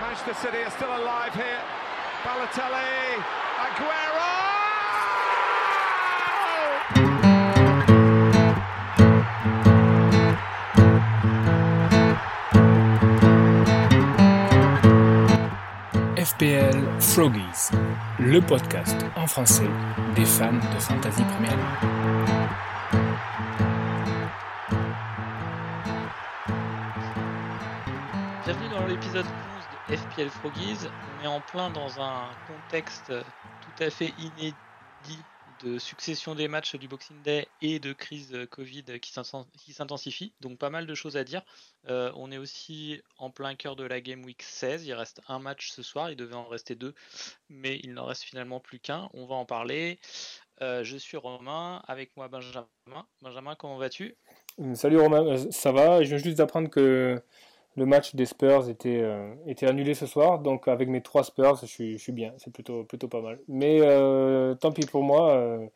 [0.00, 1.62] Manchester City are still alive here.
[2.24, 3.22] Balotelli,
[3.64, 4.46] Aguero!
[16.16, 17.70] FPL Froggies,
[18.18, 19.70] le podcast en français
[20.14, 22.35] des fans de Fantasy Premier League.
[29.16, 29.34] L'épisode
[29.88, 30.88] 11 de FPL Froggies.
[31.20, 34.54] On est en plein dans un contexte tout à fait inédit
[35.64, 39.12] de succession des matchs du Boxing Day et de crise Covid qui
[39.72, 40.34] s'intensifie.
[40.42, 41.40] Donc pas mal de choses à dire.
[41.88, 44.84] Euh, on est aussi en plein cœur de la Game Week 16.
[44.84, 46.10] Il reste un match ce soir.
[46.10, 46.94] Il devait en rester deux,
[47.48, 49.08] mais il n'en reste finalement plus qu'un.
[49.14, 49.98] On va en parler.
[50.60, 52.66] Euh, je suis Romain, avec moi Benjamin.
[53.22, 54.14] Benjamin, comment vas-tu?
[54.74, 56.02] Salut Romain, Euh, ça va?
[56.02, 57.22] Je viens juste d'apprendre que
[57.76, 61.56] le match des Spurs était, euh, était annulé ce soir, donc avec mes trois Spurs,
[61.60, 63.38] je suis, je suis bien, c'est plutôt, plutôt pas mal.
[63.48, 65.66] Mais euh, tant pis pour moi, euh,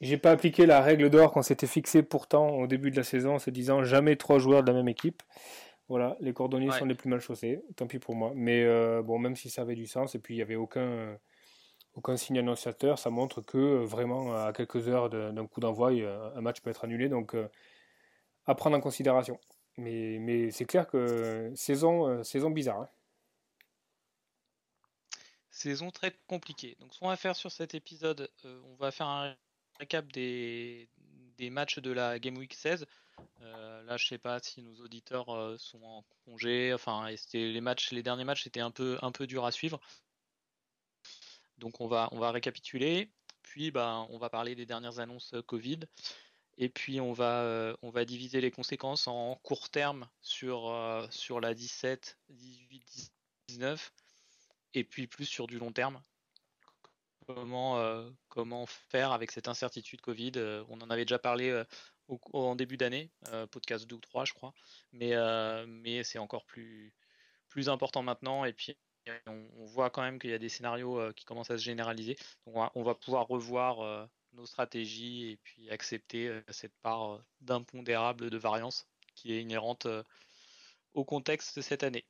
[0.00, 3.34] j'ai pas appliqué la règle d'or qu'on s'était fixée pourtant au début de la saison
[3.34, 5.22] en se disant jamais trois joueurs de la même équipe.
[5.88, 6.78] Voilà, les cordonniers Ouais.
[6.78, 8.32] sont les plus mal chaussés, tant pis pour moi.
[8.34, 11.16] Mais euh, bon, même si ça avait du sens, et puis il n'y avait aucun,
[11.94, 15.90] aucun signe annonciateur, ça montre que vraiment à quelques heures d'un coup d'envoi,
[16.34, 17.36] un match peut être annulé, donc
[18.46, 19.38] à prendre en considération.
[19.78, 22.80] Mais, c'est clair que saison, euh, saison bizarre.
[22.82, 22.88] hein.
[25.50, 26.76] Saison très compliquée.
[26.80, 29.36] Donc, ce qu'on va faire sur cet épisode, euh, on va faire un
[29.78, 30.88] récap des,
[31.50, 32.86] matchs de la Game Week 16.
[33.42, 36.72] Euh, là, je sais pas si nos auditeurs sont en congé.
[36.74, 39.80] Enfin, les matchs, les derniers matchs étaient un peu, un peu durs à suivre.
[41.58, 43.10] Donc, on va, on va récapituler.
[43.42, 45.80] Puis, bah, on va parler des dernières annonces Covid.
[46.58, 51.06] Et puis, on va, euh, on va diviser les conséquences en court terme sur, euh,
[51.10, 53.12] sur la 17, 18,
[53.48, 53.92] 19
[54.74, 56.02] et puis plus sur du long terme.
[57.26, 60.32] Comment, euh, comment faire avec cette incertitude Covid
[60.68, 61.64] On en avait déjà parlé
[62.08, 63.10] au- en début d'année,
[63.50, 64.54] podcast 2 ou 3 je crois,
[64.92, 65.14] mais,
[65.66, 66.94] mais c'est encore plus,
[67.48, 68.76] plus important maintenant et puis
[69.26, 72.16] on, voit quand même qu'il y a des scénarios qui commencent à se généraliser.
[72.46, 78.38] On va, pouvoir revoir nos stratégies et puis accepter euh, cette part euh, d'impondérable de
[78.38, 80.02] variance qui est inhérente euh,
[80.94, 82.04] au contexte de cette année.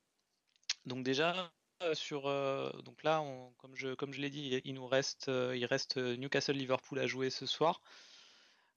[0.85, 1.51] Donc déjà,
[1.95, 5.57] sur euh, donc là on- comme je comme je l'ai dit il- nous reste euh,
[5.57, 7.81] il reste Newcastle Liverpool à jouer ce soir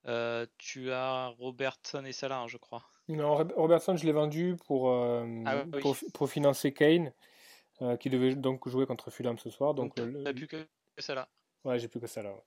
[0.05, 4.55] Euh, tu as Robertson et Salah hein, je crois Non, Rob- Robertson, je l'ai vendu
[4.65, 5.81] pour, Ah oui.
[5.81, 7.11] pour, pour financer Kane,
[7.99, 9.73] qui devait donc jouer contre Fulham ce soir.
[9.73, 10.65] Donc, donc plus que
[10.97, 11.27] Salah
[11.65, 12.43] ouais, j'ai plus que ouais.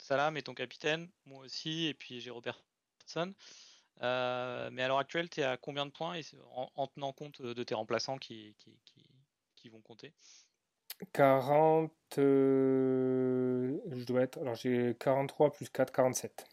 [0.00, 3.34] Salah mais ton capitaine moi aussi et puis j'ai Robertson
[4.02, 6.18] Euh, mais à l'heure actuelle tu es à combien de points
[6.54, 9.04] en, en tenant compte de tes remplaçants qui, qui, qui,
[9.56, 10.12] qui vont compter?
[11.12, 16.46] 40, euh, je dois être, alors j'ai 43 plus 4, 47.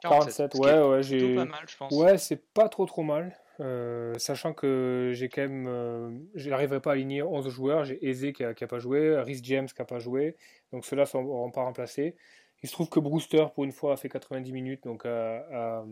[0.00, 1.34] 47, ce qui ouais, est ouais, j'ai.
[1.34, 3.36] pas mal je pense Ouais, c'est pas trop trop mal.
[3.60, 5.66] Euh, sachant que j'ai quand même.
[5.66, 7.84] Euh, je n'arriverai pas à aligner 11 joueurs.
[7.84, 10.36] J'ai Eze qui a, qui a pas joué, Rhys James qui a pas joué.
[10.72, 12.16] Donc ceux-là ne seront pas remplacés.
[12.62, 15.84] Il se trouve que Brewster, pour une fois, a fait 90 minutes, donc a, a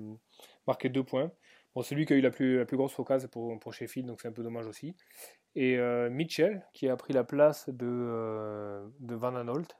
[0.66, 1.30] marqué 2 points.
[1.74, 4.32] Bon, c'est lui qui a eu la plus, grosse occasion pour, Sheffield, donc c'est un
[4.32, 4.94] peu dommage aussi.
[5.56, 9.76] Et euh, Mitchell, qui a pris la place de, euh, Van Aanholt,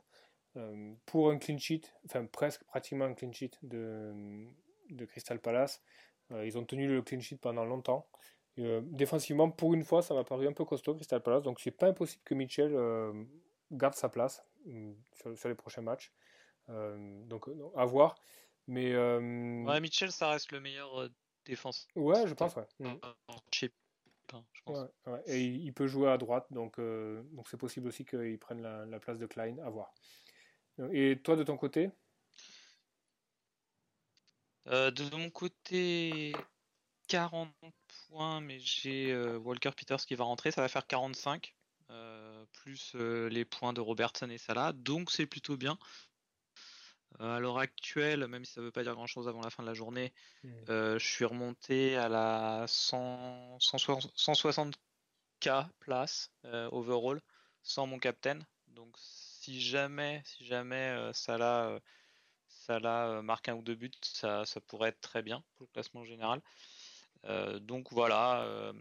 [0.56, 5.82] euh, pour un clean sheet, enfin presque pratiquement un clean sheet de Crystal Palace.
[6.32, 8.08] Euh, ils ont tenu le clean sheet pendant longtemps.
[8.58, 11.42] Euh, défensivement, pour une fois, ça m'a paru un peu costaud, Crystal Palace.
[11.42, 13.12] Donc, c'est pas impossible que Mitchell euh,
[13.72, 16.12] garde sa place euh, sur, sur les prochains matchs.
[16.68, 18.14] Donc, à voir.
[18.66, 21.10] Mais Ouais, Mitchell, ça reste le meilleur
[21.44, 21.88] défenseur.
[21.96, 22.66] ouais, je pense, ouais.
[22.78, 22.94] Mm.
[24.26, 24.78] Pépin, je pense.
[25.06, 25.22] Ouais, ouais.
[25.26, 28.62] Et il il peut jouer à droite, donc euh, donc c'est possible aussi qu'il prenne
[28.62, 29.92] la, la place de Klein, à voir.
[30.92, 31.90] Et toi, de ton côté?
[34.66, 36.32] Euh, de mon côté,
[37.08, 37.54] 40
[38.08, 41.54] points, mais j'ai euh, Walker Peters qui va rentrer, ça va faire 45,
[41.90, 45.78] euh, plus les points de Robertson et Salah, donc c'est plutôt bien.
[47.20, 49.68] À l'heure actuelle, même si ça veut pas dire grand chose avant la fin de
[49.68, 50.12] la journée,
[50.42, 50.50] Mm.
[50.68, 57.20] euh, je suis remonté à la 100 160 160k place overall
[57.62, 58.40] sans mon captain.
[58.68, 61.78] Donc si jamais, si jamais Salah,
[62.66, 65.72] Salah euh, marque un ou deux buts, ça, ça pourrait être très bien pour le
[65.72, 66.40] classement général.
[67.24, 68.72] Euh, donc voilà, euh,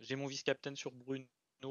[0.00, 1.26] j'ai mon vice-captain sur Bruno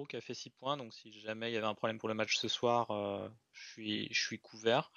[0.10, 0.76] qui a fait 6 points.
[0.76, 3.68] Donc si jamais il y avait un problème pour le match ce soir, euh, je
[3.72, 4.92] suis, je suis couvert.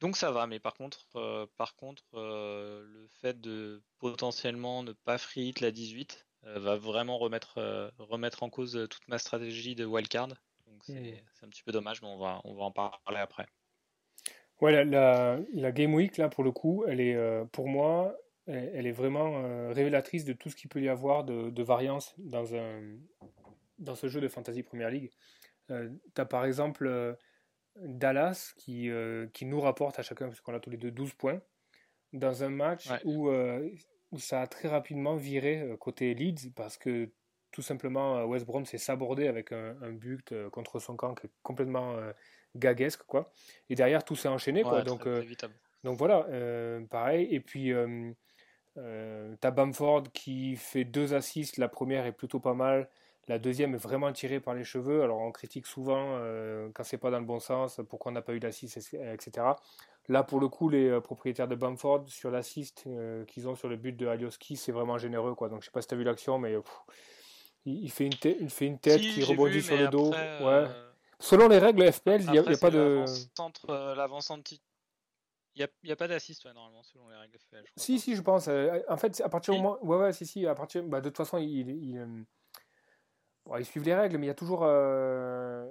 [0.00, 5.48] Donc ça va, mais par contre, par contre le fait de potentiellement ne pas free
[5.48, 10.28] hit la 18 va vraiment remettre, remettre en cause toute ma stratégie de wildcard.
[10.66, 11.44] Donc c'est mmh.
[11.44, 13.46] un petit peu dommage, mais on va, on va en parler après.
[14.60, 17.18] Ouais, la, la, Game Week, là, pour le coup, elle est,
[17.52, 18.16] pour moi,
[18.46, 19.42] elle, est vraiment
[19.72, 22.80] révélatrice de tout ce qu'il peut y avoir de, de variance dans, un,
[23.78, 25.10] dans ce jeu de Fantasy Premier League.
[25.68, 27.16] tu as par exemple
[27.76, 31.14] Dallas qui, euh, qui nous rapporte à chacun, parce qu'on a tous les deux 12
[31.14, 31.40] points,
[32.12, 33.68] dans un match où, euh,
[34.12, 37.10] où ça a très rapidement viré euh, côté Leeds, parce que
[37.50, 41.96] tout simplement West Brom s'est sabordé avec un, but contre son camp qui est complètement
[42.56, 43.02] gaguesque.
[43.04, 43.32] Quoi.
[43.70, 44.62] Et derrière, tout s'est enchaîné.
[44.62, 44.82] quoi.
[44.82, 45.06] donc,
[45.82, 46.26] donc voilà,
[46.90, 47.28] pareil.
[47.30, 47.72] Et puis.
[48.76, 52.88] Euh, t'as Bamford qui fait deux assists, la première est plutôt pas mal,
[53.28, 55.02] la deuxième est vraiment tirée par les cheveux.
[55.02, 58.22] Alors on critique souvent euh, quand c'est pas dans le bon sens, pourquoi on n'a
[58.22, 59.46] pas eu l'assist, etc.
[60.08, 63.68] Là pour le coup, les euh, propriétaires de Bamford sur l'assist euh, qu'ils ont sur
[63.68, 65.48] le but de Alioski, c'est vraiment généreux quoi.
[65.48, 66.54] Donc je sais pas si tu as vu l'action, mais
[67.64, 70.10] il, fait une tête, il fait une tête qui rebondit sur le dos.
[70.10, 70.64] Ouais.
[71.18, 73.04] Selon les règles FPL, il n'y a, pas de.
[73.94, 74.54] L'avant-centre
[75.56, 77.64] il n'y a, a, pas d'assist normalement selon les règles FPL.
[77.76, 78.48] si, si, je pense.
[78.48, 79.78] en fait, à partir du moment.
[79.84, 80.46] Ouais, ouais, si, si.
[80.46, 80.82] À partir...
[80.82, 82.26] Bah, de toute façon, il, il,
[83.58, 85.64] ils suivent les règles, mais il y a toujours, euh,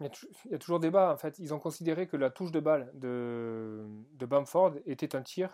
[0.00, 0.10] il,
[0.50, 1.12] y a, toujours débat.
[1.12, 5.22] En fait, ils ont considéré que la touche de balle de, de Bamford était un
[5.22, 5.50] tir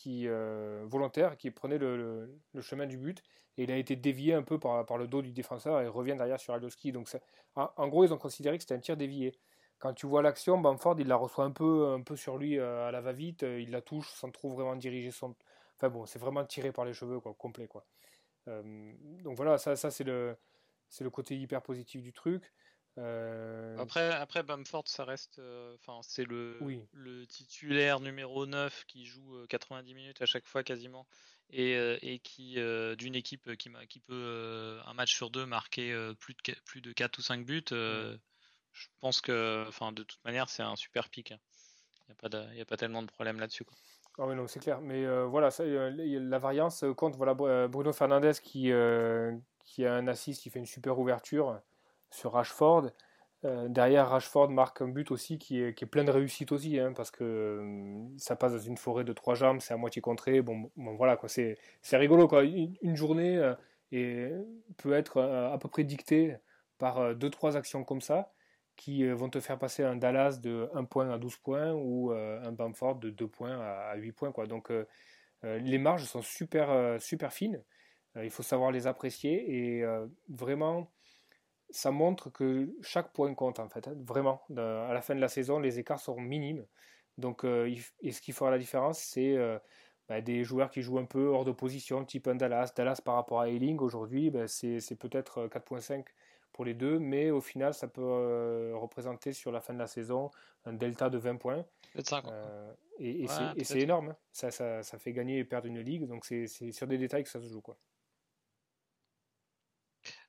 [0.00, 3.22] qui euh, volontaire, qui prenait le, chemin du but,
[3.58, 6.40] et il a été dévié un peu par, le dos du défenseur et revient derrière
[6.40, 6.90] sur Alioski.
[6.90, 7.10] Donc,
[7.54, 9.38] en, gros, ils ont considéré que c'était un tir dévié.
[9.78, 12.88] Quand tu vois l'action, Bamford, il la reçoit un peu, un peu sur lui euh,
[12.88, 15.34] à la va-vite, il la touche sans trop vraiment diriger son.
[15.76, 17.84] Enfin bon, c'est vraiment tiré par les cheveux, quoi, complet, quoi.
[18.46, 20.36] donc voilà, ça, ça c'est le
[20.88, 22.52] c'est le côté hyper positif du truc.
[22.98, 25.38] Euh, après, après Bamford, ça reste.
[25.38, 26.58] Euh, c'est le,
[26.92, 31.06] le titulaire numéro 9 qui joue 90 euh, minutes à chaque fois quasiment
[31.50, 31.72] et,
[32.02, 32.58] et qui
[32.96, 37.18] d'une équipe qui, qui peut un match sur deux marquer plus, de, plus de 4
[37.18, 37.64] ou 5 buts.
[37.70, 41.32] Je pense que, enfin, de toute manière, c'est un super pic.
[41.32, 41.38] Hein.
[42.08, 43.64] Il n'y a, y a, pas tellement de problème là-dessus.
[44.16, 44.80] Ah non, c'est clair.
[44.80, 47.16] Mais voilà, ça, la variance compte.
[47.16, 47.34] Voilà,
[47.66, 48.70] Bruno Fernandez qui,
[49.64, 51.60] qui a un assist, qui fait une super ouverture
[52.10, 52.90] sur Rashford.
[53.46, 57.10] Euh, derrière, Rashford marque un but aussi qui est, plein de réussite aussi, hein, parce
[57.10, 60.42] que euh, ça passe dans une forêt de trois jambes, c'est à moitié contré.
[60.42, 62.28] Bon, voilà, quoi, c'est, c'est rigolo.
[62.28, 62.44] Quoi.
[62.44, 63.36] Une, journée
[63.94, 64.42] euh,
[64.76, 66.36] peut être à peu près dictée
[66.78, 68.32] par deux, trois actions comme ça
[68.76, 72.52] qui vont te faire passer un Dallas de 1 point à 12 points ou un
[72.52, 74.32] Bamford de 2 points à, 8 points.
[74.46, 74.72] Donc
[75.42, 77.62] les marges sont super, super fines.
[78.16, 79.84] Il faut savoir les apprécier et
[80.30, 80.90] vraiment,
[81.70, 83.88] ça montre que chaque point compte en fait.
[83.88, 83.94] Hein.
[84.06, 86.66] vraiment, à la fin de la saison, les écarts seront minimes.
[87.18, 89.36] Donc, euh, et ce qui fera la différence, c'est
[90.08, 92.72] bah, des joueurs qui jouent un peu hors de position, type un Dallas.
[92.74, 96.04] Dallas par rapport à Eiling aujourd'hui, bah, c'est peut-être 4.5
[96.52, 100.30] pour les deux, mais au final, ça peut représenter sur la fin de la saison
[100.64, 101.64] un delta de 20 points.
[102.98, 103.26] et,
[103.64, 104.10] c'est énorme.
[104.10, 104.16] Hein.
[104.32, 107.30] Ça, ça, ça, fait gagner et perdre une ligue, donc c'est sur des détails que
[107.30, 107.60] ça se joue.
[107.62, 107.76] Quoi.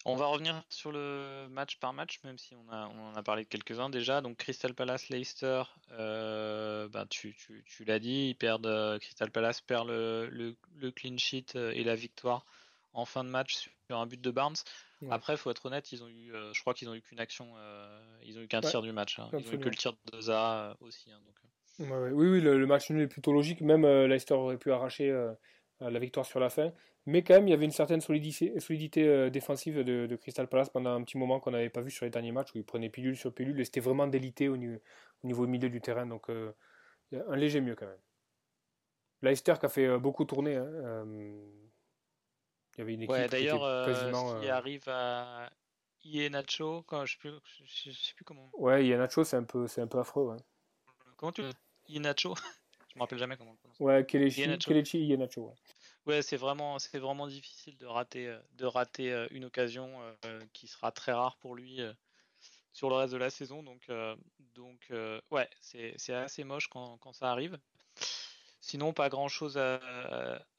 [0.06, 3.22] On va revenir sur le match par match, même si on, a, on en a
[3.22, 4.22] parlé de quelques-uns déjà.
[4.22, 9.30] Donc Crystal Palace, Leicester, euh, ben tu, tu, tu l'as dit, ils perdent, euh, Crystal
[9.30, 12.46] Palace perd le, le, clean sheet euh, et la victoire
[12.94, 14.56] en fin de match sur un but de Barnes.
[15.10, 17.48] Après, faut être honnête, ils ont eu, je crois qu'ils ont eu qu'une action,
[18.24, 19.18] ils ont eu qu'un tir du match.
[19.18, 19.30] Hein.
[19.34, 21.10] Ils ont eu que le tir de Zaha aussi.
[21.10, 21.90] Hein, donc.
[22.14, 23.62] oui, oui, le, match nul est plutôt logique.
[23.62, 25.12] Même Leicester aurait pu arracher
[25.80, 26.72] la victoire sur la fin.
[27.08, 30.70] Mais quand même, il y avait une certaine solidité, solidité euh, défensive de, Crystal Palace
[30.70, 32.90] pendant un petit moment qu'on n'avait pas vu sur les derniers matchs où ils prenaient
[32.90, 34.78] pilule sur pilule et c'était vraiment délité au niveau,
[35.24, 36.06] au niveau milieu du terrain.
[36.06, 36.54] Donc, euh,
[37.12, 38.00] un léger mieux quand même.
[39.24, 40.58] Leicester qui a fait euh, beaucoup tourner.
[40.58, 41.06] Hein,
[42.76, 44.40] il y avait une équipe ouais, d'ailleurs, quasiment.
[44.40, 45.50] qui arrive à
[46.04, 48.50] Ienacho, quand je ne sais, sais, plus comment.
[48.54, 50.24] Ouais, Ienacho, c'est un peu, c'est un peu affreux.
[50.24, 50.38] Ouais.
[51.18, 51.42] Comment tu
[51.88, 52.36] Ienacho
[52.94, 53.80] Je me rappelle jamais comment on le prononce.
[53.80, 55.42] Ouais, Kelechi Ienacho.
[55.48, 55.56] Ouais
[56.06, 59.90] ouais, c'est vraiment, c'est vraiment difficile de rater, euh, de rater euh, une occasion
[60.26, 61.80] euh, qui sera très rare pour lui
[62.74, 63.64] sur le reste de la saison.
[63.64, 63.90] Donc,
[64.56, 64.92] donc
[65.30, 67.58] ouais, c'est assez moche quand, quand, ça arrive.
[68.64, 69.82] Sinon, pas grand chose à,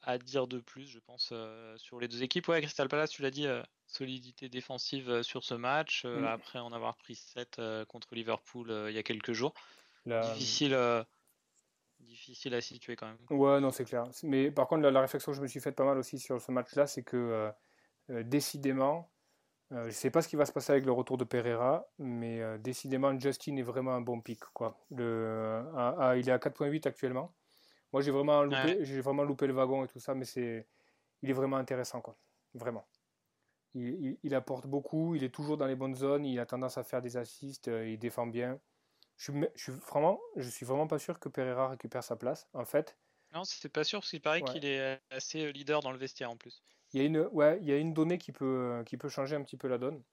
[0.01, 1.33] à, dire de plus, je pense,
[1.77, 2.47] sur les deux équipes.
[2.49, 3.47] Ouais, Crystal Palace, tu l'as dit,
[3.87, 6.25] solidité défensive sur ce match, mm.
[6.25, 9.53] après en avoir pris 7 contre Liverpool il y a quelques jours.
[10.05, 10.77] Difficile
[12.03, 13.17] difficile à situer quand même.
[13.29, 14.05] Ouais, non, c'est clair.
[14.23, 16.51] Mais par contre, la, réflexion que je me suis faite pas mal aussi sur ce
[16.51, 17.51] match-là, c'est que euh,
[18.09, 19.09] euh, décidément,
[19.71, 22.59] je ne sais pas ce qui va se passer avec le retour de Pereira, mais
[22.59, 24.39] décidément, Justin est vraiment un bon pic.
[24.53, 24.77] Quoi.
[24.91, 25.63] Le,
[26.17, 27.33] il est à 4.8 actuellement.
[27.91, 30.67] Moi, j'ai vraiment, loupé, j'ai vraiment loupé le wagon et tout ça, mais c'est,
[31.23, 32.01] il est vraiment intéressant.
[32.01, 32.15] Quoi.
[32.53, 32.85] Vraiment.
[33.73, 37.01] Il, apporte beaucoup, il est toujours dans les bonnes zones, il a tendance à faire
[37.01, 38.59] des assists, il défend bien.
[39.23, 42.49] Je suis, je suis, vraiment, je suis vraiment pas sûr que Pereira récupère sa place.
[42.53, 42.97] En fait,
[43.33, 46.35] non, c'est pas sûr parce qu'il paraît qu'il est assez leader dans le vestiaire en
[46.35, 46.61] plus.
[46.91, 49.37] Il y a une, ouais, il y a une donnée qui peut, qui peut changer
[49.37, 50.03] un petit peu la donne.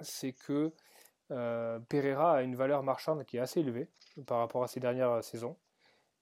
[0.00, 0.72] C'est que
[1.30, 3.88] euh, Pereira a une valeur marchande qui est assez élevée
[4.26, 5.56] par rapport à ses dernières saisons.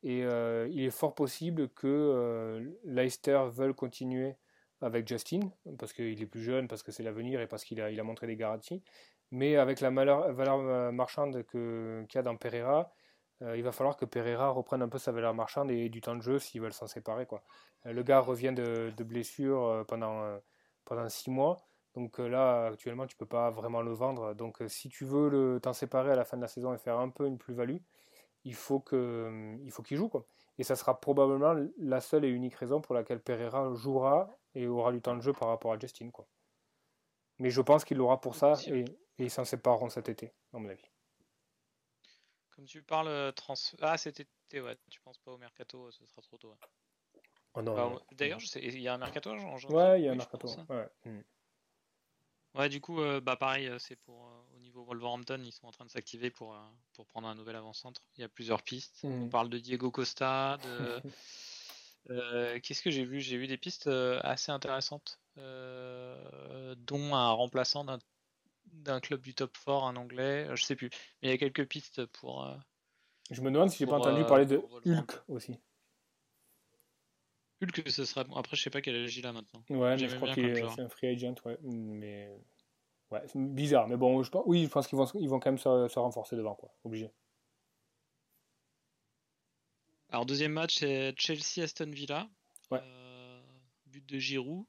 [0.04, 4.36] Et euh, il est fort possible que euh, Leicester veuille continuer
[4.80, 5.40] avec Justin,
[5.76, 8.04] parce qu'il est plus jeune, parce que c'est l'avenir et parce qu'il a, il a
[8.04, 8.82] montré des garanties.
[9.32, 12.92] Mais avec la valeur, valeur marchande qu'il y a dans Pereira,
[13.42, 16.14] euh, il va falloir que Pereira reprenne un peu sa valeur marchande et du temps
[16.14, 17.26] de jeu s'ils veulent s'en séparer.
[17.26, 17.42] Quoi.
[17.86, 20.38] Euh, le gars revient de, blessure euh, pendant,
[20.84, 21.66] pendant six mois.
[21.94, 24.34] Donc là, actuellement, tu peux pas vraiment le vendre.
[24.34, 27.10] Donc si tu veux t'en séparer à la fin de la saison et faire un
[27.10, 27.78] peu une plus-value,
[28.44, 30.08] il faut qu'il joue.
[30.08, 30.24] Quoi.
[30.58, 34.92] Et ça sera probablement la seule et unique raison pour laquelle Pereira jouera et aura
[34.92, 36.10] du temps de jeu par rapport à Justin.
[36.10, 36.26] Quoi.
[37.38, 38.84] Mais je pense qu'il l'aura pour ça et,
[39.18, 40.88] et ils s'en sépareront cet été, à mon avis.
[42.54, 43.54] Comme tu parles euh, trans...
[43.80, 44.76] Ah, cet été, ouais.
[44.90, 46.54] Tu penses pas au mercato, ce sera trop tôt.
[47.54, 50.12] Oh non, D'ailleurs, je sais, il y a un mercato en Ouais, il y a
[50.12, 50.48] un mercato.
[50.48, 50.66] Hein.
[50.68, 50.88] ouais.
[51.04, 51.20] Hmm.
[52.54, 52.68] ouais.
[52.68, 55.84] du coup, euh, bah pareil, euh, c'est pour au niveau Wolverhampton, ils sont en train
[55.84, 56.56] de s'activer pour
[56.94, 58.00] pour prendre un nouvel avant-centre.
[58.16, 59.00] Il y a plusieurs pistes.
[59.04, 59.30] On hmm.
[59.30, 61.02] parle de Diego Costa, de
[62.62, 63.20] Qu'est-ce que j'ai vu?
[63.20, 67.98] J'ai vu des pistes assez intéressantes, dont un remplaçant d'un
[68.72, 70.90] d'un club du top 4, un anglais, euh, je sais plus.
[71.22, 72.44] Mais il y a quelques pistes pour.
[72.44, 72.56] Euh,
[73.30, 75.58] je me demande si j'ai pas entendu euh, parler de Hulk aussi.
[77.62, 78.24] Hulk, ce sera.
[78.36, 79.62] Après, je sais pas quel âge il a maintenant.
[79.70, 81.58] Ouais, mais je crois qu'il est, un free agent, ouais.
[81.62, 82.30] Mais.
[83.10, 83.88] Ouais, c'est bizarre.
[83.88, 86.34] Mais bon, je pense, oui, je pense qu'ils vont, ils vont quand même se, renforcer
[86.34, 86.74] devant, quoi.
[86.84, 87.10] Obligé.
[90.08, 92.28] Alors, deuxième match, c'est Chelsea-Aston Villa.
[92.70, 92.80] Ouais.
[93.86, 94.64] but de Giroud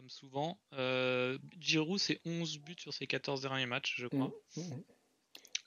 [0.00, 0.58] comme souvent.
[0.72, 4.32] Euh, Giroud, c'est 11 buts sur ses 14 derniers matchs, je crois.
[4.56, 4.82] Mm, mm, mm.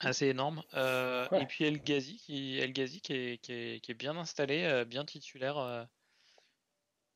[0.00, 0.62] Assez énorme.
[0.74, 4.84] Euh, et puis El Ghazi, qui, El Ghazi qui, est, qui, est, bien installé, euh,
[4.84, 5.84] bien titulaire euh,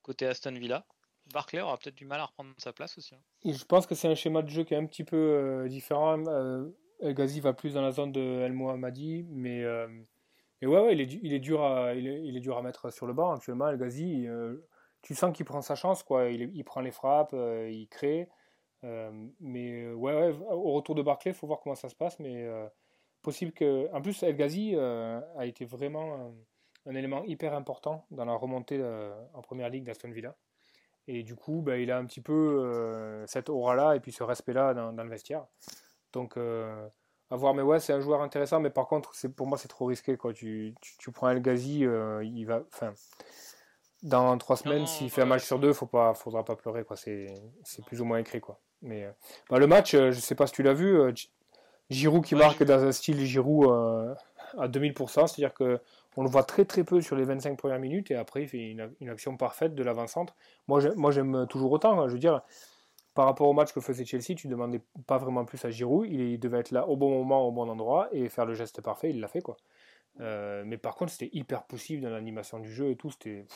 [0.02, 0.86] côté Aston Villa.
[1.32, 3.14] Barclay aura peut-être du mal à reprendre sa place aussi.
[3.14, 3.52] Hein.
[3.52, 6.22] je pense que c'est un schéma de jeu qui est un petit peu différent.
[7.00, 10.06] El Ghazi va plus dans la zone de El Mohammadi, mais, ouais,
[10.62, 13.06] ouais, il, est, il, est dur à, il, est, il est dur à mettre sur
[13.06, 13.68] le banc actuellement.
[13.68, 14.26] El Ghazi,
[15.02, 16.28] tu sens qu'il prend sa chance, quoi.
[16.30, 18.28] Il, prend les frappes, euh, il crée.
[18.84, 22.18] Euh, mais euh, ouais, au retour de Barclay, il faut voir comment ça se passe.
[22.18, 22.46] Mais
[23.22, 23.92] possible que.
[23.92, 26.34] En plus, El Ghazi a été vraiment
[26.86, 28.82] un, élément hyper important dans la remontée
[29.34, 30.36] en première ligue d'Aston Villa.
[31.06, 34.74] Et du coup, bah, il a un petit peu cette aura-là et puis ce respect-là
[34.74, 35.46] dans, le vestiaire.
[36.12, 37.54] Donc, à voir.
[37.54, 38.60] Mais ouais, c'est un joueur intéressant.
[38.60, 40.16] Mais par contre, pour moi, c'est trop risqué.
[40.16, 40.32] Quoi.
[40.32, 42.62] Tu, tu, tu prends El Ghazi, il va.
[42.72, 42.94] Enfin
[44.02, 46.96] dans trois semaines, s'il fait un match sur deux, faut pas, faudra pas pleurer, quoi.
[46.96, 48.60] C'est, c'est plus ou moins écrit, quoi.
[48.82, 49.10] Mais euh,
[49.50, 51.12] bah, le match, euh, je sais pas si tu l'as vu, euh,
[51.90, 53.66] Giroud qui marque dans un style Giroud
[54.58, 55.80] à 2000%, c'est-à-dire que
[56.16, 58.70] on le voit très très peu sur les 25 premières minutes et après il fait
[58.70, 60.34] une, action parfaite de l'avant-centre.
[60.66, 61.98] Moi, moi j'aime toujours autant.
[62.00, 62.08] Hein.
[62.08, 62.42] je veux dire,
[63.14, 66.06] par rapport au match que faisait Chelsea, tu demandais pas vraiment plus à Giroud.
[66.10, 69.10] Il, devait être là au bon moment, au bon endroit et faire le geste parfait.
[69.10, 69.56] Il l'a fait quoi.
[70.18, 73.10] mais par contre, c'était hyper possible dans l'animation du jeu et tout.
[73.10, 73.46] C'était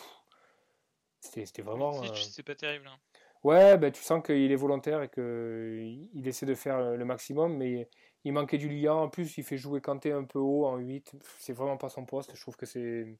[1.22, 2.02] c'était vraiment.
[2.02, 2.86] Euh, c'est pas terrible.
[2.88, 2.98] Hein.
[3.44, 7.88] Ouais, bah, tu sens qu'il est volontaire et qu'il essaie de faire le maximum, mais
[8.24, 8.94] il manquait du lien.
[8.94, 11.14] En plus, il fait jouer Kanté un peu haut en 8.
[11.38, 12.34] C'est vraiment pas son poste.
[12.34, 13.18] Je trouve que c'est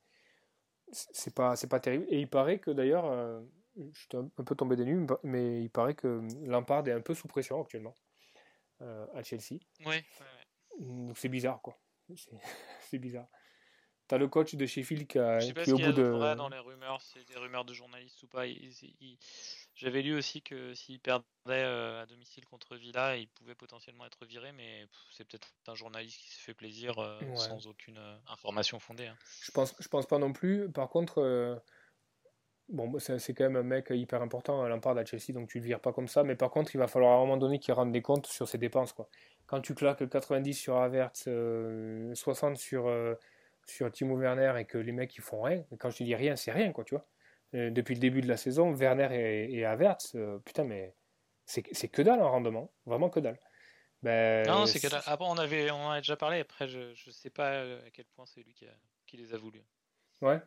[0.93, 2.07] c'est pas pas terrible.
[2.09, 3.41] Et il paraît que d'ailleurs, euh,
[3.77, 7.15] je suis un peu tombé des nues, mais il paraît que Lampard est un peu
[7.15, 7.95] sous pression actuellement
[8.83, 9.59] euh, à Chelsea.
[9.87, 10.05] Ouais.
[10.79, 11.79] Donc c'est bizarre quoi.
[12.15, 13.29] C'est bizarre.
[14.13, 16.03] T'as le coach de Sheffield qui, a, je sais pas qui au bout de.
[16.03, 18.43] Vrai dans les rumeurs, c'est des rumeurs de journalistes ou pas.
[19.75, 24.27] J'avais lu aussi que s'il perdait euh, à domicile contre Villa, il pouvait potentiellement être
[24.27, 28.79] viré, mais c'est peut-être un journaliste qui se fait plaisir euh, sans aucune euh, information
[28.79, 29.07] fondée.
[29.07, 29.17] Hein.
[29.45, 30.71] Je pense, je pense pas non plus.
[30.71, 31.63] Par contre,
[32.69, 35.81] bon, c'est quand même un mec hyper important, Lampard à Chelsea, donc tu le vires
[35.81, 36.23] pas comme ça.
[36.23, 38.47] Mais par contre, il va falloir à un moment donné qu'il rende des comptes sur
[38.47, 39.09] ses dépenses, quoi.
[39.47, 41.31] Quand tu claques 90 sur Havertz,
[42.13, 42.91] 60 sur
[43.67, 46.53] sur Timo Werner et que les mecs ils font rien, quand je dis rien, c'est
[46.53, 47.07] rien quoi, tu vois.
[47.55, 50.95] Euh, depuis le début de la saison, Werner et, et Havertz, euh, putain, mais
[51.45, 53.39] c'est que dalle en rendement, vraiment que dalle.
[54.03, 55.03] Ben, non, c'est que dalle.
[55.05, 57.91] Après, on, avait, on en a déjà parlé, après, je, je sais pas euh, à
[57.91, 58.67] quel point c'est lui qui,
[59.07, 59.63] qui, les a voulu.
[60.23, 60.41] Ouais.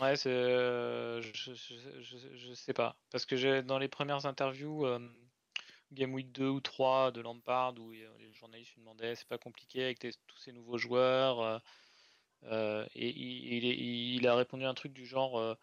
[0.00, 2.96] Ouais, je, je, je, sais pas.
[3.10, 4.86] Parce que dans les premières interviews,
[5.92, 9.84] Game Week 2 ou 3 de Lampard où les journalistes lui demandaient c'est pas compliqué
[9.84, 11.62] avec tous ces nouveaux joueurs.
[12.44, 15.56] et il, il, a répondu un truc du genre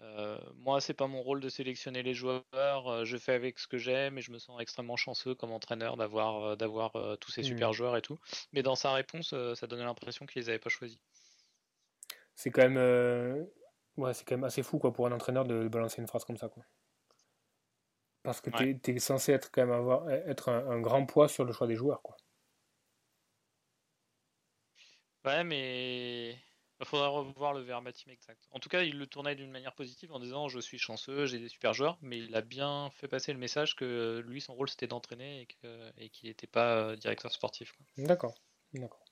[0.00, 2.44] euh, moi, c'est pas mon rôle de sélectionner les joueurs.
[2.54, 5.96] Euh, je fais avec ce que j'aime et je me sens extrêmement chanceux comme entraîneur
[5.96, 7.74] d'avoir euh, d'avoir tous ces super mmh.
[7.74, 8.18] joueurs et tout.
[8.52, 10.98] Mais dans sa réponse, ça donnait l'impression qu'il les avait pas choisis.
[12.34, 13.46] C'est quand même
[13.96, 16.36] ouais, c'est quand même assez fou quoi pour un entraîneur de balancer une phrase comme
[16.36, 16.62] ça quoi.
[18.26, 21.44] Parce que tu es, censé être quand même avoir être un, un, grand poids sur
[21.44, 22.16] le choix des joueurs quoi.
[25.24, 26.38] Ouais, mais
[26.78, 28.46] il faudra revoir le verbatim exact.
[28.52, 31.38] En tout cas, il le tournait d'une manière positive en disant je suis chanceux, j'ai
[31.38, 34.68] des super joueurs, mais il a bien fait passer le message que lui, son rôle
[34.68, 35.48] c'était d'entraîner
[35.98, 37.74] et qu'il n'était pas euh, directeur sportif.
[37.96, 38.34] D'accord,
[38.72, 39.04] d'accord.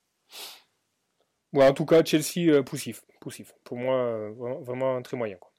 [1.55, 3.53] en tout cas, Chelsea euh, poussif, poussif.
[3.65, 5.39] Pour moi, euh, vraiment très moyen.
[5.39, 5.53] Quoi.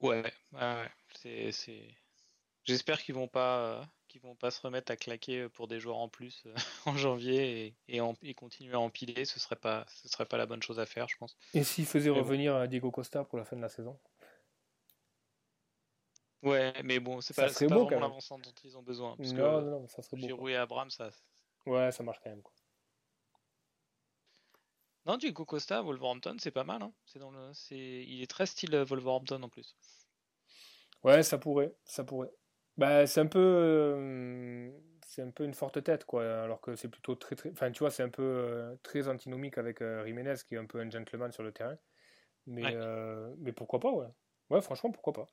[0.00, 0.88] Ouais, ouais,
[1.52, 1.94] c'est.
[2.64, 5.98] J'espère qu'ils vont pas qui vont pas se remettre à claquer euh, pour des joueurs
[5.98, 6.54] en plus euh,
[6.86, 10.62] en janvier et, et, continuer à empiler, ce serait pas ce serait pas la bonne
[10.62, 11.36] chose à faire, je pense.
[11.52, 13.98] Et s'ils faisaient revenir euh, Diego Costa pour la fin de la saison?
[16.42, 19.16] Ouais, mais bon, c'est pas, pas vraiment l'avancement dont ils ont besoin.
[19.16, 20.26] Parce non, que non, ça serait beau.
[20.26, 21.10] Giroud et Abraham, ça.
[21.66, 22.42] Ouais, ça marche quand même.
[22.42, 22.52] Quoi.
[25.06, 26.82] Non, Diego Costa, Wolverhampton, c'est pas mal.
[26.82, 26.92] Hein.
[27.04, 29.74] C'est dans le, c'est, il est très style Wolverhampton en plus.
[31.04, 32.32] Ouais, ça pourrait, ça pourrait.
[32.78, 33.38] Bah, c'est un peu.
[33.38, 34.70] Euh,
[35.06, 36.42] c'est un peu une forte tête, quoi.
[36.42, 37.50] Alors que c'est plutôt très, très.
[37.50, 40.64] Enfin, tu vois, c'est un peu euh, très antinomique avec euh, Jiménez, qui est un
[40.64, 41.76] peu un gentleman sur le terrain.
[42.46, 42.74] Mais,
[43.38, 44.08] mais pourquoi pas, ouais.
[44.50, 45.26] Ouais, franchement, pourquoi pas.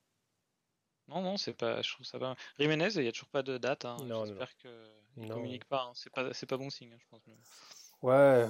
[1.07, 1.81] Non, non, c'est pas.
[1.81, 2.35] Je trouve ça pas.
[2.59, 3.85] Jiménez, il n'y a toujours pas de date.
[3.85, 3.97] Hein.
[4.25, 4.71] J'espère qu'il
[5.17, 5.83] ne communique pas.
[5.83, 5.91] Hein.
[5.95, 7.21] C'est pas, c'est pas bon signe, hein, je pense.
[8.01, 8.45] Ouais.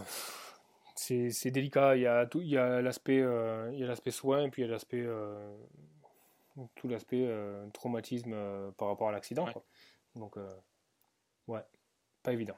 [0.96, 1.96] C'est délicat.
[1.96, 2.42] Il y a tout.
[2.42, 3.18] Il y a l'aspect.
[3.18, 5.08] il y a l'aspect soin, et puis il y a l'aspect
[6.76, 9.48] tout l'aspect euh, traumatisme euh, par rapport à l'accident.
[10.16, 10.56] Donc, euh,
[11.48, 11.64] ouais,
[12.24, 12.58] pas évident.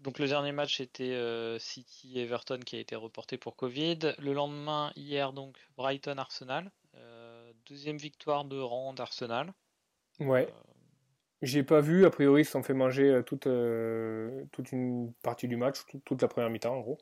[0.00, 1.16] Donc le dernier match était
[1.60, 4.14] City Everton qui a été reporté pour Covid.
[4.18, 6.72] Le lendemain, hier donc Brighton Arsenal.
[7.66, 9.52] deuxième victoire de rang d'Arsenal.
[10.18, 10.52] Ouais.
[11.40, 13.46] J'ai pas vu, a priori ils se sont fait manger toute,
[14.50, 16.98] toute une partie du match, toute la première mi-temps en gros.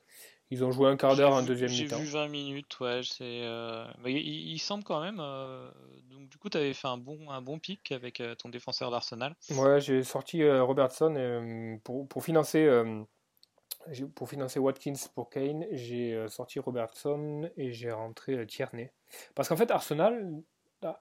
[0.52, 1.96] Ils ont joué un quart d'heure en deuxième mi-temps.
[1.98, 3.02] J'ai vu 20 minutes, ouais.
[3.20, 5.18] Euh, il, semble quand même.
[5.20, 5.70] Euh,
[6.10, 8.90] donc du coup, tu avais fait un bon, un bon pic avec euh, ton défenseur
[8.90, 9.36] d'Arsenal.
[9.50, 12.68] Ouais, j'ai sorti Robertson pour, pour, financer.
[14.16, 18.92] pour financer Watkins pour Kane, j'ai sorti Robertson et j'ai rentré Tierney.
[19.36, 20.42] Parce qu'en fait, Arsenal,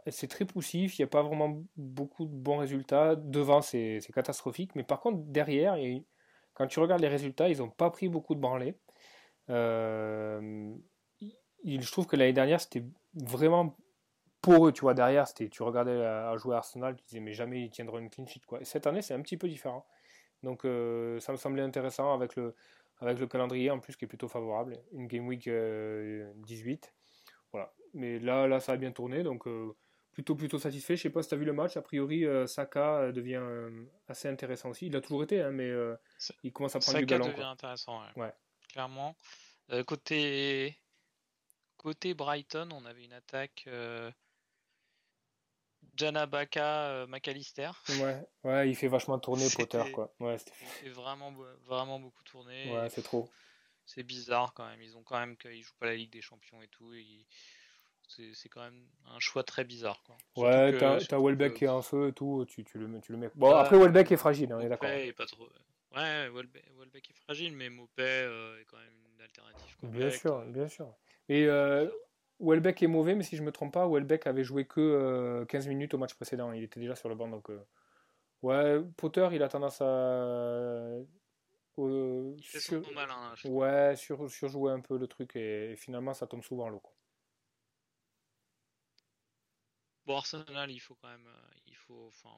[0.07, 3.15] c'est très poussif, il n'y a pas vraiment beaucoup de bons résultats.
[3.15, 5.75] Devant, c'est catastrophique, mais par contre, derrière,
[6.53, 8.75] quand tu regardes les résultats, ils n'ont pas pris beaucoup de branlés.
[9.49, 10.73] Euh,
[11.63, 12.83] il, je trouve que l'année dernière, c'était
[13.13, 13.77] vraiment
[14.41, 17.63] pour eux, tu vois, derrière, c'était, tu regardais à, jouer Arsenal, tu disais, mais jamais
[17.63, 18.61] ils tiendront une clean sheet, quoi.
[18.61, 19.85] Et cette année, c'est un petit peu différent.
[20.43, 22.55] Donc, euh, ça me semblait intéressant avec le,
[22.99, 24.77] avec le calendrier, en plus, qui est plutôt favorable.
[24.93, 25.49] Une Game Week 18.
[25.49, 26.31] Euh,
[27.51, 27.73] voilà.
[27.93, 29.45] Mais là, là, ça a bien tourné, donc
[30.11, 30.95] plutôt, plutôt satisfait.
[30.95, 33.41] Je sais pas si tu as vu le match, a priori, Saka devient
[34.07, 34.87] assez intéressant aussi.
[34.87, 35.73] Il a toujours été, hein, mais
[36.43, 37.25] il commence à prendre du galon.
[37.25, 38.31] Saka devient intéressant, ouais
[38.69, 39.15] clairement.
[39.71, 40.77] Euh, côté...
[41.77, 44.11] côté Brighton, on avait une attaque euh...
[45.95, 47.71] Janabaka euh, McAllister.
[48.01, 50.13] Ouais, ouais, il fait vachement tourner Potter, quoi.
[50.19, 52.73] Ouais, il fait vraiment, vraiment beaucoup tourner.
[52.73, 53.29] Ouais, c'est trop.
[53.85, 54.81] C'est bizarre quand même.
[54.81, 56.93] Ils ont quand même qu'ils jouent pas la Ligue des Champions et tout.
[58.07, 60.01] C'est quand même un choix très bizarre.
[60.03, 60.15] Quoi.
[60.37, 63.29] Ouais, t'as Welbeck qui est en feu et tout, tu, tu, le, tu le mets.
[63.35, 64.89] Bon, après, Welbeck est fragile, on est d'accord.
[65.17, 65.49] pas trop.
[65.95, 69.75] Ouais, Welbeck, est fragile, mais Mopé euh, est quand même une alternative.
[69.81, 70.45] Bien sûr, euh.
[70.45, 70.93] bien sûr.
[71.27, 71.89] Et euh,
[72.39, 75.93] Welbeck est mauvais, mais si je me trompe pas, Welbeck avait joué que 15 minutes
[75.95, 76.51] au match précédent.
[76.51, 77.49] Il était déjà sur le banc, donc.
[78.41, 80.99] Ouais, Potter, il a tendance à.
[81.77, 82.85] il fait sur...
[82.85, 86.81] son malin, Ouais, sur, surjouer un peu le truc et, finalement ça tombe souvent l'eau.
[90.05, 91.27] Bon, Arsenal, il faut quand même.
[91.67, 92.37] Il faut, enfin,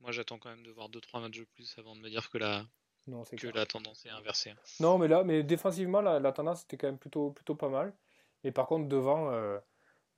[0.00, 2.38] moi, j'attends quand même de voir 2-3 matchs de plus avant de me dire que
[2.38, 2.64] la,
[3.06, 4.52] non, que la tendance est inversée.
[4.80, 7.94] Non, mais là, mais défensivement, la, la tendance était quand même plutôt, plutôt pas mal.
[8.42, 9.58] Et par contre, devant, euh,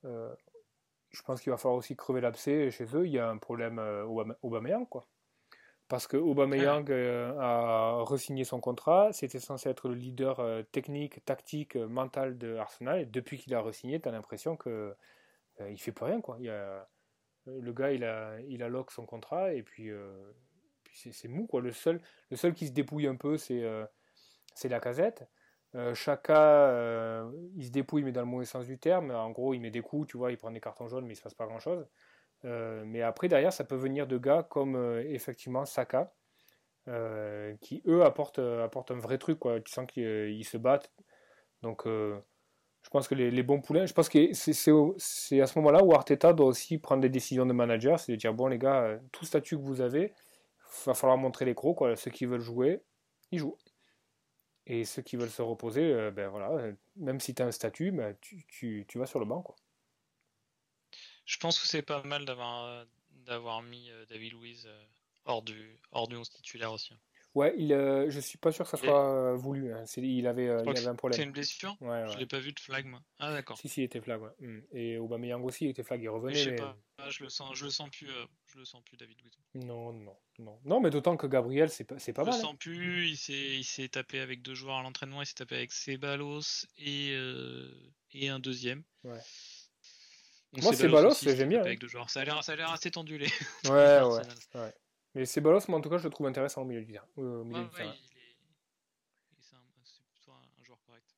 [0.05, 0.35] euh,
[1.11, 3.07] je pense qu'il va falloir aussi crever l'abcès chez eux.
[3.07, 4.05] Il y a un problème euh,
[4.43, 5.07] Aubameyang, quoi.
[5.89, 6.91] Parce que Aubameyang
[7.41, 9.11] a resigné son contrat.
[9.15, 13.01] C'était censé être le leader technique, tactique, mental de Arsenal.
[13.01, 14.95] Et depuis qu'il a resigné, tu as l'impression que
[15.67, 16.37] il fait plus rien, quoi.
[16.41, 16.87] Il y a
[17.61, 20.11] le gars, il a, il a lock son contrat et puis, euh,
[20.93, 21.47] c'est mou.
[21.47, 21.61] Quoi.
[21.61, 23.85] Le, seul, le seul qui se dépouille un peu, c'est euh,
[24.65, 25.29] la casette.
[25.75, 27.25] Euh, Chaka,
[27.57, 29.11] il se dépouille, mais dans le mauvais sens du terme.
[29.11, 31.17] En gros, il met des coups, tu vois, il prend des cartons jaunes, mais il
[31.17, 31.87] se passe pas grand chose.
[32.43, 36.13] mais après, derrière, ça peut venir de gars comme effectivement Saka,
[37.61, 39.39] qui eux apportent, apportent, un vrai truc.
[39.39, 39.61] Quoi.
[39.61, 40.91] Tu sens qu'ils se battent.
[41.63, 41.87] Donc,
[42.89, 46.33] je pense que les, bons poulains, je pense que c'est à ce moment-là où Arteta
[46.33, 49.59] doit aussi prendre des décisions de manager, c'est de dire bon les gars, tout statut
[49.59, 50.15] que vous avez,
[50.87, 51.95] va falloir montrer les crocs, quoi.
[51.97, 52.81] Ceux qui veulent jouer,
[53.31, 53.59] ils jouent.
[54.67, 57.53] Et ceux qui veulent se reposer, euh, ben voilà, euh, même si tu as un
[57.53, 59.43] statut, ben, tu, vas sur le banc.
[59.43, 59.57] Quoi.
[61.27, 62.87] Je pense que c'est pas mal d'avoir,
[63.29, 64.67] euh, mis David Louise
[65.27, 66.95] hors du, hors du 11 titulaire aussi.
[67.39, 67.41] Hein.
[67.41, 69.73] Ouais, il, euh, je suis pas sûr que ça soit voulu.
[69.73, 69.85] Hein.
[69.97, 71.17] il avait, euh, il avait un problème.
[71.17, 73.01] C'est une blessure ouais, Je l'ai pas vu de flag, moi.
[73.19, 73.57] Ah, d'accord.
[73.59, 74.21] Si, si, il était flag.
[74.21, 74.31] Ouais.
[74.41, 74.61] Mm.
[74.73, 76.03] Et Aubameyang aussi, il était flag.
[76.03, 76.35] Il revenait.
[76.35, 76.77] Je pas.
[76.99, 78.09] Ah, je le sens, je le sens plus.
[78.09, 79.33] Euh, je le sens plus, David Luiz.
[79.55, 80.59] Non, non, non.
[80.65, 82.33] Non, mais d'autant que Gabriel, c'est pas, c'est pas mal.
[82.33, 82.59] Je le sens hein.
[82.59, 83.09] plus.
[83.09, 85.23] Il s'est, il s'est tapé avec deux joueurs à l'entraînement.
[85.23, 87.17] Il s'est tapé avec Ceballos et
[88.13, 88.83] et un deuxième.
[89.05, 89.21] Ouais.
[90.63, 91.61] moi, Ceballos, j'aime bien.
[91.61, 92.11] Avec deux joueurs.
[92.11, 93.27] Ça a l'air, ça a l'air assez tendu les.
[93.67, 93.71] Ouais,
[94.03, 94.61] ouais.
[94.61, 94.73] ouais.
[95.15, 97.07] Mais c'est Balos, mais en tout cas, je le trouve intéressant au milieu du terrain.
[97.17, 97.95] Milieu du terrain.
[99.41, 101.17] C'est plutôt un, joueur correct.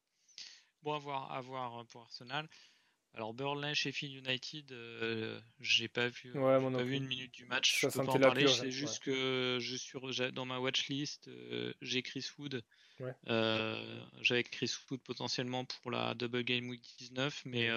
[0.82, 2.48] Bon, à voir, à voir euh, pour Arsenal.
[3.14, 7.80] Alors Burnley, Sheffield United, euh, j'ai pas vu, ouais, pas vu une minute du match.
[7.80, 8.46] Ça je peux pas en parler.
[8.46, 9.98] C'est juste que je suis
[10.32, 12.62] dans ma watchlist, euh, j'ai Chris Wood.
[13.00, 13.12] Ouais.
[13.28, 17.68] Euh, J'avais Chris Wood potentiellement pour la double game week 19, mais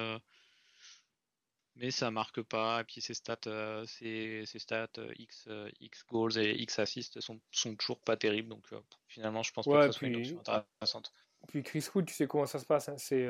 [1.76, 2.82] mais ça marque pas.
[2.82, 7.20] Et puis ses stats, euh, ses, stats euh, X, euh, X goals et X assists
[7.22, 8.50] sont, sont toujours pas terribles.
[8.50, 8.64] Donc
[9.08, 11.14] finalement, je pense pas que ce soit une option intéressante.
[11.50, 12.88] Puis Chris Wood, tu sais comment ça se passe.
[12.88, 12.96] Hein.
[12.98, 13.28] C'est,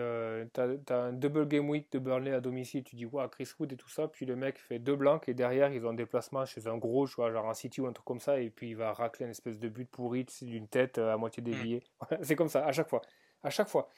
[0.53, 2.83] t'as, as un double game week de Burnley à domicile.
[2.83, 4.07] Tu dis, ouais, Chris Wood et tout ça.
[4.07, 7.07] Puis le mec fait deux blancs et derrière, ils ont un déplacement chez un gros,
[7.07, 8.39] genre un City ou un truc comme ça.
[8.39, 11.45] Et puis il va racler une espèce de but pourri d'une tête à moitié mmh.
[11.45, 11.83] déviée.
[12.21, 13.01] c'est comme ça, à chaque fois.
[13.41, 13.89] À chaque fois.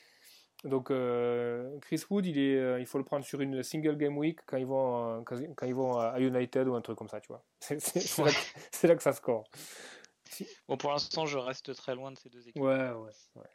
[0.66, 4.18] Donc euh, Chris Wood, il, est, euh, il faut le prendre sur une single game
[4.18, 7.28] week quand ils vont, quand, ils vont à United ou un truc comme ça, tu
[7.28, 7.44] vois.
[7.60, 9.48] C'est là, que ça score.
[10.68, 12.64] Bon, pour l'instant, je reste très loin de ces deux équipes.
[12.64, 13.12] Ouais, ouais.
[13.36, 13.50] ouais.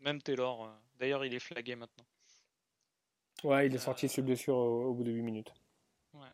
[0.00, 2.04] Même Taylor, euh, d'ailleurs, il est flagué maintenant.
[3.44, 5.52] Ouais, il est sorti sur blessure au, bout de 8 minutes.
[6.14, 6.26] Ouais.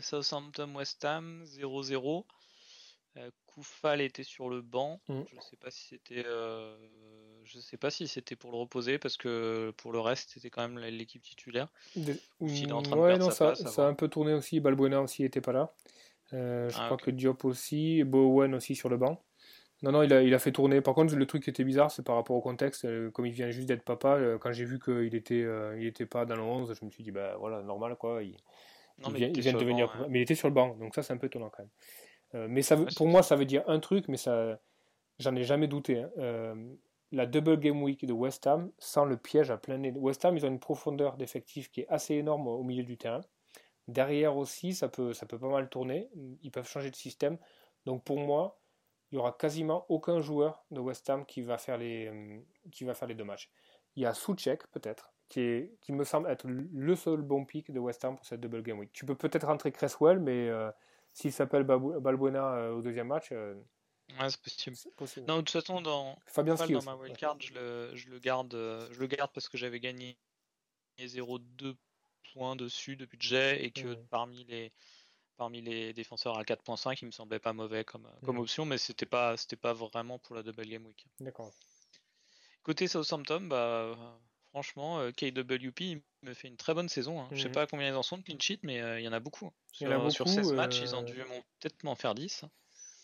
[0.00, 2.24] Southampton West Ham 0-0.
[3.46, 5.00] Koufal était sur le banc.
[5.08, 5.22] Mm.
[5.34, 6.76] Je sais pas si c'était, euh,
[7.44, 10.66] je sais pas si c'était pour le reposer parce que pour le reste c'était quand
[10.66, 11.68] même l'équipe titulaire.
[12.40, 14.60] ouais, non, ça, ça a un peu tourné aussi.
[14.60, 15.72] Balbuena aussi était pas là.
[16.32, 19.22] Euh, je ah, crois que Diop aussi, Bowen aussi sur le banc.
[19.82, 20.80] Non, non, il a, il a fait tourner.
[20.80, 22.84] Par contre, le truc qui était bizarre, c'est par rapport au contexte.
[22.84, 25.46] Euh, comme il vient juste d'être papa, quand j'ai vu qu'il était,
[25.78, 28.22] il était pas dans le 11, je me suis dit, bah voilà, normal quoi.
[28.22, 28.36] Il,
[29.14, 30.06] vient, il vient de devenir.
[30.10, 31.70] Mais il était sur le banc, donc ça, c'est un peu étonnant quand même.
[32.34, 34.60] Euh, mais ça, pour moi, ça veut dire un truc, mais ça,
[35.18, 36.00] j'en ai jamais douté.
[36.00, 36.10] Hein.
[36.18, 36.74] Euh,
[37.10, 39.92] la double game week de West Ham sans le piège à plein nez.
[39.92, 43.22] West Ham, ils ont une profondeur d'effectif qui est assez énorme au milieu du terrain.
[43.86, 46.10] Derrière aussi, ça peut, ça peut pas mal tourner.
[46.42, 47.38] Ils peuvent changer de système.
[47.86, 48.60] Donc pour moi,
[49.10, 52.38] il y aura quasiment aucun joueur de West Ham qui va faire les, euh,
[52.70, 53.50] qui va faire les deux matchs.
[53.96, 57.72] Il y a Soucek peut-être, qui, est, qui me semble être le seul bon pick
[57.72, 58.92] de West Ham pour cette double game week.
[58.92, 60.50] Tu peux peut-être rentrer Cresswell, mais
[61.12, 63.28] s'il s'appelle Balbuena euh, au deuxième match.
[63.32, 63.54] Euh,
[64.20, 65.26] ouais, c'est possible.
[65.26, 68.88] Non, de toute façon, dans, Fabien dans ma wildcard, je, le, je, le garde, euh,
[68.92, 70.16] je le garde parce que j'avais gagné
[70.98, 71.76] 0,2
[72.32, 74.72] points dessus de budget et que parmi les
[75.36, 79.06] parmi les défenseurs à 4.5, il me semblait pas mauvais comme, comme option, mais c'était
[79.06, 81.06] pas c'était pas vraiment pour la double game week.
[81.20, 81.52] D'accord.
[82.64, 83.96] Côté Southampton, bah
[84.50, 87.20] franchement, KWP me fait une très bonne saison.
[87.20, 87.28] Hein.
[87.32, 87.54] Je sais mhm.
[87.54, 89.50] pas combien ils en sont de clean sheet, mais euh, il y en a beaucoup.
[89.72, 91.14] Sur, sur 16 matchs, ils ont dû
[91.60, 92.44] peut-être m'en faire 10.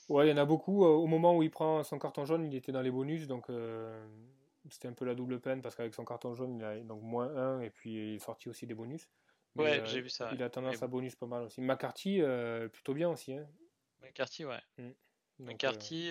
[0.09, 0.85] Ouais, il y en a beaucoup.
[0.85, 4.07] Au moment où il prend son carton jaune, il était dans les bonus, donc euh,
[4.70, 7.35] c'était un peu la double peine parce qu'avec son carton jaune, il a donc moins
[7.35, 9.09] 1 et puis il est sorti aussi des bonus.
[9.57, 10.30] ouais, euh, j'ai vu ça.
[10.33, 11.61] Il a tendance à bonus pas mal aussi.
[11.61, 12.20] McCarthy,
[12.72, 13.35] plutôt bien aussi.
[13.35, 13.46] Hein.
[14.02, 14.61] McCarthy, ouais.
[14.78, 14.90] Mm.
[15.38, 16.11] McCarthy.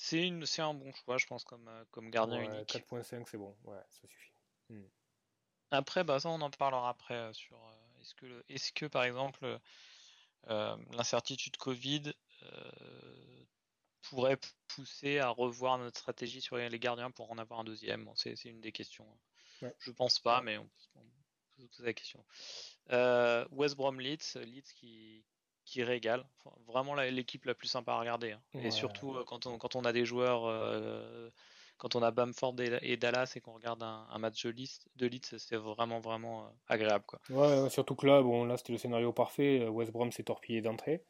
[0.00, 2.70] C'est, un bon choix, je pense, comme, comme gardien unique.
[2.70, 4.32] 4.5, c'est bon, ouais, ça suffit.
[4.68, 4.84] Mm.
[5.72, 9.02] Après, bah, ça, on en parlera après euh, sur euh, est-ce que, est-ce que par
[9.02, 9.58] exemple
[10.48, 12.12] euh, l'incertitude Covid
[14.02, 18.08] pourrait pousser à revoir notre stratégie sur les gardiens pour en avoir un deuxième?
[18.14, 19.06] C'est, une des questions.
[19.62, 19.74] Ouais.
[19.80, 22.24] Je pense pas, mais on, peut se poser la question.
[23.50, 25.24] West Brom Leeds, Leeds qui,
[25.68, 26.24] qui régale.
[26.66, 28.32] vraiment l'équipe la plus sympa à regarder.
[28.32, 28.40] Hein.
[28.62, 30.46] Et surtout quand, on, quand on a des joueurs
[31.78, 35.38] quand on a Bamford et, Dallas et qu'on regarde un, match de Leeds, de Leeds
[35.38, 37.20] c'est vraiment vraiment euh, agréable quoi.
[37.30, 39.60] Ouais, surtout que là, bon, là c'était le scénario parfait.
[39.60, 41.04] Euh, West Brom s'est torpillé d'entrée.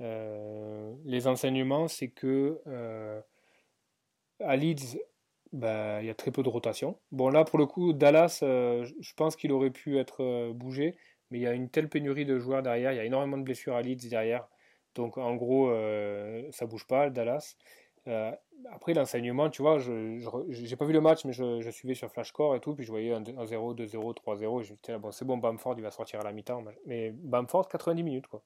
[0.00, 2.60] Euh, les enseignements, c'est que
[4.40, 4.98] à Leeds,
[5.52, 6.98] bah, il y a très peu de rotation.
[7.10, 10.96] Bon, là, pour le coup, Dallas, euh, je pense qu'il aurait pu être euh, bougé,
[11.32, 13.42] mais il y a une telle pénurie de joueurs derrière, il y a énormément de
[13.42, 14.46] blessures à Leeds derrière.
[14.94, 17.56] Donc, en gros, euh, ça bouge pas, Dallas.
[18.70, 22.54] après, l'enseignement, tu vois, je n'ai pas vu le match, mais je, suivais sur Flashcore
[22.54, 25.24] et tout, puis je voyais un 0, 2-0, 3-0, et je me disais, bon, c'est
[25.24, 26.62] bon, Bamford, il va sortir à la mi-temps.
[26.86, 28.42] Mais Bamford, 90 minutes, quoi.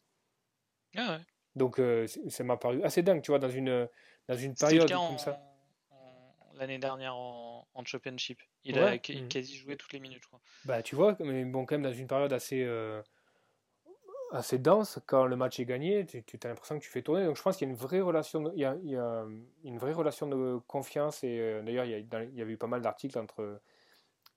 [0.96, 1.24] Ah ouais.
[1.56, 3.88] Donc, ça m'a paru assez dingue, tu vois, dans une,
[4.28, 5.42] dans une période comme ça
[6.58, 8.40] l'année dernière en, Championship.
[8.64, 9.28] Il a mm.
[9.28, 10.40] quasi joué toutes les minutes, je crois.
[10.64, 13.00] Bah, tu vois, mais bon, quand même, dans une période assez, euh,
[14.32, 17.24] assez dense, quand le match est gagné, tu, as l'impression que tu fais tourner.
[17.24, 18.96] Donc, je pense qu'il y a une vraie relation, de, il, y a, il y
[18.96, 19.24] a
[19.64, 21.22] une vraie relation de confiance.
[21.22, 23.60] Et euh, d'ailleurs, il, il, y avait eu pas mal d'articles entre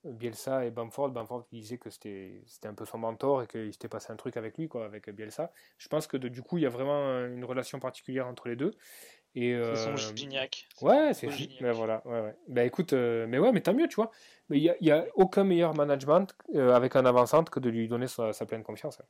[0.03, 1.09] Bielsa et Bamford.
[1.09, 4.37] Bamford qui disait que c'était un peu son mentor et qu'il s'était passé un truc
[4.37, 5.51] avec lui, quoi, avec Bielsa.
[5.77, 8.71] Je pense que du coup, il y a vraiment une relation particulière entre les deux.
[9.41, 10.67] Et, c'est son euh, Gignac.
[10.81, 11.27] Ouais, c'est
[11.61, 12.35] mais voilà, ouais, ouais.
[12.47, 14.11] Bah écoute, euh, mais ouais, mais tant mieux, tu vois.
[14.49, 17.87] Mais il n'y a, a, aucun meilleur management euh, avec un avant-centre que de lui
[17.87, 19.01] donner sa, pleine confiance.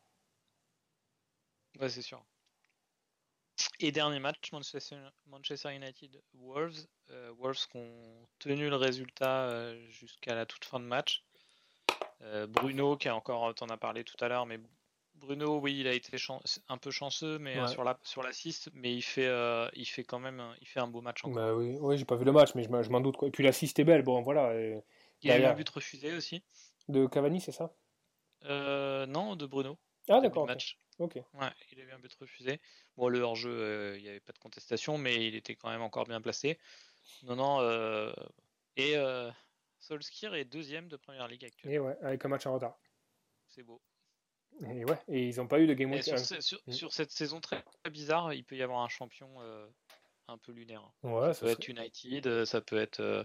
[1.80, 2.24] Ouais, c'est sûr.
[3.80, 6.86] Et dernier match, Manchester, Manchester United Wolves.
[7.38, 11.24] Wolves qui ont tenu le résultat jusqu'à la toute fin de match.
[12.50, 14.60] Bruno, qui a encore, t'en as parlé tout à l'heure, mais
[15.20, 16.18] Bruno, oui, il a été
[16.68, 20.04] un peu chanceux, mais euh, sur la sur l'assist, mais il fait euh, il fait
[20.04, 21.36] quand même il fait un beau match encore.
[21.36, 23.28] Bah oui, oui j'ai pas vu le match, mais je m'en doute quoi.
[23.28, 24.54] Et puis l'assist est belle, bon voilà.
[25.22, 26.44] il a eu un but refusé aussi.
[26.88, 27.72] De Cavani, c'est ça?
[28.46, 29.78] Euh, Non, de Bruno.
[30.08, 30.50] Ah d'accord.
[30.98, 31.16] Ok.
[31.16, 32.60] Ouais, il a eu un but refusé.
[32.98, 36.06] Bon, le hors-jeu, il n'y avait pas de contestation, mais il était quand même encore
[36.06, 36.58] bien placé.
[37.24, 38.12] Non, non.
[38.76, 38.96] Et
[39.80, 41.74] Solskjaer est deuxième de première ligue actuelle.
[41.74, 42.78] Et ouais, avec un match en retard.
[43.48, 43.82] C'est beau.
[44.67, 46.04] Et ouais, et ils n'ont pas eu de game week.
[46.04, 46.72] Sur, mm.
[46.72, 49.65] sur, cette saison très, bizarre, il peut y avoir un champion euh,
[50.28, 50.84] un peu lunaire.
[51.04, 53.00] Ouais, ça, peut être United, euh, ça peut être.
[53.00, 53.24] Euh,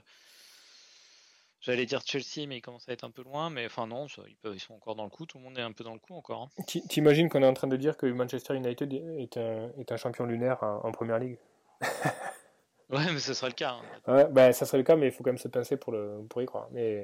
[1.61, 3.51] j'allais dire Chelsea, mais il commence à être un peu loin.
[3.51, 5.27] Mais enfin, non, ils, peuvent, ils, sont encore dans le coup.
[5.27, 6.51] Tout le monde est un peu dans le coup encore.
[6.59, 6.63] Hein.
[6.89, 10.27] T'imagines qu'on est en train de dire que Manchester United est un, est un champion
[10.27, 11.39] lunaire en, première ligue
[12.91, 13.79] Ouais, mais ce serait le cas.
[14.07, 14.13] Hein.
[14.13, 16.25] Ouais, bah, ça serait le cas, mais il faut quand même se pincer pour, le,
[16.29, 16.69] pour y croire.
[16.71, 17.03] Mais...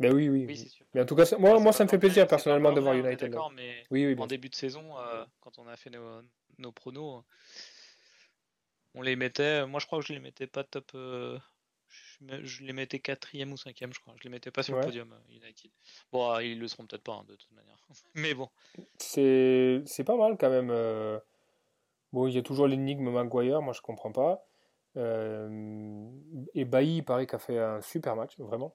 [0.00, 0.46] Ben oui, oui.
[0.94, 3.30] Mais en tout cas, moi, moi ça me fait plaisir personnellement de voir United.
[3.30, 6.22] D'accord, mais oui, oui, en début de saison, euh, quand on a fait nos,
[6.56, 7.22] nos, pronos,
[8.94, 9.66] on les mettait.
[9.66, 10.90] Moi, je crois que je les mettais pas top.
[10.94, 11.38] Euh,
[12.42, 14.14] je, les mettais quatrième ou cinquième, je crois.
[14.16, 15.70] Je les mettais pas sur le podium euh, United.
[16.10, 17.78] Bon, ils le seront peut-être pas hein, de toute manière.
[18.14, 18.48] mais bon.
[18.96, 20.72] C'est pas mal quand même.
[22.14, 24.46] Bon, il y a toujours l'énigme Maguire, moi je comprends pas.
[24.96, 28.74] et Bailly, il paraît qu'il a fait un super match, vraiment.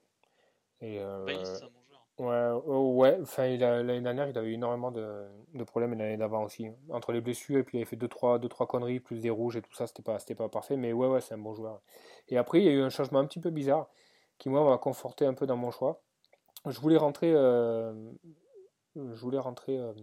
[0.82, 2.06] Et, euh, c'est un bon joueur.
[2.18, 3.18] Ouais, oh, ouais.
[3.22, 6.70] Enfin, l'année dernière, il avait énormément de, de problèmes, et l'année d'avant aussi.
[6.90, 9.20] Entre les blessures, et puis il avait fait 2-3 deux, trois, deux, trois conneries, plus
[9.20, 10.78] des rouges et tout ça, c'était pas, c'était pas parfait.
[10.78, 11.82] Mais ouais, ouais, c'est un bon joueur.
[12.30, 13.90] Et après, il y a eu un changement un petit peu bizarre
[14.38, 16.02] qui, moi, m'a conforté un peu dans mon choix.
[16.66, 17.94] Je voulais rentrer, euh,
[18.96, 19.94] je voulais rentrer euh,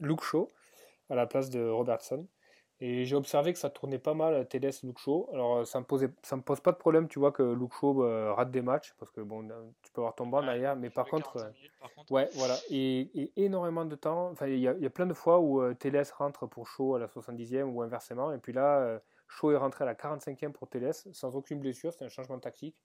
[0.00, 0.48] Luke Shaw
[1.10, 2.26] à la place de Robertson.
[2.80, 5.30] Et j'ai observé que ça tournait pas mal Teles Luke Shaw.
[5.32, 7.72] Alors euh, ça me posait, ça me pose pas de problème, tu vois, que Luke
[7.72, 9.48] Shaw euh, rate des matchs parce que bon,
[9.82, 11.50] tu peux avoir ton banc derrière, mais par contre, euh,
[12.10, 14.28] ouais, voilà, et, énormément de temps.
[14.30, 17.62] Enfin, il y, a plein de fois où Teles rentre pour Shaw à la 70e
[17.62, 21.60] ou inversement, et puis là, Shaw est rentré à la 45e pour Teles sans aucune
[21.60, 21.94] blessure.
[21.94, 22.76] C'est un changement tactique.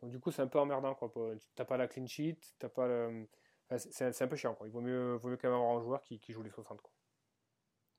[0.00, 1.12] Donc du coup, c'est un peu emmerdant, quoi.
[1.54, 3.28] T'as pas la clean sheet, t'as pas le...
[3.76, 4.66] c'est un peu chiant, quoi.
[4.66, 6.80] Il vaut mieux, vaut mieux quand même avoir un joueur qui, qui joue les 60,
[6.80, 6.90] quoi.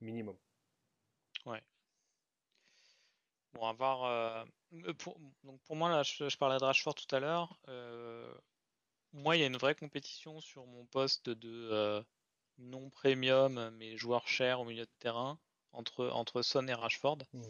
[0.02, 0.36] Minimum.
[1.46, 1.64] Ouais.
[3.56, 4.04] Bon, à voir.
[4.04, 7.58] Euh, pour, donc pour moi, là, je, parlais de Rashford tout à l'heure.
[7.70, 8.34] Euh,
[9.14, 12.04] moi, il y a une vraie compétition sur mon poste de euh,
[12.58, 15.40] non premium, mais joueur cher au milieu de terrain
[15.72, 17.20] entre, entre Son et Rashford.
[17.34, 17.42] Mmh.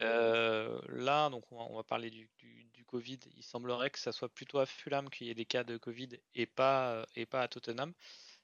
[0.00, 3.20] là, donc on va, parler du, du, Covid.
[3.36, 6.10] Il semblerait que ça soit plutôt à Fulham qu'il y ait des cas de Covid
[6.34, 7.92] et pas, et pas à Tottenham.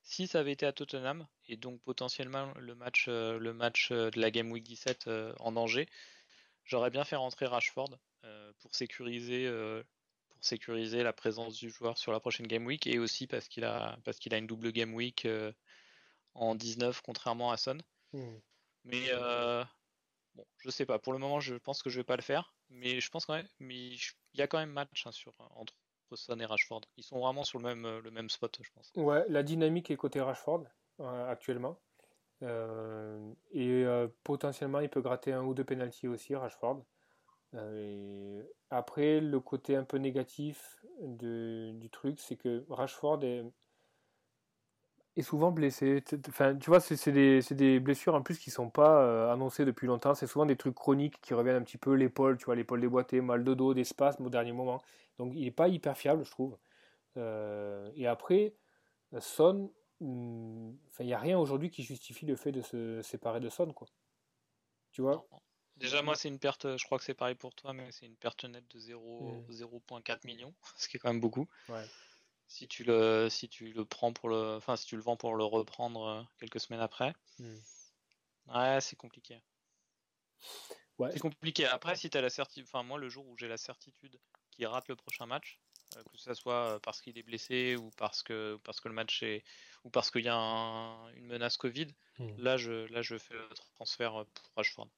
[0.03, 4.31] Si ça avait été à Tottenham, et donc potentiellement le match, le match de la
[4.31, 5.89] Game Week 17 euh, en danger,
[6.71, 7.99] j'aurais bien fait rentrer Rashford
[8.59, 9.51] pour, sécuriser,
[10.31, 13.65] pour sécuriser la présence du joueur sur la prochaine Game Week, et aussi parce qu'il
[13.65, 15.27] a, parce qu'il a une double Game Week
[16.35, 17.79] en 19, contrairement à Son.
[18.13, 18.37] Hmm.
[18.85, 19.11] Mais
[20.35, 20.99] bon, je sais pas.
[20.99, 23.35] Pour le moment, je pense que je vais pas le faire, mais je pense quand
[23.35, 25.75] même, mais il y a quand même match hein, sur entre
[26.15, 26.83] Son et Rashford.
[26.97, 28.93] Ils sont vraiment sur le même, le même spot, je pense.
[28.97, 30.65] Ouais, la dynamique est côté Rashford.
[31.01, 31.81] Euh, actuellement.
[32.43, 36.85] Euh, et euh, potentiellement, il peut gratter un ou deux pénalties aussi, Rashford.
[37.55, 43.45] Et après, le côté un peu négatif du truc, c'est que Rashford est,
[45.23, 46.03] souvent blessé.
[46.29, 50.15] Enfin, tu vois, c'est des, blessures en plus qui sont pas euh, annoncées depuis longtemps.
[50.15, 51.95] C'est souvent des trucs chroniques qui reviennent un petit peu.
[51.95, 54.81] L'épaule, tu vois, l'épaule déboîtée, mal de dos, des spasmes au dernier moment.
[55.19, 56.57] Donc, il n'est pas hyper fiable, je trouve.
[57.17, 58.55] Euh, et après,
[59.21, 63.73] Son, il n'y a rien aujourd'hui qui justifie le fait de se séparer de Son,
[63.73, 63.89] quoi.
[64.93, 65.27] Tu vois?
[65.77, 68.17] Déjà, moi, c'est une perte, je crois que c'est pareil pour toi, mais c'est une
[68.17, 68.91] perte nette de 0,4
[69.51, 70.27] hmm.
[70.27, 71.49] millions, ce qui est quand même beaucoup.
[71.69, 71.85] Ouais
[72.51, 75.37] si tu le si tu le prends pour le enfin si tu le vends pour
[75.37, 77.57] le reprendre euh, quelques semaines après hmm.
[78.49, 79.41] ouais c'est compliqué
[80.99, 81.13] ouais.
[81.13, 83.57] c'est compliqué après si tu as la certitude enfin moi le jour où j'ai la
[83.57, 84.19] certitude
[84.51, 85.61] qu'il rate le prochain match
[85.95, 89.23] que ce soit euh, parce qu'il est blessé ou parce que parce que le match
[89.23, 89.45] est
[89.85, 90.35] ou parce qu'il y a
[91.17, 92.37] une menace Covid hmm.
[92.39, 94.89] là je là je fais le transfert pour Rashford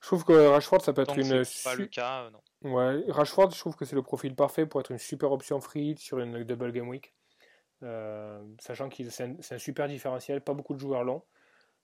[0.00, 1.44] je trouve que Rashford, ça peut être une.
[1.64, 2.42] pas le cas, non.
[2.62, 5.96] Ouais, Rashford, je trouve que c'est le profil parfait pour être une super option free
[5.96, 7.14] sur une double game week.
[7.82, 11.24] Euh, sachant qu'il c'est un, super différentiel, pas beaucoup de joueurs longs.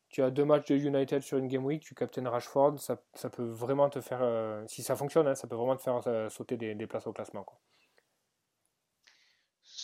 [0.08, 3.28] Tu as deux matchs de United sur une game week, tu captaines Rashford, ça, ça
[3.28, 6.30] peut vraiment te faire, euh, si ça fonctionne, hein, ça peut vraiment te faire euh,
[6.30, 7.44] sauter des, des, places au classement.
[7.44, 7.58] Quoi.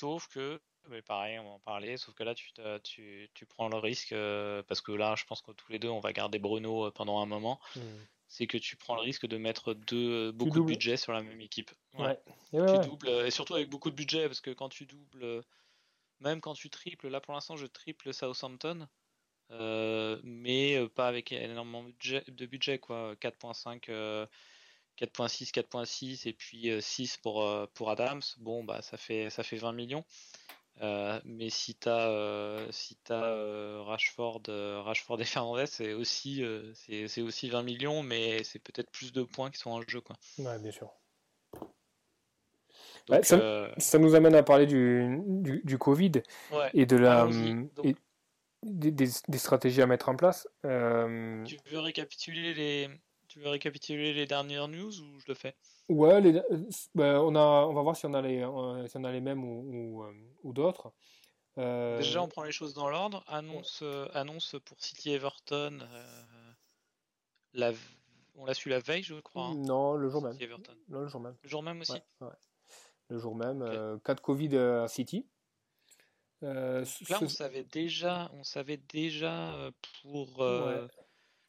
[0.04, 2.50] Sauf que, mais pareil, on va en parler, sauf que là tu,
[2.82, 4.14] tu, tu prends le risque,
[4.68, 7.26] parce que là je pense que tous les deux on va garder Bruno pendant un
[7.26, 7.58] moment.
[7.76, 7.80] Hmm
[8.26, 11.40] c'est que tu prends le risque de mettre deux, beaucoup de budget sur la même
[11.40, 11.70] équipe.
[11.96, 12.18] Ouais.
[12.50, 15.44] tu doubles, et surtout avec beaucoup de budget, parce que quand tu doubles,
[16.20, 18.88] même quand tu triples, là pour l'instant je triple Southampton,
[19.50, 23.14] euh, mais euh, pas avec énormément de budget, quoi.
[23.16, 24.26] 4.5,
[24.98, 28.22] 4.6, 4.6 et puis 6 pour, pour Adams.
[28.38, 30.04] Bon, bah ça fait, ça fait 20 millions.
[30.82, 36.44] Euh, mais si tu as, euh, si as euh, Rashford, Rashford et Fernandez, c'est aussi,
[36.74, 40.00] c'est aussi 20 millions, mais c'est peut-être plus de points qui sont en jeu.
[40.00, 40.16] Quoi.
[40.38, 40.90] Ouais, bien sûr.
[43.22, 46.12] ça, nous amène à parler du, du, du Covid
[46.72, 47.28] et de la.
[48.62, 50.48] des, des, stratégies à mettre en place.
[50.62, 52.88] Tu veux récapituler les,
[53.34, 55.56] tu veux récapituler les dernières news ou je le fais?
[55.88, 56.40] Ouais, les,
[56.94, 58.38] ben, on, a, on va voir si on a les,
[58.88, 60.04] si on a les mêmes ou, ou,
[60.44, 60.92] ou d'autres.
[61.58, 61.98] Euh...
[61.98, 63.24] Déjà, on prend les choses dans l'ordre.
[63.26, 65.80] Annonce, euh, annonce pour City Everton.
[65.82, 66.52] Euh,
[67.54, 67.72] la,
[68.36, 69.46] on l'a su la veille, je crois.
[69.46, 69.56] Hein.
[69.56, 70.36] Non, le jour même.
[70.38, 70.76] Everton.
[70.88, 71.34] Non, le jour même.
[71.42, 72.00] Le jour même aussi.
[72.20, 72.28] Ouais,
[73.08, 73.62] Le jour même.
[73.62, 74.02] Okay.
[74.04, 75.26] cas de Covid à City.
[76.40, 76.84] là,
[77.20, 79.70] on savait déjà, on savait déjà
[80.02, 80.86] pour Walker.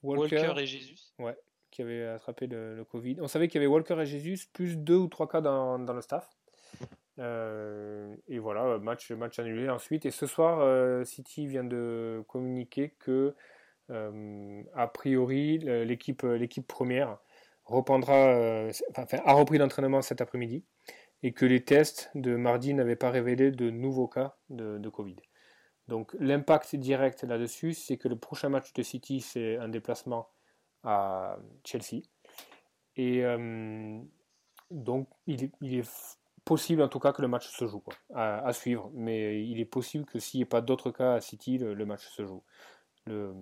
[0.02, 0.54] Walker.
[0.58, 0.98] et Jésus.
[1.20, 1.38] Ouais
[1.76, 3.18] qui avait attrapé le, Covid.
[3.20, 5.94] On savait qu'il y avait Walker et Jesus, plus deux ou trois cas dans, dans
[5.94, 6.30] le staff.
[7.18, 10.06] Euh, et voilà, match, match annulé ensuite.
[10.06, 13.34] Et ce soir, euh, City vient de communiquer que,
[13.90, 17.18] euh, a priori, l'équipe, l'équipe première
[17.64, 20.66] reprendra, enfin, a repris l'entraînement cet après-midi
[21.24, 25.16] et que les tests de mardi n'avaient pas révélé de nouveaux cas de, de Covid.
[25.88, 30.35] Donc l'impact direct là-dessus, c'est que le prochain match de City, c'est un déplacement
[30.86, 32.04] à Chelsea.
[32.96, 34.00] Et euh,
[34.72, 37.96] donc, il est, il est, possible en tout cas que le match se joue, quoi,
[38.14, 38.92] à, suivre.
[38.94, 42.08] Mais il est possible que s'il n'y a pas d'autres cas à City, le, match
[42.08, 42.44] se joue.
[43.08, 43.34] Le...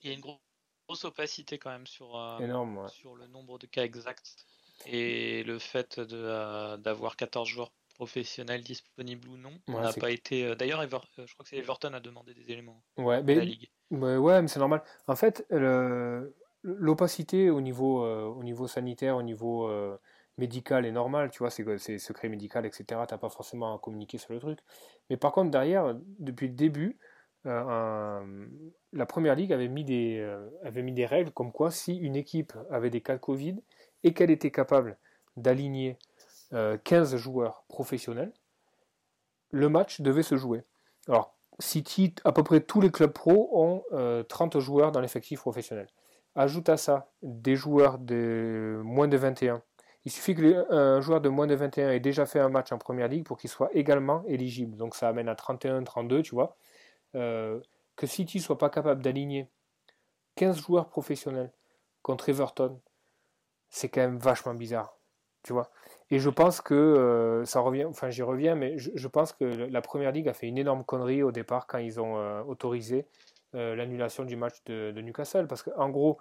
[0.00, 3.66] Il y a une grosse opacité quand même sur, euh, Énorme, sur le nombre de
[3.66, 4.46] cas exacts.
[4.86, 10.56] Et le fait euh, d'avoir 14 joueurs professionnels disponibles ou non, on n'a pas été.
[10.56, 13.70] D'ailleurs, je crois que c'est Everton a demandé des éléments ouais, mais, la Ligue.
[13.92, 14.82] Ouais, mais c'est normal.
[15.06, 15.46] En fait,
[16.62, 19.98] l'opacité au niveau, euh, au niveau sanitaire, au niveau euh,
[20.38, 23.04] médical est normale, tu vois, c'est secret médical, etc.
[23.06, 24.60] T'as pas forcément à communiquer sur le truc.
[25.10, 26.98] Mais par contre, derrière, depuis le début,
[27.44, 28.46] euh,
[28.94, 30.26] la première ligue avait mis, des,
[30.64, 33.56] avait mis des règles comme quoi si une équipe avait des cas de Covid
[34.04, 34.96] et qu'elle était capable
[35.36, 35.98] d'aligner
[36.84, 38.32] 15 joueurs professionnels,
[39.50, 40.62] le match devait se jouer.
[41.08, 43.84] Alors, City, à peu près tous les clubs pro ont
[44.28, 45.88] 30 euh, joueurs dans l'effectif professionnel.
[46.34, 49.62] Ajoute à ça des joueurs de moins de 21.
[50.04, 53.08] Il suffit qu'un joueur de moins de 21 ait déjà fait un match en première
[53.08, 54.76] ligue pour qu'il soit également éligible.
[54.76, 56.56] Donc ça amène à 31, 32, tu vois.
[57.14, 57.60] Euh,
[57.96, 59.48] que City soit pas capable d'aligner
[60.36, 61.52] 15 joueurs professionnels
[62.00, 62.80] contre Everton,
[63.68, 64.96] c'est quand même vachement bizarre.
[65.42, 65.70] Tu vois
[66.10, 69.80] et je pense que euh, ça revient, enfin j'y reviens, mais je, pense que la
[69.80, 73.06] première ligue a fait une énorme connerie au départ quand ils ont euh, autorisé
[73.54, 76.18] euh, l'annulation du match de, Newcastle, parce qu'en gros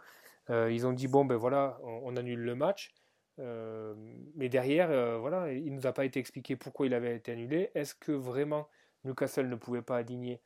[0.50, 2.94] ils ont dit bon ben voilà, on, annule le match,
[3.38, 7.72] mais derrière voilà, il nous a pas été expliqué pourquoi il avait été annulé.
[7.74, 8.68] Est-ce que vraiment
[9.06, 10.42] Newcastle ne pouvait pas aligner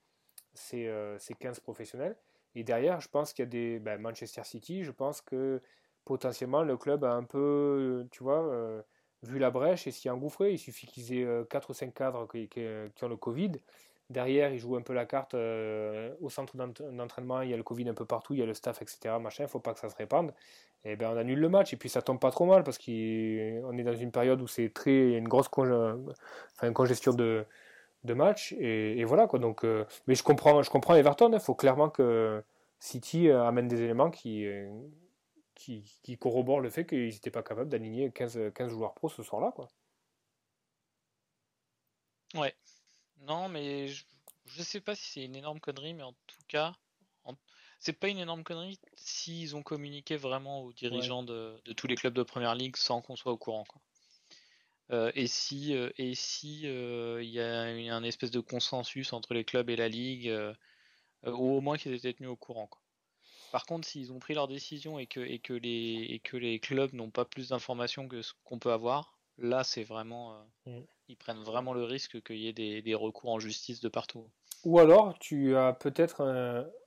[0.54, 0.92] ses,
[1.40, 2.16] 15 professionnels?
[2.54, 5.60] Et derrière, je pense qu'il y a des ben, Manchester City, je pense que
[6.04, 8.84] potentiellement le club a un peu, tu vois
[9.28, 10.54] vu la brèche et s'y engouffrer.
[10.54, 12.50] Il suffit qu'ils aient 4 euh, ou 5 cadres qui,
[13.02, 13.52] ont le Covid.
[14.10, 17.42] Derrière, ils jouent un peu la carte au centre d'entraînement.
[17.42, 19.16] Il y a le Covid un peu partout, il y a le staff, etc.
[19.20, 20.32] Machin, il faut pas que ça se répande.
[20.84, 22.84] Et ben on annule le match et puis ça tombe pas trop mal parce qu'on
[22.86, 27.44] est dans une période où c'est très une grosse congestion de,
[28.04, 29.40] de match et, voilà quoi.
[29.40, 29.66] Donc,
[30.06, 31.32] mais je comprends, je comprends Everton.
[31.34, 32.44] Il faut clairement que
[32.80, 34.46] City amène des éléments qui
[35.56, 39.24] qui, qui corroborent le fait qu'ils n'étaient pas capables d'aligner 15, 15 joueurs pro ce
[39.24, 39.52] soir-là.
[39.52, 39.68] quoi.
[42.36, 42.54] Ouais.
[43.22, 44.04] Non, mais je,
[44.46, 46.76] je sais pas si c'est une énorme connerie, mais en tout cas,
[47.80, 52.16] c'est pas une énorme connerie s'ils ont communiqué vraiment aux dirigeants de, tous les clubs
[52.16, 53.66] de première ligue sans qu'on soit au courant.
[53.66, 53.80] Quoi.
[54.92, 59.14] Euh, et si euh, et si euh, il y a une, un espèce de consensus
[59.14, 60.34] entre les clubs et la ligue,
[61.26, 62.68] ou au moins qu'ils étaient tenus au courant.
[62.68, 62.82] Quoi.
[63.56, 66.60] Par contre, s'ils ont pris leur décision et que, et que, les, et que les
[66.60, 70.36] clubs n'ont pas plus d'informations que ce qu'on peut avoir, là, c'est vraiment.
[70.66, 74.26] Mm ils prennent vraiment le risque qu'il y ait des, recours en justice de partout.
[74.64, 76.22] Ou alors, tu as peut-être,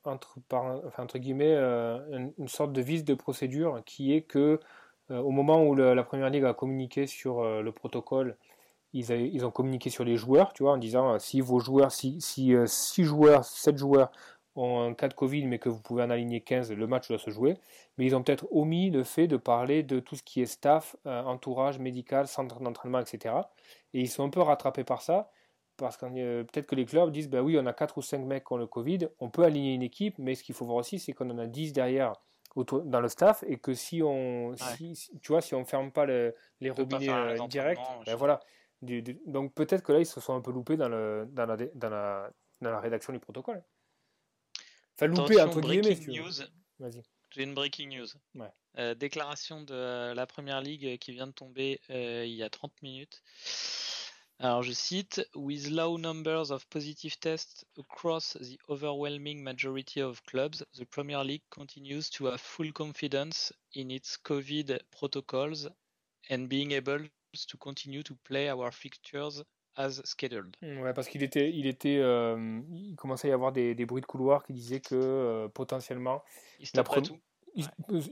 [0.04, 4.58] entre, entre, guillemets, euh, une, sorte de vice de procédure qui est que,
[5.10, 8.36] euh, au moment où la Première Ligue a communiqué sur euh, le protocole,
[8.92, 12.20] ils, ils, ont communiqué sur les joueurs, tu vois, en disant si vos joueurs, si,
[12.20, 14.10] si 6 joueurs, 7 joueurs
[14.56, 17.18] ont un cas de Covid, mais que vous pouvez en aligner 15, le match doit
[17.18, 17.56] se jouer.
[17.96, 20.96] Mais ils ont peut-être omis le fait de parler de tout ce qui est staff,
[21.04, 23.34] entourage médical, centre d'entraînement, etc.
[23.94, 25.30] Et ils sont un peu rattrapés par ça,
[25.78, 28.18] parce que euh, peut-être que les clubs disent, ben oui, on a 4 ou 5
[28.18, 30.78] mecs qui ont le Covid, on peut aligner une équipe, mais ce qu'il faut voir
[30.78, 32.12] aussi, c'est qu'on en a 10 derrière
[32.56, 36.70] dans le staff, et que si on, si, tu vois, si on ferme pas les
[36.70, 38.40] robinets euh, directs, ben voilà.
[38.82, 41.90] donc peut-être que là, ils se sont un peu loupés dans, le, dans, la, dans,
[41.90, 42.30] la,
[42.60, 43.62] dans la rédaction du protocole.
[45.00, 45.94] Enfin, loupé entre guillemets.
[46.80, 47.02] Vas-y.
[47.30, 48.08] J'ai une breaking news.
[48.34, 48.50] Ouais.
[48.78, 52.72] Euh, déclaration de la première ligue qui vient de tomber euh, il y a 30
[52.82, 53.22] minutes.
[54.40, 60.64] Alors je cite With low numbers of positive tests across the overwhelming majority of clubs,
[60.76, 65.68] the Premier League continues to have full confidence in its COVID protocols
[66.30, 67.04] and being able
[67.48, 69.42] to continue to play our fixtures
[69.78, 70.54] as scheduled.
[70.60, 74.02] Ouais, parce qu'il était, il était, euh, il commençait à y avoir des, des, bruits
[74.02, 76.22] de couloir qui disaient que potentiellement
[76.58, 76.70] il tout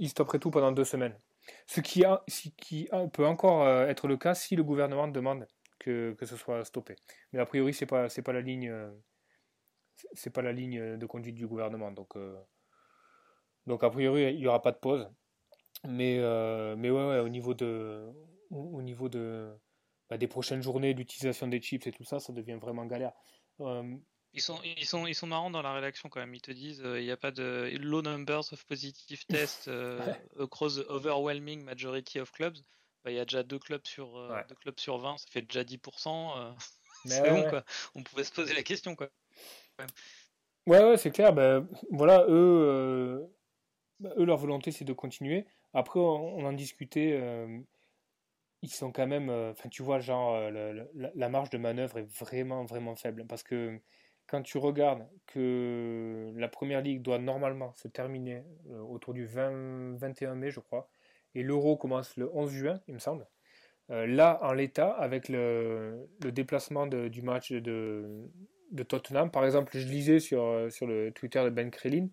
[0.08, 1.18] stopperait tout pendant deux semaines.
[1.66, 5.46] Ce qui, a, ce qui peut encore euh, être le cas si le gouvernement demande
[5.78, 6.96] que, que ce soit stoppé.
[7.32, 8.90] Mais a priori, c'est pas c'est pas la ligne euh,
[10.12, 11.92] c'est pas la ligne de conduite du gouvernement.
[11.92, 12.36] Donc euh,
[13.66, 15.08] donc a priori, il y aura pas de pause.
[15.84, 16.18] Mais
[16.76, 18.06] mais ouais, ouais, au niveau de
[18.50, 19.52] au niveau de
[20.08, 23.12] bah, des prochaines journées d'utilisation des chips et tout ça, ça devient vraiment galère.
[24.32, 26.34] Ils sont, ils, sont, ils sont marrants dans la rédaction quand même.
[26.34, 29.98] Ils te disent euh, il n'y a pas de low numbers of positive tests euh,
[30.38, 32.56] across the overwhelming majority of clubs.
[33.04, 35.42] Bah, il y a déjà deux clubs, sur, euh, deux clubs sur 20, ça fait
[35.42, 36.54] déjà 10%.
[37.06, 37.64] c'est bon quoi.
[37.94, 39.08] On pouvait se poser la question quoi.
[40.66, 41.32] Ouais, ouais, c'est clair.
[41.32, 43.26] Ben, voilà, eux,
[44.02, 45.46] eux, leur volonté c'est de continuer.
[45.72, 47.18] Après, on, en discutait.
[48.62, 49.30] Ils sont quand même.
[49.30, 50.84] Enfin, tu vois, genre, la,
[51.14, 53.26] la, marge de manœuvre est vraiment, vraiment faible.
[53.26, 53.80] Parce que
[54.26, 59.96] quand tu regardes que la première ligue doit normalement se terminer euh, autour du 20,
[59.96, 60.88] 21 mai, je crois,
[61.34, 63.26] et l'euro commence le 11 juin, il me semble.
[63.90, 68.28] Euh, là, en l'état, avec le, déplacement du match de,
[68.88, 72.08] Tottenham, par exemple, je lisais sur, euh, sur le Twitter de Ben Krelin,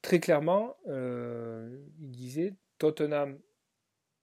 [0.00, 3.38] très clairement, il disait Tottenham,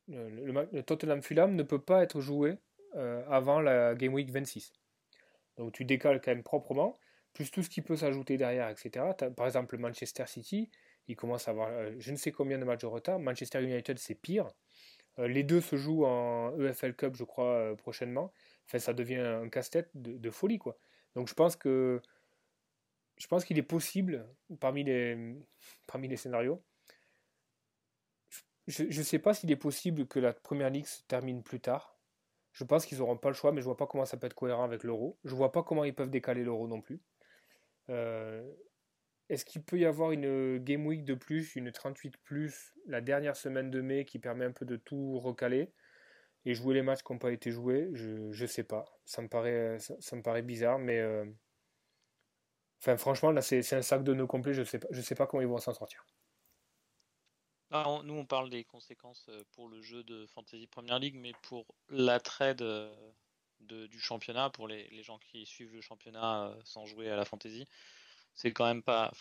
[0.10, 2.57] le, Tottenham Fulham ne peut pas être joué
[3.28, 4.74] avant la Game Week 26.
[5.57, 6.99] Donc tu décales quand même proprement
[7.34, 9.05] plus tout ce qui peut s'ajouter derrière, etc.
[9.36, 10.70] Par exemple, Manchester City,
[11.07, 13.20] il commence à avoir euh, je ne sais combien de matchs de retard.
[13.20, 14.47] Manchester United, c'est pire.
[15.20, 18.34] Euh, les deux se jouent en EFL Cup, je crois, euh, prochainement.
[18.68, 20.78] Enfin, ça devient un casse-tête de, folie, quoi.
[21.16, 22.01] Donc, je pense que
[23.18, 24.26] je pense qu'il est possible,
[24.62, 25.36] parmi les,
[25.88, 26.64] parmi les scénarios,
[28.70, 31.97] je ne sais pas s'il est possible que la première ligue se termine plus tard.
[32.53, 34.36] Je pense qu'ils n'auront pas le choix, mais je vois pas comment ça peut être
[34.36, 35.17] cohérent avec l'euro.
[35.24, 37.01] Je vois pas comment ils peuvent décaler l'euro non plus.
[37.89, 38.47] Euh,
[39.30, 43.36] est-ce qu'il peut y avoir une Game Week de plus, une 38 plus, la dernière
[43.36, 45.72] semaine de mai qui permet un peu de tout recaler
[46.45, 47.89] et jouer les matchs qui n'ont pas été joués?
[47.93, 48.86] Je ne sais pas.
[49.05, 51.26] Ça me paraît, bizarre, mais euh,
[52.97, 54.53] franchement, là, c'est un sac de nœuds complet.
[54.53, 56.05] Je ne sais pas comment ils vont s'en sortir.
[57.72, 61.34] Ah, nous, on parle des conséquences euh, pour le jeu de Fantasy Premier League, mais
[61.43, 62.63] pour la trade
[63.61, 67.67] du championnat pour les, gens qui suivent le championnat euh, sans jouer à la fantasy.
[68.36, 69.11] C'est quand même pas,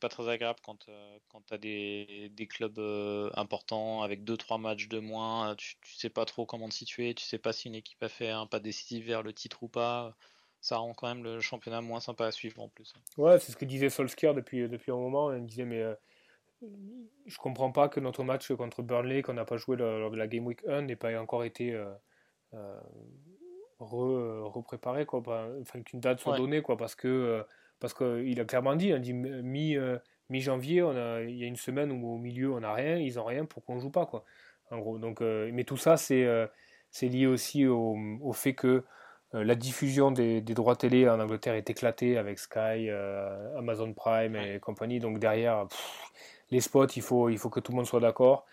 [0.00, 4.60] pas très agréable quand, euh, quand tu as des, des clubs euh, importants avec 2-3
[4.60, 7.74] matchs de moins, tu, sais pas trop comment te situer, tu sais pas si une
[7.74, 10.16] équipe a fait un pas décisif vers le titre ou pas.
[10.60, 12.94] ça rend quand même le championnat moins sympa à suivre en plus.
[13.16, 15.32] Ouais, c'est ce que disait Solskjaer depuis, depuis un moment.
[15.32, 15.84] Il disait, mais
[17.26, 20.26] je comprends pas que notre match contre Burnley, qu'on n'a pas joué lors de la
[20.26, 21.78] Game Week 1, n'ait pas encore été
[23.78, 25.22] repréparé, quoi.
[25.60, 27.44] Enfin, qu'une date soit donnée, quoi, parce que
[27.80, 29.76] parce qu'il a clairement dit, il a dit mi,
[30.30, 30.84] mi-janvier,
[31.28, 33.64] il y a une semaine où au milieu on n'a rien, ils n'ont rien pour
[33.64, 34.24] qu'on joue pas, quoi.
[34.70, 34.98] En gros.
[34.98, 36.26] Donc, mais tout ça, c'est
[36.90, 38.84] c'est lié aussi au, au fait que
[39.34, 44.36] euh, la diffusion des, droits télé en Angleterre est éclatée avec Sky, euh, Amazon Prime
[44.36, 45.00] et compagnie.
[45.00, 45.66] Donc derrière,
[46.50, 48.46] les spots, il faut, que tout le monde soit d'accord.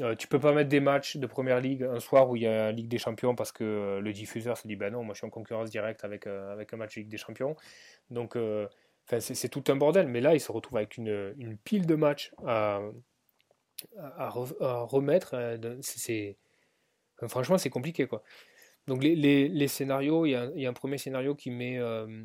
[0.00, 2.46] Euh, tu peux pas mettre des matchs de première ligue un soir où il y
[2.46, 5.26] a Ligue des Champions parce que le diffuseur se dit ben non, moi je suis
[5.26, 7.54] en concurrence directe avec, avec un match Ligue des Champions.
[8.10, 8.36] Donc
[9.06, 10.08] c'est tout un bordel.
[10.08, 12.80] Mais là, il se retrouve avec une, pile de matchs à,
[14.30, 15.36] remettre.
[15.82, 16.36] C'est
[17.28, 18.08] franchement, c'est compliqué.
[18.86, 22.24] Donc les, scénarios, il y, y, a, un premier scénario qui met euh,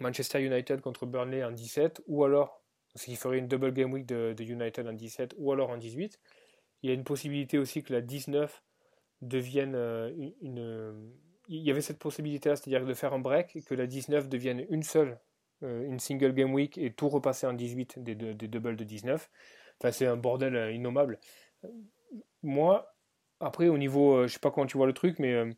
[0.00, 2.61] Manchester United contre Burnley en 17, ou alors,
[2.94, 6.18] ce qui ferait une double game week de, United en 17, ou alors en 18.
[6.82, 8.62] Il y a une possibilité aussi que la 19
[9.20, 11.12] devienne euh, une,
[11.48, 14.66] Il y avait cette possibilité-là, c'est-à-dire de faire un break, et que la 19 devienne
[14.68, 15.20] une seule,
[15.62, 19.30] euh, une single game week, et tout repasser en 18 des, des doubles de 19.
[19.80, 21.18] Enfin, c'est un bordel innommable.
[22.42, 22.92] Moi,
[23.42, 25.50] après, au niveau, euh, je sais pas comment tu vois le truc, mais euh,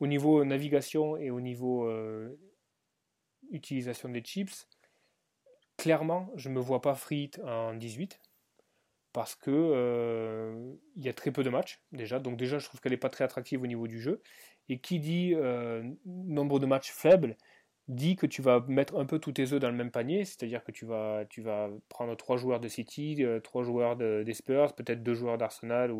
[0.00, 2.36] au niveau navigation et au niveau euh,
[3.50, 4.67] utilisation des chips,
[5.78, 8.20] clairement, je ne me vois pas free en 18
[9.14, 12.18] parce que il y a très peu de matchs déjà.
[12.18, 14.22] Donc déjà, je trouve qu'elle n'est pas très attractive au niveau du jeu.
[14.68, 15.34] Et qui dit
[16.04, 17.36] nombre de matchs faible
[17.88, 20.62] dit que tu vas mettre un peu tous tes œufs dans le même panier, c'est-à-dire
[20.62, 25.02] que tu vas, tu vas prendre trois joueurs de City, trois joueurs des Spurs, peut-être
[25.02, 25.90] deux joueurs d'Arsenal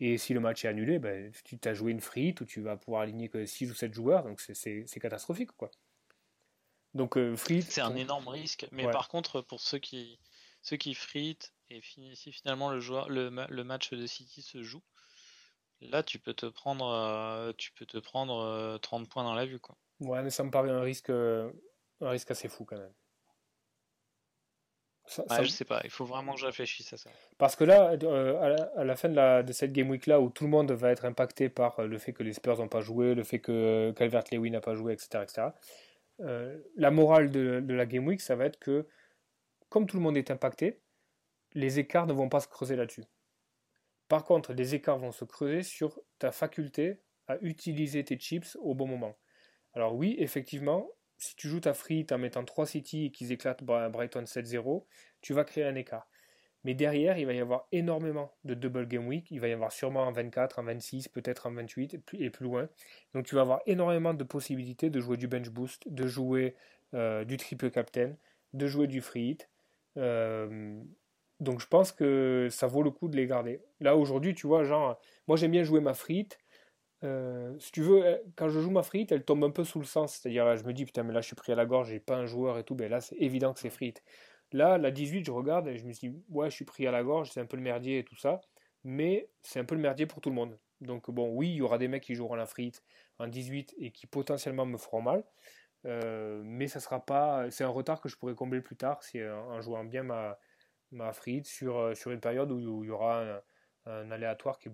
[0.00, 2.76] et si le match est annulé, ben, tu t'as joué une frite où tu vas
[2.76, 5.52] pouvoir aligner que 6 ou 7 joueurs, donc c'est catastrophique.
[5.52, 5.70] quoi.
[6.94, 10.18] Donc euh, C'est un énorme risque, mais par contre, pour ceux qui,
[10.62, 11.80] ceux qui fritent, et
[12.14, 14.82] si finalement le, joueur, le, le, match de City se joue,
[15.80, 19.46] là tu peux te prendre, euh, tu peux te prendre 30 euh, points dans la
[19.46, 19.58] vue.
[19.58, 19.76] Quoi.
[20.00, 21.50] Ouais, mais ça me paraît un risque, un
[22.00, 22.92] risque assez fou quand même.
[25.06, 27.10] Ça, Je sais pas, il faut vraiment que je réfléchisse à ça.
[27.36, 30.30] Parce que là, euh, à, la, fin de, la, de cette Game Week là, où
[30.30, 32.80] tout le monde va être impacté par euh, le fait que les Spurs n'ont pas
[32.80, 35.48] joué, le fait que Calvert-Lewin n'a pas joué, etc., etc.
[36.22, 38.86] Euh, la morale de, la Game Week, ça va être que,
[39.68, 40.80] comme tout le monde est impacté,
[41.54, 43.04] les écarts ne vont pas se creuser là-dessus.
[44.08, 48.74] Par contre, les écarts vont se creuser sur ta faculté à utiliser tes chips au
[48.74, 49.18] bon moment.
[49.74, 53.62] Alors oui, effectivement, si tu joues ta free en mettant 3 City et qu'ils éclatent
[53.62, 54.84] Brighton 7-0,
[55.20, 56.08] tu vas créer un écart.
[56.64, 59.30] Mais derrière, il va y avoir énormément de double game week.
[59.30, 62.68] Il va y avoir sûrement un 24, un 26, peut-être un 28 et plus loin.
[63.14, 66.54] Donc tu vas avoir énormément de possibilités de jouer du bench boost, de jouer
[66.94, 68.14] euh, du triple captain,
[68.52, 69.48] de jouer du free hit.
[69.96, 70.80] Euh,
[71.40, 73.60] donc je pense que ça vaut le coup de les garder.
[73.80, 76.38] Là aujourd'hui, tu vois, genre, moi j'aime bien jouer ma hit
[77.04, 79.78] euh, si tu veux, euh, quand je joue ma frite, elle tombe un peu sous
[79.80, 80.14] le sens.
[80.14, 82.16] C'est-à-dire, je me dis, putain, mais là, je suis pris à la gorge, j'ai pas
[82.16, 82.74] un joueur et tout.
[82.74, 84.02] Ben là, c'est évident que c'est frite.
[84.52, 87.02] Là, la 18, je regarde et je me dis, ouais, je suis pris à la
[87.02, 88.40] gorge, c'est un peu le merdier et tout ça.
[88.84, 90.58] Mais c'est un peu le merdier pour tout le monde.
[90.80, 92.82] Donc, bon, oui, il y aura des mecs qui joueront la frite
[93.18, 95.24] en 18 et qui potentiellement me feront mal.
[95.84, 97.50] Euh, mais ça sera pas.
[97.50, 100.38] C'est un retard que je pourrais combler plus tard si, en jouant bien ma,
[100.90, 103.40] ma frite sur, sur une période où, il y aura un,
[103.86, 104.72] un aléatoire qui est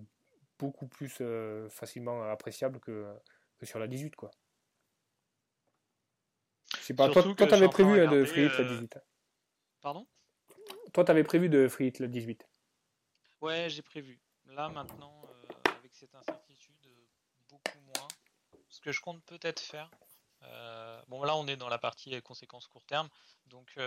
[0.59, 3.07] beaucoup plus euh, facilement appréciable que,
[3.63, 4.29] sur la 18 quoi.
[6.81, 8.97] Je pas, toi, toi t'avais prévu hein, de free hit la 18.
[8.97, 8.99] Euh,
[9.81, 10.07] Pardon?
[10.93, 12.47] Toi t'avais prévu de free hit la 18.
[13.41, 14.19] Ouais, j'ai prévu.
[14.45, 16.75] Là maintenant, euh, avec cette incertitude,
[17.49, 18.07] beaucoup moins.
[18.69, 19.89] Ce que je compte peut-être faire.
[21.07, 23.09] bon là on est dans la partie conséquences court terme,
[23.45, 23.77] donc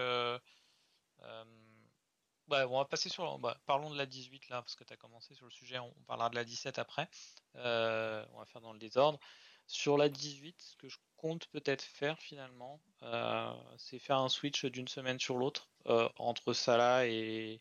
[2.49, 3.39] bah, on va passer sur.
[3.39, 5.79] Bah, parlons de la 18 là, parce que tu as commencé sur le sujet.
[5.79, 7.09] On, parlera de la 17 après.
[7.57, 9.19] Euh, on va faire dans le désordre.
[9.67, 14.65] Sur la 18, ce que je compte peut-être faire finalement, euh, c'est faire un switch
[14.67, 17.61] d'une semaine sur l'autre euh, entre Salah et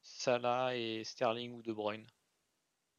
[0.00, 2.06] Salah et Sterling ou De Bruyne.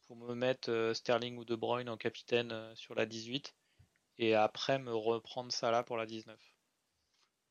[0.08, 3.56] Pour me mettre Sterling ou De Bruyne en capitaine sur la 18
[4.20, 6.39] et après me reprendre Salah pour la 19.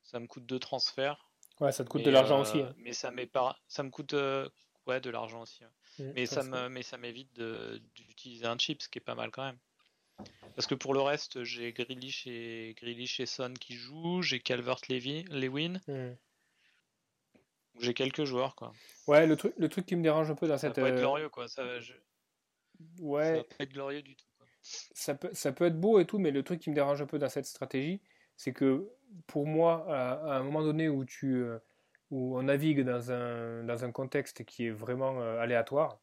[0.02, 2.60] Ça me coûte deux transferts Ouais, ça te coûte de l'argent aussi.
[2.60, 2.74] Hein.
[2.78, 3.12] Mais ça,
[3.68, 4.48] ça me coûte euh,
[4.86, 5.62] ouais, de l'argent aussi.
[5.98, 7.40] Mmh, mais, ça me, mais ça m'évite
[7.94, 9.58] d'utiliser un chip, ce qui est pas mal quand même.
[10.54, 14.80] Parce que pour le reste, j'ai Grealish et, Grealish et Son qui jouent, j'ai Calvert
[14.88, 15.80] Lewin.
[15.88, 16.16] Mmh.
[17.80, 18.72] J'ai quelques joueurs quoi.
[19.06, 20.74] Ouais, le truc, le truc qui me dérange un peu dans cette.
[20.74, 21.48] Ça va être euh, glorieux quoi.
[21.48, 21.64] Ça,
[22.98, 23.44] Ouais.
[23.44, 24.26] pas être glorieux du tout.
[24.62, 27.06] ça peut, ça peut être beau et tout, mais le truc qui me dérange un
[27.06, 28.00] peu dans cette stratégie,
[28.36, 28.88] c'est que
[29.26, 31.58] pour moi, à, un moment donné où, tu, euh,
[32.10, 36.00] où on navigue dans un, dans un contexte qui est vraiment euh, aléatoire,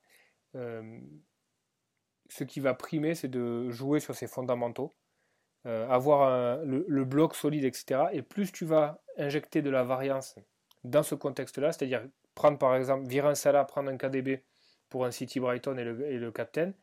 [0.55, 0.99] euh,
[2.30, 4.96] ce qui va primer, c'est de jouer sur ses fondamentaux,
[5.66, 8.06] avoir le, bloc solide, etc.
[8.14, 10.36] Et plus tu vas injecter de la variance
[10.84, 14.44] dans ce contexte-là, c'est-à-dire prendre par exemple, virer un Salah, prendre un KDB
[14.90, 16.74] pour un City Brighton et le, captain,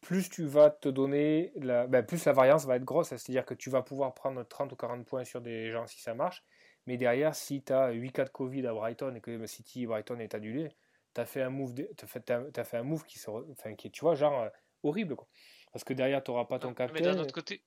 [0.00, 3.54] plus tu vas te donner, la, ben, plus la variance va être grosse, c'est-à-dire que
[3.54, 6.44] tu vas pouvoir prendre 30 ou 40 points sur des gens si ça marche,
[6.86, 10.18] mais derrière, si tu as 8 cas de Covid à Brighton et que City Brighton
[10.18, 10.68] est annulé,
[11.14, 11.74] tu as fait un move,
[12.06, 13.30] fait, un move qui, se,
[13.76, 14.48] qui tu vois, genre euh,
[14.82, 15.16] horrible.
[15.16, 15.28] Quoi.
[15.72, 17.04] Parce que derrière, tu n'auras pas ton capitaine.
[17.04, 17.62] Mais d'un autre côté,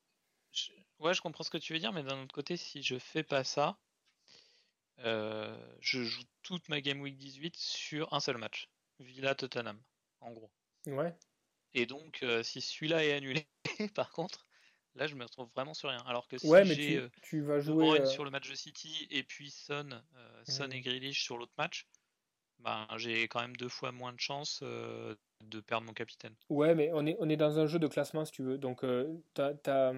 [0.51, 0.72] je...
[0.99, 3.24] ouais, je comprends ce que tu veux dire, mais d'un autre côté, si je fais
[3.24, 3.78] pas ça,
[4.99, 8.70] euh, je joue toute ma Game Week 18 sur un seul match.
[8.99, 9.82] Villa Tottenham,
[10.22, 10.51] en gros.
[10.88, 11.16] Ouais.
[11.74, 13.47] Et donc, euh, si celui-là est annulé,
[13.95, 14.45] par contre,
[14.95, 16.03] là, je me retrouve vraiment sur rien.
[16.05, 19.07] Alors que si ouais, j'ai tu, euh, tu, vas jouer sur le match de City
[19.09, 21.88] et puis Son, euh, Son et Grealish sur l'autre match,
[22.64, 26.34] ben, j'ai quand même deux fois moins de chances de perdre mon capitaine.
[26.49, 28.57] Ouais, mais on est, on est dans un jeu de classement, si tu veux.
[28.57, 28.86] Donc,
[29.34, 29.93] ta, ta,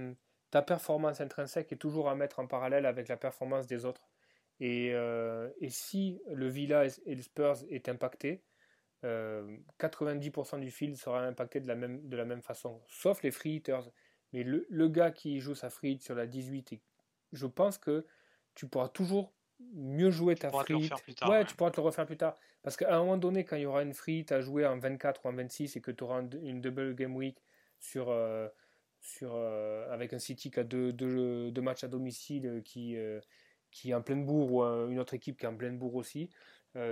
[0.51, 4.09] ta, performance intrinsèque est toujours à mettre en parallèle avec la performance des autres.
[4.59, 8.43] Et, et si le Villa et le Spurs est impacté,
[9.03, 13.32] 90% euh, du field sera impacté de la même, de la même façon, sauf les
[13.32, 13.91] free hitters.
[14.34, 16.74] Mais le, le gars qui joue sa free hit sur la 18,
[17.32, 18.05] je pense que
[18.55, 19.34] tu pourras toujours
[19.74, 20.93] mieux jouer ta free hit.
[21.24, 22.36] ouais, ouais, tu pourras te le refaire plus tard.
[22.62, 24.78] Parce qu'à un moment donné, quand il y aura une free hit à jouer en
[24.78, 27.38] 24 ou en 26 et que tu auras une double game week
[27.80, 28.47] sur, euh,
[29.01, 32.97] sur, euh, avec un City qui a deux, deux, deux matchs à domicile qui,
[33.72, 36.30] qui est en pleine bourre ou une autre équipe qui est en pleine bourre aussi,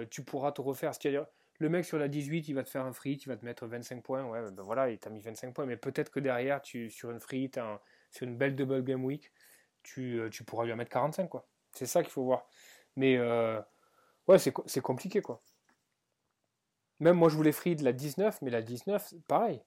[0.09, 0.93] tu pourras te refaire.
[0.93, 1.25] C'est-à-dire,
[1.59, 3.65] le mec sur la 18, il va te faire un free, il va te mettre
[3.67, 4.25] 25 points.
[4.25, 5.65] Ouais, ben voilà, il t'a mis 25 points.
[5.65, 7.19] Mais peut-être que derrière, tu, sur une
[7.57, 7.79] un,
[8.11, 9.31] sur une belle double game week,
[9.83, 11.47] tu, euh, tu pourras lui en mettre 45, quoi.
[11.73, 12.45] C'est ça qu'il faut voir.
[12.95, 13.59] Mais euh,
[14.27, 15.41] ouais, c'est compliqué, quoi.
[16.99, 19.61] Même moi, je voulais free de la 19, mais la 19, pareil.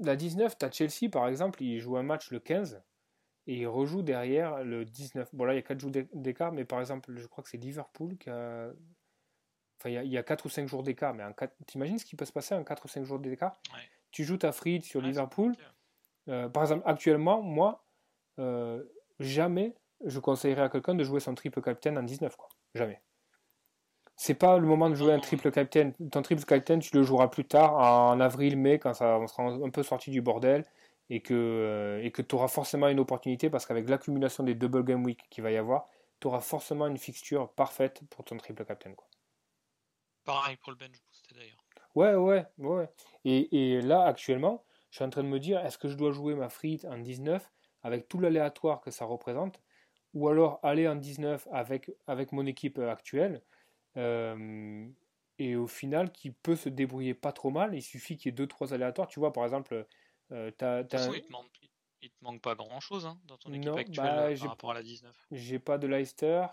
[0.00, 2.82] La 19, tu as Chelsea, par exemple, il joue un match le 15
[3.46, 5.34] et il rejoue derrière le 19.
[5.34, 7.56] Bon, là, il y a 4 jours d'écart, mais par exemple, je crois que c'est
[7.56, 8.70] Liverpool qui a
[9.80, 11.24] Enfin, il y, a 4 ou 5 jours d'écart, mais
[11.66, 13.60] t'imagines ce qui peut se passer en 4 ou 5 jours d'écart?
[14.10, 15.54] Tu joues ta free sur Liverpool.
[16.28, 17.84] Euh, par exemple, actuellement, moi,
[18.40, 18.82] euh,
[19.20, 22.36] jamais je conseillerais à quelqu'un de jouer son triple captain en 19.
[22.36, 22.48] Quoi.
[22.74, 23.00] Jamais.
[24.16, 25.92] C'est pas le moment de jouer un triple captain.
[26.10, 29.44] Ton triple captain, tu le joueras plus tard, en avril, mai, quand ça, on sera
[29.44, 30.64] un peu sorti du bordel
[31.10, 34.84] et que euh, et que tu auras forcément une opportunité parce qu'avec l'accumulation des double
[34.84, 35.86] game week qu'il va y avoir,
[36.20, 38.92] tu auras forcément une fixture parfaite pour ton triple captain.
[38.92, 39.06] Quoi.
[40.24, 41.64] Pareil pour le bench boosté d'ailleurs.
[41.94, 42.88] Ouais, ouais, ouais.
[43.24, 46.12] Et, et, là, actuellement, je suis en train de me dire, est-ce que je dois
[46.12, 47.50] jouer ma frite en 19
[47.82, 49.60] avec tout l'aléatoire que ça représente
[50.14, 53.42] ou alors aller en 19 avec, avec mon équipe actuelle
[53.96, 54.86] euh,
[55.38, 58.46] et au final qui peut se débrouiller pas trop mal, il suffit qu'il y ait
[58.46, 59.08] 2-3 aléatoires.
[59.08, 59.86] Tu vois, par exemple,
[60.32, 61.46] euh, t'as il, te manque,
[62.02, 64.74] il te manque pas grand chose hein, dans ton équipe actuelle bah, par rapport à
[64.74, 65.14] la 19.
[65.30, 66.46] J'ai pas de Leicester.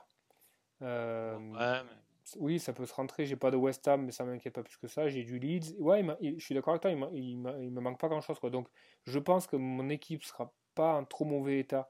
[0.81, 3.25] Euh, ouais, mais oui, ça peut se rentrer.
[3.25, 5.07] J'ai pas de West Ham, mais ça m'inquiète pas plus que ça.
[5.07, 5.75] J'ai du Leeds.
[5.79, 8.39] Ouais, je suis d'accord avec toi, il, me manque pas grand chose.
[8.39, 8.49] Quoi.
[8.51, 8.67] Donc,
[9.05, 11.89] je pense que mon équipe sera pas en trop mauvais état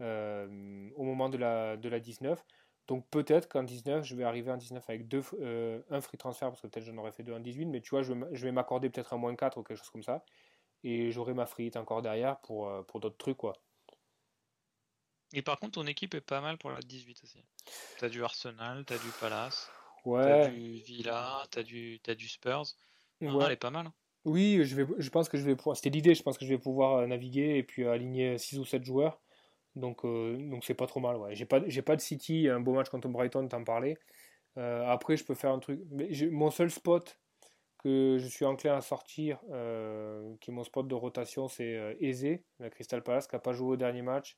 [0.00, 2.44] euh, au moment de la, de la 19.
[2.88, 6.48] Donc, peut-être qu'en 19, je vais arriver en 19 avec deux, euh, un free transfer,
[6.48, 7.66] parce que peut-être j'en aurais fait deux en 18.
[7.66, 10.24] Mais tu vois, je, vais m'accorder peut-être un moins 4 ou quelque chose comme ça.
[10.84, 13.52] Et j'aurai ma free encore derrière pour, euh, pour d'autres trucs, quoi.
[15.34, 17.44] Et par contre, ton équipe est pas mal pour la 18 aussi.
[17.98, 19.70] T'as du Arsenal, t'as du Palace,
[20.06, 20.22] ouais.
[20.22, 22.64] t'as du Villa, t'as du, as du Spurs.
[23.20, 23.44] Ouais.
[23.44, 23.88] elle est pas mal.
[23.88, 23.92] Hein.
[24.24, 25.76] Oui, je, vais, je pense que je vais pouvoir.
[25.76, 28.82] C'était l'idée, je pense que je vais pouvoir naviguer et puis aligner 6 ou 7
[28.84, 29.20] joueurs.
[29.78, 31.16] Donc, euh, donc c'est pas trop mal.
[31.16, 31.34] Ouais.
[31.34, 33.96] J'ai pas, j'ai pas de City, un beau match contre Brighton, t'en parlais.
[34.56, 35.80] Euh, après, je peux faire un truc.
[35.90, 37.18] Mais mon seul spot
[37.78, 39.38] que je suis enclin à sortir,
[40.40, 43.68] qui est mon spot de rotation, c'est Eze, la Crystal Palace, qui n'a pas joué
[43.68, 44.36] au dernier match.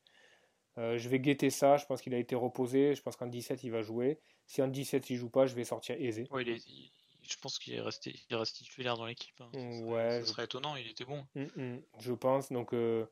[0.78, 3.64] Euh, je vais guetter ça, je pense qu'il a été reposé, je pense qu'en 17
[3.64, 4.20] il va jouer.
[4.46, 6.26] Si en 17 il joue pas, je vais sortir aisé.
[6.30, 9.40] Ouais, je pense qu'il est resté, il reste titulaire dans l'équipe.
[9.40, 9.50] Hein.
[9.84, 11.26] ouais, ce serait étonnant, il était bon.
[11.34, 13.04] Mm, mm, je pense, donc euh,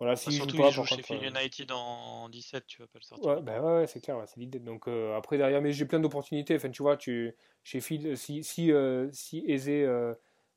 [0.00, 2.88] voilà, si surtout, joue pas, il joue chez Phil euh, United en 17, tu vas
[2.88, 3.30] pas le sortir.
[3.30, 4.58] Ouais, bah ouais, c'est clair, c'est l'idée.
[4.58, 6.56] Donc après derrière, mais j'ai plein d'opportunités.
[6.56, 8.72] Enfin, tu vois, tu chez Phil, si si
[9.12, 9.86] si Aizé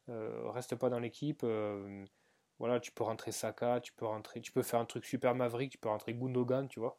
[0.08, 1.46] reste pas dans l'équipe
[2.64, 5.72] voilà, tu peux rentrer Saka, tu peux rentrer, tu peux faire un truc super Maverick,
[5.72, 6.98] tu peux rentrer Gundogan, tu vois,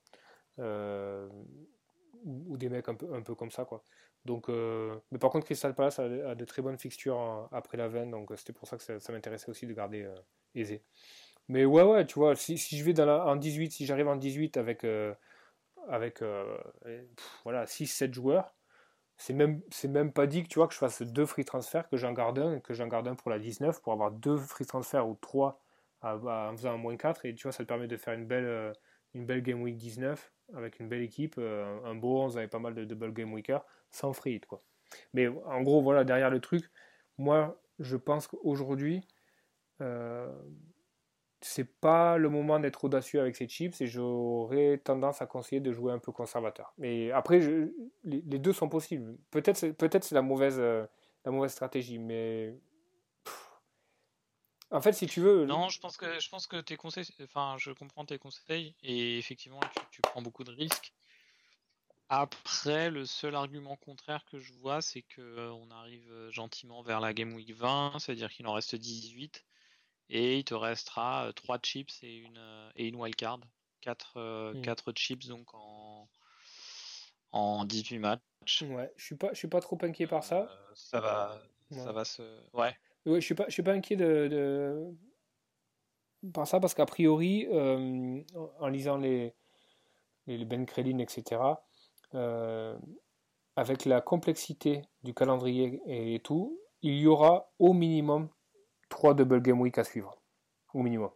[0.59, 1.29] euh,
[2.25, 3.83] ou, des mecs un peu, un peu comme ça, quoi.
[4.25, 8.11] Donc, euh, mais par contre, Crystal Palace a, de très bonnes fixtures après la veine,
[8.11, 10.15] donc c'était pour ça que ça, m'intéressait aussi de garder euh,
[10.55, 10.83] aisé.
[11.49, 14.09] Mais ouais, ouais, tu vois, si, si je vais dans la, en 18, si j'arrive
[14.09, 15.15] en 18 avec, euh,
[15.89, 16.57] avec euh,
[17.45, 18.55] voilà, 6-7 joueurs,
[19.17, 21.97] c'est même, même pas dit que, tu vois, que je fasse deux free transferts, que
[21.97, 25.09] j'en garde un, que j'en garde un pour la 19, pour avoir deux free transferts
[25.09, 25.61] ou trois
[26.03, 28.45] en faisant un moins 4, et tu vois, ça te permet de faire une belle,
[28.45, 28.73] euh,
[29.15, 32.75] une belle Game Week 19 avec une belle équipe, un beau 11 avec pas mal
[32.75, 34.63] de double Game Weeker, sans free hit, quoi.
[35.15, 36.71] Mais en gros, voilà, derrière le truc,
[37.17, 39.07] moi, je pense qu'aujourd'hui,
[41.47, 45.73] c'est pas le moment d'être audacieux avec ces chips et j'aurais tendance à conseiller de
[45.73, 46.73] jouer un peu conservateur.
[46.79, 47.41] Mais après,
[48.05, 49.19] les, deux sont possibles.
[49.31, 50.87] Peut-être peut-être c'est la mauvaise euh,
[51.25, 52.59] la mauvaise stratégie, mais
[54.71, 55.45] en fait, si tu veux.
[55.45, 59.19] Non, je pense que je pense que tes conseils, enfin, je comprends tes conseils et
[59.19, 60.95] effectivement, tu prends beaucoup de risques.
[62.09, 66.83] Après, le seul argument contraire que je vois, c'est que euh, on arrive euh, gentiment
[66.83, 69.45] vers la Game Week 20, c'est-à-dire qu'il en reste 18,
[70.09, 73.41] et il te restera 3 euh, chips et une, et une wildcard.
[73.81, 74.95] 4, 4 hmm.
[74.95, 76.09] chips donc en,
[77.33, 78.63] en 18 matchs.
[78.63, 80.49] Ouais, je suis pas, je suis pas trop inquiet par ça.
[80.75, 82.23] ça va, ça va se,
[82.55, 82.75] ouais.
[83.05, 86.31] je suis pas, je suis pas inquiet de, de...
[86.33, 89.35] par ça parce qu'a priori, en lisant les,
[90.27, 91.41] les Ben Crelin, etc.
[92.15, 92.79] Euh,
[93.57, 98.29] avec la complexité du calendrier et tout, il y aura au minimum
[98.95, 100.21] 3 double game week à suivre.
[100.73, 101.11] Au minimum.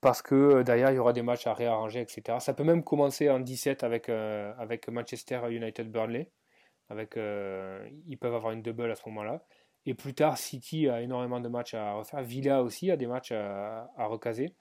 [0.00, 2.38] Parce que euh, derrière, il y aura des matchs à réarranger, etc.
[2.40, 6.30] Ça peut même commencer en 17 avec, euh, avec Manchester United Burnley.
[6.88, 9.44] Avec, ils peuvent avoir une double à ce moment-là.
[9.86, 12.22] Et plus tard, City a énormément de matchs à refaire.
[12.22, 14.54] Villa aussi a des matchs à, recaser.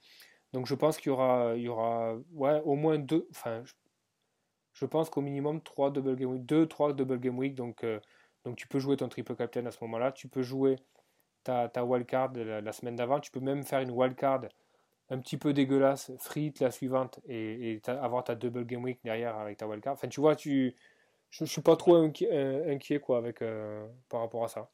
[0.52, 3.28] Donc je pense qu'il y aura, il y aura ouais, au moins deux.
[3.30, 3.64] Enfin,
[4.74, 8.00] je pense qu'au minimum 3 double game week, 2 3 double game week donc euh,
[8.44, 10.76] donc tu peux jouer ton triple captain à ce moment-là, tu peux jouer
[11.46, 14.42] ta, ta wildcard la, la semaine d'avant, tu peux même faire une wildcard
[15.10, 19.58] un petit peu dégueulasse, free la suivante et, avoir ta double game week derrière avec
[19.58, 19.94] ta wildcard.
[19.94, 20.76] Enfin, tu vois, tu,
[21.30, 24.70] je, ne suis pas trop inquiet, euh, quoi avec euh, par rapport à ça.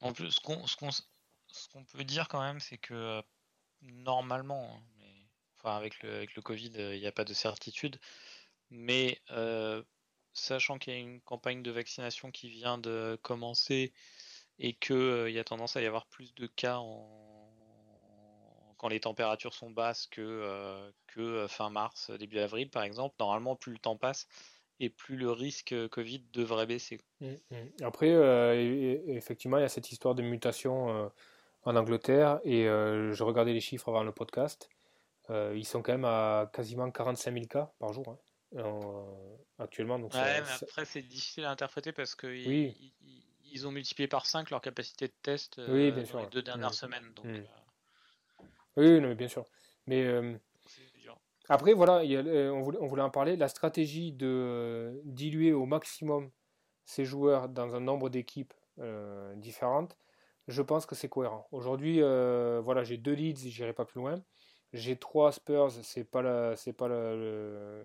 [0.00, 3.22] En plus, ce qu'on peut dire quand même, c'est que
[3.82, 5.04] normalement, hein,
[5.56, 7.98] enfin avec le, avec le Covid, il n'y a pas de certitude.
[8.70, 9.82] Mais euh,
[10.32, 13.92] sachant qu'il y a une campagne de vaccination qui vient de commencer
[14.58, 16.80] et qu'il euh, y a tendance à y avoir plus de cas
[18.78, 23.56] quand les températures sont basses que, euh, que fin mars, début avril par exemple, normalement
[23.56, 24.26] plus le temps passe
[24.78, 27.00] et plus le risque Covid devrait baisser.
[27.20, 27.56] Mmh, mmh.
[27.84, 28.10] Après,
[29.08, 31.10] effectivement, il y a cette histoire de mutation
[31.64, 34.68] en Angleterre et je regardais les chiffres avant le podcast.
[35.30, 38.04] ils sont quand même à quasiment 45 000 cas par jour.
[38.10, 38.18] Hein
[39.58, 39.98] actuellement.
[39.98, 42.94] Donc ouais, mais après, c'est difficile à interpréter parce qu'ils oui.
[43.52, 46.20] Ils, ont multiplié par 5 leur capacité de test oui, bien sûr.
[46.20, 46.74] les deux dernières mmh.
[46.74, 47.12] semaines.
[47.14, 47.34] Donc, mmh.
[47.34, 48.44] euh,
[48.76, 49.44] Oui, non, mais bien sûr.
[49.86, 50.36] Mais euh,
[51.48, 52.20] après, voilà, il y a,
[52.52, 53.36] on, voulait, on, voulait, en parler.
[53.36, 56.30] La stratégie de euh, diluer au maximum
[56.84, 58.54] ces joueurs dans un nombre d'équipes
[59.36, 59.96] différentes,
[60.48, 61.48] je pense que c'est cohérent.
[61.50, 64.22] Aujourd'hui, voilà, j'ai deux leads, j'irai pas plus loin.
[64.76, 67.84] J'ai trois Spurs, c'est pas la, c'est pas le,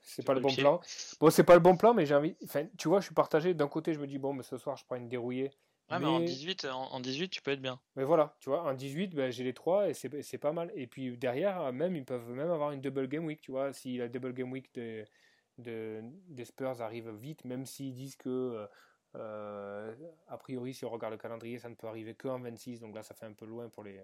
[0.00, 0.80] c'est pas le bon plan.
[1.20, 2.36] Bon, c'est pas le bon plan, mais j'ai envie.
[2.44, 3.54] Enfin, tu vois, je suis partagé.
[3.54, 5.50] D'un côté, je me dis bon, mais ce soir, je prends une dérouillée.
[5.90, 7.80] Ouais, mais, en 18, en, 18, tu peux être bien.
[7.96, 10.70] Mais voilà, tu vois, en 18, ben, j'ai les trois et c'est pas mal.
[10.74, 13.72] Et puis derrière, même, ils peuvent même avoir une double game week, tu vois.
[13.72, 15.04] Si la double game week de,
[15.56, 18.68] de, des Spurs arrive vite, même s'ils disent que,
[19.14, 19.94] euh,
[20.28, 23.02] a priori, si on regarde le calendrier, ça ne peut arriver qu'en 26, donc là,
[23.02, 23.98] ça fait un peu loin pour les,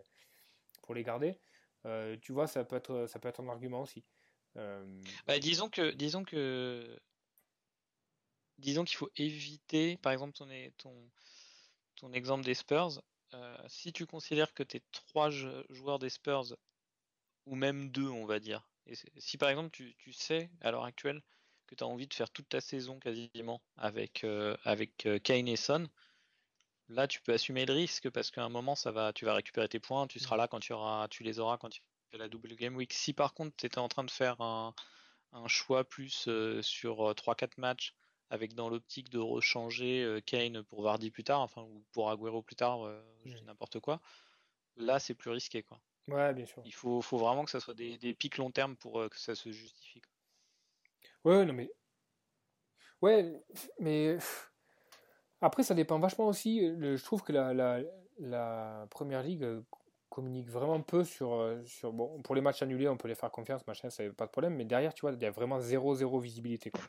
[0.82, 1.38] pour les garder.
[1.86, 4.04] Euh, tu vois, ça peut être, ça peut être un argument aussi.
[4.56, 6.98] Euh, bah, disons que, disons que,
[8.58, 11.10] disons qu'il faut éviter, par exemple, ton, ton,
[11.96, 13.02] ton exemple des Spurs.
[13.34, 16.56] Euh, si tu considères que tes trois joueurs des Spurs,
[17.46, 20.84] ou même deux, on va dire, et si par exemple tu, tu sais à l'heure
[20.84, 21.22] actuelle
[21.66, 24.24] que tu as envie de faire toute ta saison quasiment avec,
[24.64, 25.88] avec Kane et Son,
[26.88, 29.68] Là, tu peux assumer le risque parce qu'à un moment, ça va, tu vas récupérer
[29.68, 31.80] tes points, tu seras là quand tu auras, tu les auras quand tu
[32.10, 32.92] fais la double game week.
[32.92, 34.74] Si par contre, tu étais en train de faire un,
[35.46, 37.94] choix plus euh, sur 3-4 euh, matchs
[38.30, 42.42] avec dans l'optique de rechanger euh, Kane pour Vardy plus tard, enfin ou pour Aguero
[42.42, 42.80] plus tard,
[43.24, 44.00] je dis n'importe quoi.
[44.76, 45.80] Là, c'est plus risqué quoi.
[46.08, 46.62] Ouais, bien sûr.
[46.66, 49.50] Il faut, faut vraiment que ça soit des, pics long terme pour que ça se
[49.50, 50.02] justifie.
[51.24, 51.70] Ouais, non mais.
[53.00, 53.42] Ouais,
[53.78, 54.18] mais
[55.44, 56.60] après, ça dépend vachement aussi.
[56.80, 57.80] je trouve que la, la,
[58.18, 59.62] la, première ligue euh,
[60.08, 61.92] communique vraiment peu sur, euh, sur.
[61.92, 64.54] Bon, pour les matchs annulés, on peut les faire confiance, machin, ça pas de problème.
[64.54, 66.70] Mais derrière, tu vois, il y a vraiment zéro, zéro visibilité.
[66.70, 66.82] Quoi.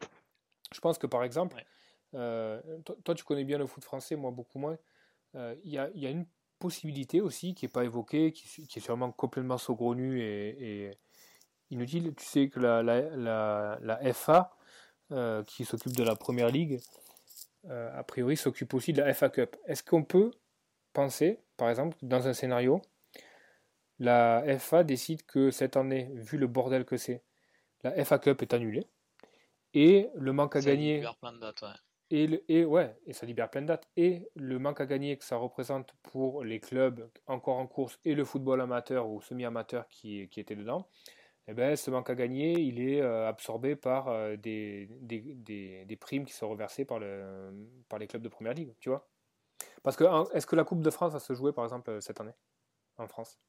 [0.72, 1.64] Je pense que par exemple,
[2.14, 2.62] euh,
[3.03, 4.78] toi, tu connais bien le foot français, moi beaucoup moins.
[5.66, 6.26] Il y, a, y, a, une
[6.60, 10.91] possibilité aussi qui n'est pas évoquée, qui, qui, est sûrement complètement saugrenue et, et,
[11.72, 12.14] inutile.
[12.16, 14.56] Tu sais que la, la, la, FA,
[15.12, 17.05] euh, qui s'occupe de la Première Ligue, euh,
[17.70, 19.55] a priori s'occupe aussi de la FA Cup.
[19.66, 20.32] Est-ce qu'on peut
[20.93, 22.82] penser, par exemple, dans un scénario,
[23.99, 27.24] la FA décide que cette année, vu le bordel que c'est,
[27.84, 28.88] la FA Cup est annulée
[29.74, 31.03] et le manque à gagner.
[31.22, 31.68] Plein de dates, ouais.
[32.11, 33.88] Et, le, et, ouais, et ça libère plein de dates.
[33.97, 38.16] Et le manque à gagner que ça représente pour les clubs encore en course et
[38.16, 40.88] le football amateur ou semi-amateur qui, qui était dedans,
[41.47, 45.85] eh ben, ce manque à gagner, il est euh, absorbé par euh, des, des, des,
[45.85, 47.51] des, primes qui sont reversées par, le,
[47.87, 49.07] par les clubs de première ligue, tu vois.
[49.83, 50.03] Parce que
[50.35, 52.33] est-ce que la Coupe de France va se jouer par exemple cette année
[52.97, 53.39] en France?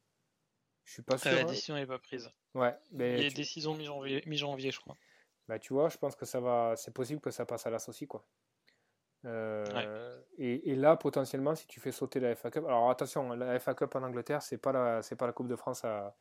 [0.83, 1.31] Je suis pas sûr.
[1.31, 1.45] La hein.
[1.45, 2.29] décision n'est pas prise.
[2.53, 4.95] Ouais, mais il y a décision mi-janvier, mi-janvier, je crois.
[5.47, 7.89] Bah, tu vois, je pense que ça va, c'est possible que ça passe à l'as
[7.89, 8.25] aussi, quoi.
[9.25, 13.59] Euh, et, et, là, potentiellement, si tu fais sauter la FA Cup, alors attention, la
[13.59, 16.15] FA Cup en Angleterre, c'est pas la, c'est pas la Coupe de France à,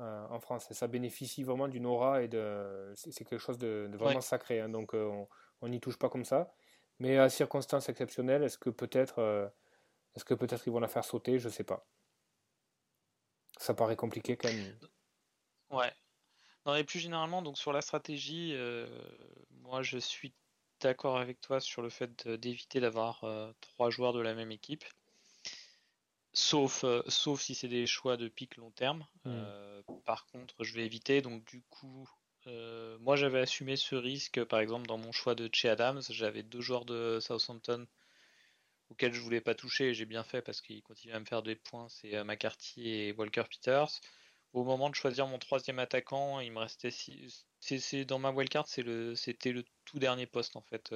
[0.00, 0.70] en France.
[0.70, 4.60] Et ça bénéficie vraiment d'une aura et de, c'est, quelque chose de, vraiment sacré.
[4.60, 4.68] Hein.
[4.68, 5.24] donc, euh,
[5.60, 6.52] on n'y touche pas comme ça.
[6.98, 9.48] Mais à circonstances exceptionnelles, est-ce que peut-être, euh,
[10.14, 11.38] est-ce que peut-être ils vont la faire sauter?
[11.38, 11.86] Je sais pas.
[13.58, 14.78] Ça paraît compliqué quand même.
[15.70, 15.92] Ouais.
[16.66, 18.54] Non, et plus généralement, donc sur la stratégie,
[19.62, 20.34] moi je suis
[20.80, 24.84] d'accord avec toi sur le fait d'éviter d'avoir euh, trois joueurs de la même équipe.
[26.32, 29.06] Sauf, euh, sauf si c'est des choix de pic long terme.
[29.24, 29.30] Hmm.
[29.30, 31.22] Euh, par contre, je vais éviter.
[31.22, 32.08] Donc, du coup,
[33.00, 36.02] moi j'avais assumé ce risque, par exemple, dans mon choix de Che Adams.
[36.10, 37.86] J'avais deux joueurs de Southampton
[38.88, 41.42] auxquels je voulais pas toucher et j'ai bien fait parce qu'ils continuent à me faire
[41.42, 41.88] des points.
[41.88, 44.00] C'est McCarthy et Walker Peters.
[44.52, 47.46] Au moment de choisir mon troisième attaquant, il me restait six...
[48.06, 48.82] dans ma wildcard, c'était
[49.52, 50.92] le, tout dernier poste en fait.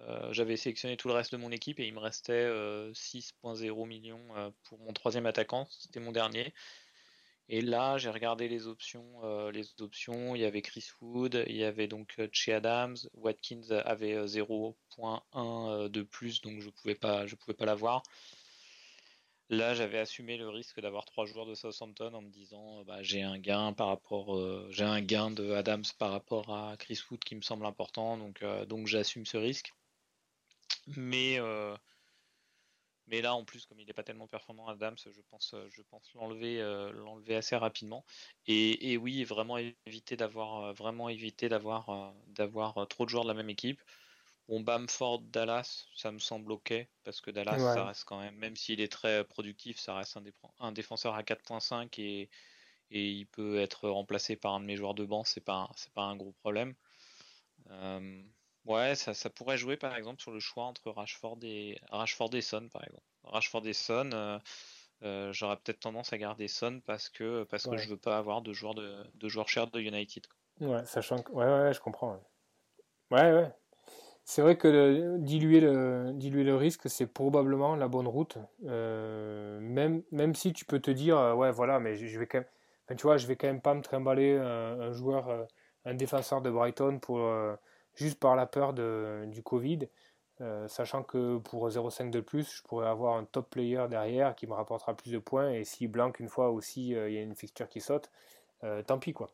[0.00, 2.46] Euh, euh, j'avais sélectionné tout le reste de mon équipe et il me restait
[2.92, 6.52] 6.0 euh, millions pour mon troisième attaquant, c'était mon dernier.
[7.50, 10.34] Et là, j'ai regardé les options, les options.
[10.34, 16.02] Il y avait Chris Wood, il y avait donc Che Adams, Watkins avait 0.1 de
[16.02, 18.02] plus, donc je pouvais pas, je pouvais pas l'avoir.
[19.50, 23.22] Là, j'avais assumé le risque d'avoir trois joueurs de Southampton en me disant bah, j'ai
[23.22, 27.22] un gain par rapport, euh, j'ai un gain de Adams par rapport à Chris Wood
[27.22, 29.74] qui me semble important, donc, euh, donc j'assume ce risque.
[30.96, 31.76] Mais, euh,
[33.06, 36.12] mais là, en plus, comme il n'est pas tellement performant, Adams, je pense, je pense
[36.14, 36.58] l'enlever,
[36.94, 38.04] l'enlever assez rapidement.
[38.46, 43.34] Et, et, oui, vraiment éviter d'avoir, vraiment éviter d'avoir, d'avoir trop de joueurs de la
[43.34, 43.80] même équipe.
[44.48, 48.56] Bon, Bamford, Dallas, ça me semble ok, parce que Dallas, ça reste quand même, même
[48.56, 50.18] s'il est très productif, ça reste
[50.58, 52.28] un, défenseur à 4.5 et,
[52.90, 55.92] et il peut être remplacé par un de mes joueurs de banc, c'est pas, c'est
[55.94, 56.74] pas un gros problème.
[57.70, 58.22] Euh,
[58.66, 62.40] ouais, ça, ça, pourrait jouer par exemple sur le choix entre Rashford et, Rashford et
[62.40, 63.04] Son, par exemple.
[63.24, 64.38] Rashford et Son, euh,
[65.02, 68.42] euh, j'aurais peut-être tendance à garder Son parce que, parce que je veux pas avoir
[68.42, 70.26] de joueurs, de, de joueurs chers de United.
[70.60, 72.20] Ouais, sachant que, ouais, ouais, je comprends.
[73.10, 73.52] Ouais, ouais,
[74.24, 78.38] c'est vrai que diluer, le, diluer le risque, c'est probablement la bonne route.
[78.64, 82.96] Euh, même, même si tu peux te dire, ouais, voilà, mais je, vais quand même,
[82.96, 85.46] tu vois, je vais quand même pas me trimballer un, joueur,
[85.84, 87.18] un défenseur de Brighton pour,
[87.94, 89.88] juste par la peur de, du Covid.
[90.68, 94.54] sachant que pour 0,5 de plus, je pourrais avoir un top player derrière qui me
[94.54, 95.52] rapportera plus de points.
[95.52, 98.10] Et si blanc une fois aussi, il y a une fixture qui saute,
[98.86, 99.30] tant pis quoi.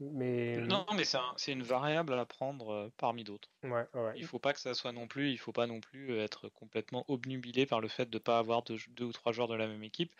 [0.00, 0.56] Mais...
[0.58, 3.48] Non, mais c'est une variable à prendre euh, parmi d'autres.
[3.62, 4.12] Ouais, ouais.
[4.16, 6.48] Il faut pas que ça soit non plus, il faut pas non plus euh, être
[6.48, 9.68] complètement obnubilé par le fait de ne pas avoir deux, ou trois joueurs de la
[9.68, 10.12] même équipe.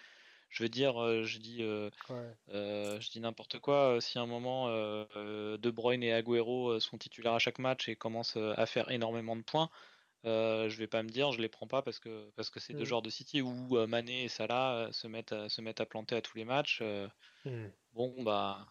[0.54, 3.98] Je veux dire, euh, je dis, je dis n'importe quoi.
[4.00, 8.36] Si à un moment De Bruyne et Agüero sont titulaires à chaque match et commencent
[8.36, 9.68] à faire énormément de points,
[10.24, 12.82] je vais pas me dire je les prends pas parce que parce que c'est deux
[12.82, 12.86] mm.
[12.86, 16.22] joueurs de City ou Mané et Salah se mettent à, se mettent à planter à
[16.22, 16.84] tous les matchs.
[17.44, 17.66] Mm.
[17.94, 18.64] Bon bah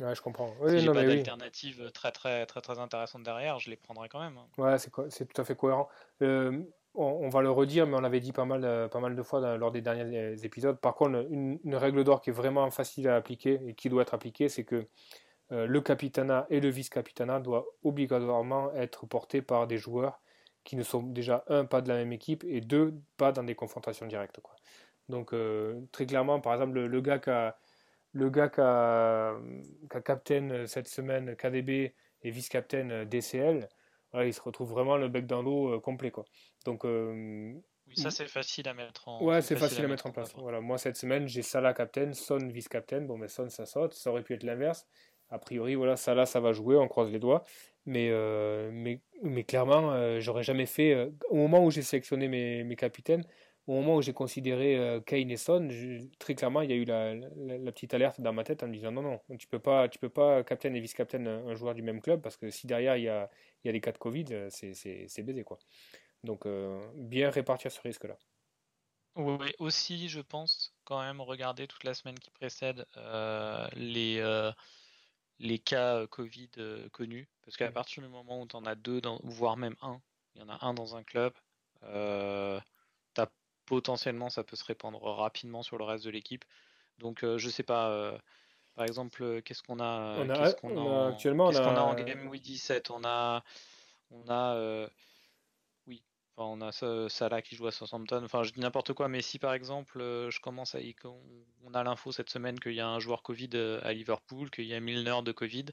[0.00, 0.54] Ouais, je comprends.
[0.68, 4.38] si j'ai pas d'alternative très, très, très, très intéressante derrière, je les prendrai quand même.
[4.38, 4.46] Hein.
[4.56, 5.88] Ouais, c'est tout à fait cohérent.
[6.22, 6.62] Euh,
[6.98, 9.56] on, va le redire, mais on l'avait dit pas mal, euh, pas mal de fois
[9.56, 10.78] lors des derniers euh, épisodes.
[10.78, 14.14] Par contre, une, règle d'or qui est vraiment facile à appliquer et qui doit être
[14.14, 14.86] appliquée, c'est que
[15.50, 20.20] le capitana et le vice-capitana doivent obligatoirement être portés par des joueurs
[20.62, 23.54] qui ne sont déjà, un, pas de la même équipe et deux, pas dans des
[23.54, 24.40] confrontations directes.
[25.08, 25.34] Donc,
[25.90, 27.56] très clairement, par exemple, le gars qui a
[28.12, 29.36] le gars qui a,
[30.04, 33.04] captain euh, cette semaine KDB et vice-captain euh,
[34.14, 36.10] Il se retrouve vraiment le bec dans l'eau euh, complet.
[36.10, 36.24] Quoi.
[36.64, 40.34] Donc, oui, ça c'est facile à mettre en Ouais, c'est facile, à mettre en place.
[40.36, 43.02] Voilà, moi cette semaine, j'ai Salah captain, Son vice-captain.
[43.02, 44.86] Bon, mais Son ça saute, ça aurait pu être l'inverse.
[45.30, 47.44] A priori, voilà, Salah ça va jouer, on croise les doigts.
[47.86, 48.10] Mais,
[48.70, 51.10] mais, mais clairement, j'aurais jamais fait.
[51.30, 53.24] au moment où j'ai sélectionné mes, mes capitaines,
[53.68, 55.68] au moment où j'ai considéré Kane et Son,
[56.18, 58.90] très clairement, il y a eu la, petite alerte dans ma tête en me disant
[58.90, 62.00] non, non, tu peux pas, tu peux pas captain et vice-captain un, joueur du même
[62.00, 63.28] club parce que si derrière il y a,
[63.62, 65.58] il y a des cas de Covid, c'est baisé quoi.
[66.24, 66.46] Donc
[66.94, 68.16] bien répartir ce risque-là.
[69.16, 72.86] Oui, aussi, je pense, quand même, regarder toute la semaine qui précède
[73.74, 74.52] les,
[75.38, 76.50] les cas Covid
[76.92, 77.28] connus.
[77.44, 80.00] Parce qu'à partir du moment où tu en as deux, dans, voire même un,
[80.34, 81.32] il y en a un dans un club,
[81.82, 82.60] euh,
[83.64, 86.44] potentiellement ça peut se répandre rapidement sur le reste de l'équipe.
[86.98, 88.18] Donc je sais pas,
[88.78, 91.80] par exemple, qu'est-ce qu'on a, on a, a, actuellement on a...
[91.82, 93.44] en Game Week 17 On a,
[94.10, 94.88] on a
[96.38, 96.70] on a
[97.08, 98.22] Salah qui joue à Southampton.
[98.24, 100.78] Enfin, je dis n'importe quoi, mais si par exemple, euh, je commence à
[101.64, 104.66] on a l'info cette semaine qu'il y a un joueur Covid euh, à Liverpool, qu'il
[104.66, 105.66] y a Milner de Covid,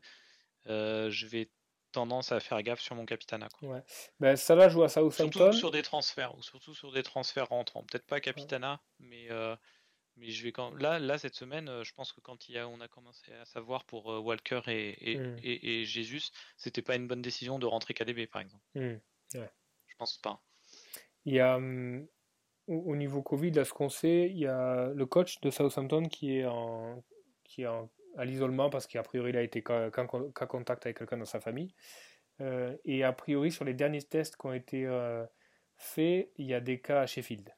[0.68, 1.50] euh, je vais
[1.92, 3.48] tendance à faire gaffe sur mon Capitana.
[3.62, 3.82] Ouais.
[4.20, 5.32] Ben, Salah joue à Southampton.
[5.32, 7.84] Surtout sur des transferts, ou surtout sur des transferts rentrants.
[7.84, 9.30] Peut-être pas Capitana, mais
[10.18, 12.68] mais je vais quand là là cette semaine, je pense que quand il y a,
[12.68, 15.38] on a commencé à savoir pour Walker et et, mm.
[15.44, 16.22] et, Jésus,
[16.58, 18.64] c'était pas une bonne décision de rentrer KDB par exemple.
[18.76, 19.00] Mm.
[19.36, 19.52] Ouais.
[19.88, 20.42] Je pense pas.
[21.26, 22.08] Il y a, hum,
[22.68, 26.38] au niveau Covid, là, ce qu'on sait, il y a le coach de Southampton qui
[26.38, 27.04] est, en,
[27.44, 30.08] qui est à l'isolement parce qu'a priori, il a été qu'en
[30.48, 31.74] contact avec quelqu'un dans sa famille.
[32.42, 35.26] Euh, et a priori, sur les derniers tests qui ont été euh,
[35.78, 37.50] faits, il y a des cas à Sheffield.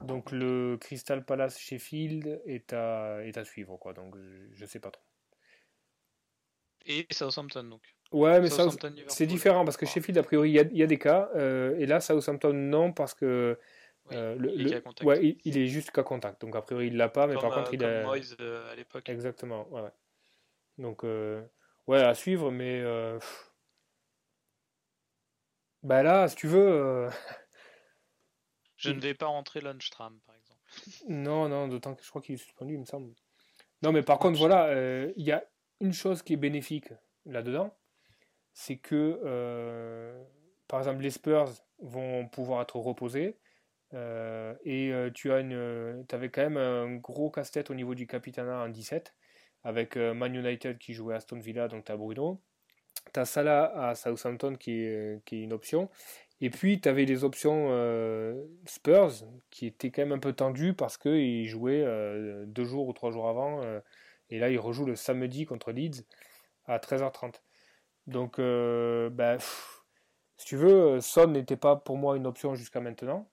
[0.00, 3.92] Donc le Crystal Palace Sheffield est à, est à suivre, quoi.
[3.92, 4.16] Donc
[4.52, 5.02] je ne sais pas trop.
[6.86, 7.82] Et Southampton, donc.
[8.12, 8.48] Ouais, mais
[9.08, 11.30] c'est différent parce que Sheffield, a priori, il y a, des cas.
[11.34, 13.58] Euh, et là, Southampton, non, parce que.
[14.12, 16.42] Euh, le, il, est ouais, il, est juste cas contact.
[16.42, 18.70] Donc, a priori, il l'a pas, mais par contre, euh, il a.
[18.70, 19.08] À l'époque.
[19.08, 19.90] Exactement, ouais.
[20.78, 22.84] Donc, ouais, à suivre, mais.
[25.82, 27.08] Bah là, si tu veux.
[28.88, 30.60] Je ne vais pas rentrer Lundstram, par exemple.
[31.08, 33.12] Non, non, d'autant que je crois qu'il est suspendu, il me semble.
[33.82, 34.72] Non, mais par contre, voilà,
[35.16, 35.44] il y a
[35.80, 36.88] une chose qui est bénéfique
[37.26, 37.74] là-dedans,
[38.52, 40.22] c'est que, euh,
[40.68, 43.38] par exemple, les Spurs vont pouvoir être reposés.
[43.92, 48.06] Euh, et euh, tu as une, avais quand même un gros casse-tête au niveau du
[48.06, 49.14] Capitana en 17,
[49.62, 52.42] avec Man United qui jouait à Aston Villa, donc tu as Bruno.
[53.12, 55.90] Tu as Salah à Southampton qui est, qui est une option.
[56.44, 57.70] Et puis tu avais les options
[58.66, 59.12] Spurs
[59.50, 61.86] qui étaient quand même un peu tendues parce qu'ils jouaient
[62.46, 63.62] deux jours ou trois jours avant.
[64.28, 66.04] et là, ils rejouent le samedi contre Leeds
[66.66, 67.40] à 13h30.
[68.06, 69.38] Donc, euh, ben,
[70.36, 73.30] si tu veux, Son n'était pas pour moi une option jusqu'à maintenant,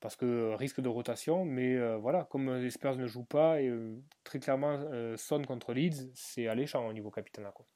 [0.00, 3.68] parce que risque de rotation, mais euh, voilà, comme les Spurs ne jouent pas, et
[3.68, 4.80] euh, très clairement,
[5.16, 7.50] Son contre Leeds, c'est alléchant au niveau capitaine.
[7.54, 7.66] Quoi.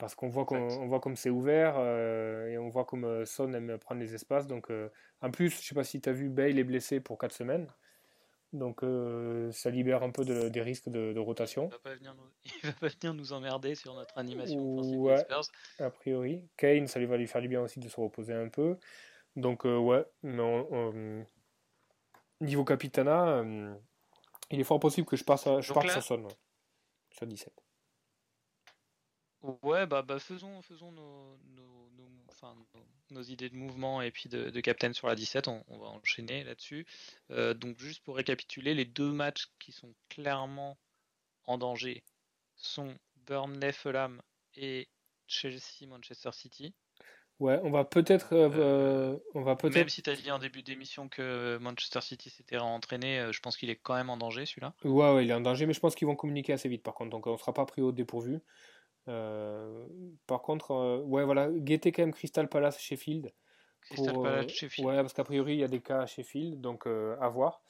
[0.00, 4.00] Parce qu'on voit, qu'on, voit comme c'est ouvert, et on voit comme Son aime prendre
[4.00, 4.46] les espaces.
[4.46, 4.68] Donc,
[5.20, 7.68] en plus, je sais pas si tu as vu, Bale est blessé pour 4 semaines.
[8.52, 11.68] Donc euh, ça libère un peu des risques de, rotation.
[11.68, 12.24] Il va, pas venir nous,
[12.64, 15.24] va pas venir nous emmerder sur notre animation ouais,
[15.78, 16.42] A priori.
[16.56, 18.76] Kane, ça va lui faire du bien aussi de se reposer un peu.
[19.36, 21.24] Donc euh, ouais, mais
[22.40, 23.74] niveau Capitana, euh,
[24.50, 26.26] il est fort possible que je, passe je parte sur Son,
[27.10, 27.52] sur 17.
[29.42, 31.38] Ouais, bah, bah faisons, faisons nos,
[33.10, 35.48] nos, idées de mouvement et puis de, de Captain sur la 17.
[35.48, 36.86] On, va enchaîner là-dessus.
[37.30, 40.78] Euh, donc, juste pour récapituler, les deux matchs qui sont clairement
[41.44, 42.02] en danger
[42.56, 42.94] sont
[43.26, 44.22] Burnley, Fulham
[44.56, 44.88] et
[45.26, 46.74] Chelsea-Manchester City.
[47.40, 48.34] Ouais, on va peut-être.
[48.34, 49.74] Euh, euh, on va peut-être.
[49.74, 53.56] Même si tu as dit en début d'émission que Manchester City s'était entraîné, je pense
[53.56, 54.74] qu'il est quand même en danger celui-là.
[54.84, 56.94] Ouais, ouais, il est en danger, mais je pense qu'ils vont communiquer assez vite par
[56.94, 58.40] contre, donc on ne sera pas pris au dépourvu.
[59.08, 59.86] Euh,
[60.26, 63.32] par contre, euh, ouais, voilà, guetter quand même Crystal Palace Sheffield.
[63.82, 64.88] Crystal Palace euh, Sheffield.
[64.88, 67.62] Ouais, parce qu'a priori, il y a des cas à Sheffield, donc à voir.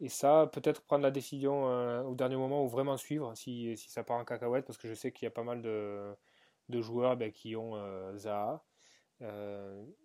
[0.00, 1.64] Et ça, peut-être prendre la décision
[2.06, 4.94] au dernier moment ou vraiment suivre si, si, ça part en cacahuète, parce que je
[4.94, 6.12] sais qu'il y a pas mal de,
[6.68, 7.76] de joueurs ben, qui ont
[8.16, 8.64] Zaha.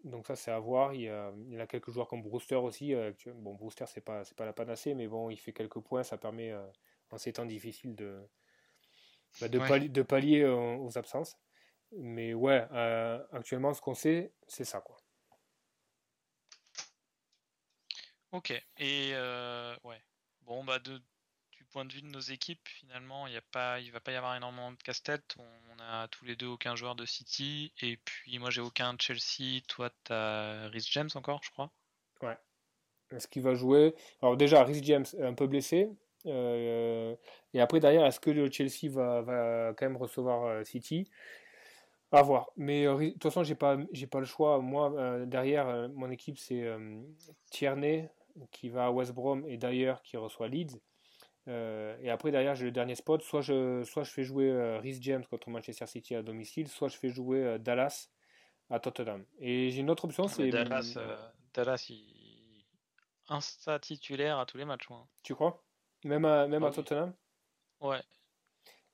[0.04, 0.94] donc ça, c'est à voir.
[0.94, 2.94] Il y, a, il y, a, quelques joueurs comme Brewster aussi.
[3.36, 6.04] bon, Brewster, c'est pas, c'est pas la panacée, mais bon, il fait quelques points.
[6.04, 6.54] Ça permet,
[7.10, 8.20] en ces temps difficiles, de,
[9.42, 11.38] bah, de, pallier, de, pallier, aux absences.
[11.92, 14.82] Mais ouais, euh, actuellement, ce qu'on sait, c'est ça.
[14.82, 14.98] quoi.
[18.32, 18.52] Ok.
[18.78, 20.02] Et euh, ouais.
[20.42, 21.02] Bon, bah, de,
[21.52, 24.36] du point de vue de nos équipes, finalement, il pas, il va pas y avoir
[24.36, 25.36] énormément de casse-tête.
[25.38, 27.72] On, a tous les deux aucun joueur de City.
[27.82, 29.62] Et puis, moi, j'ai aucun de Chelsea.
[29.68, 31.72] Toi, tu as Rhys James encore, je crois.
[32.22, 32.38] Ouais.
[33.12, 33.96] Est-ce qu'il va jouer?
[34.22, 35.90] Alors, déjà, Rhys James est un peu blessé.
[36.26, 37.16] Euh,
[37.54, 41.10] et après, derrière, est-ce que le Chelsea va, va, quand même recevoir euh, City?
[42.12, 42.50] À voir.
[42.56, 44.60] Mais de toute façon, j'ai pas, j'ai pas le choix.
[44.60, 46.66] Moi, derrière, mon équipe, c'est
[47.52, 48.10] Tierney
[48.52, 50.80] qui va à West Brom et d'ailleurs qui reçoit Leeds.
[51.48, 53.22] et après, derrière, j'ai le dernier spot.
[53.24, 56.96] Soit je, soit je fais jouer Rhys James contre Manchester City à domicile, soit je
[56.96, 58.08] fais jouer Dallas
[58.70, 59.26] à Tottenham.
[59.40, 60.50] Et j'ai une autre option, c'est.
[60.50, 60.98] Dallas,
[61.54, 62.64] Dallas, il
[63.30, 64.90] insta titulaire à tous les matchs.
[64.90, 65.08] Moi.
[65.24, 65.62] Tu crois?
[66.04, 67.14] Même à, même à Tottenham
[67.80, 68.02] Ouais.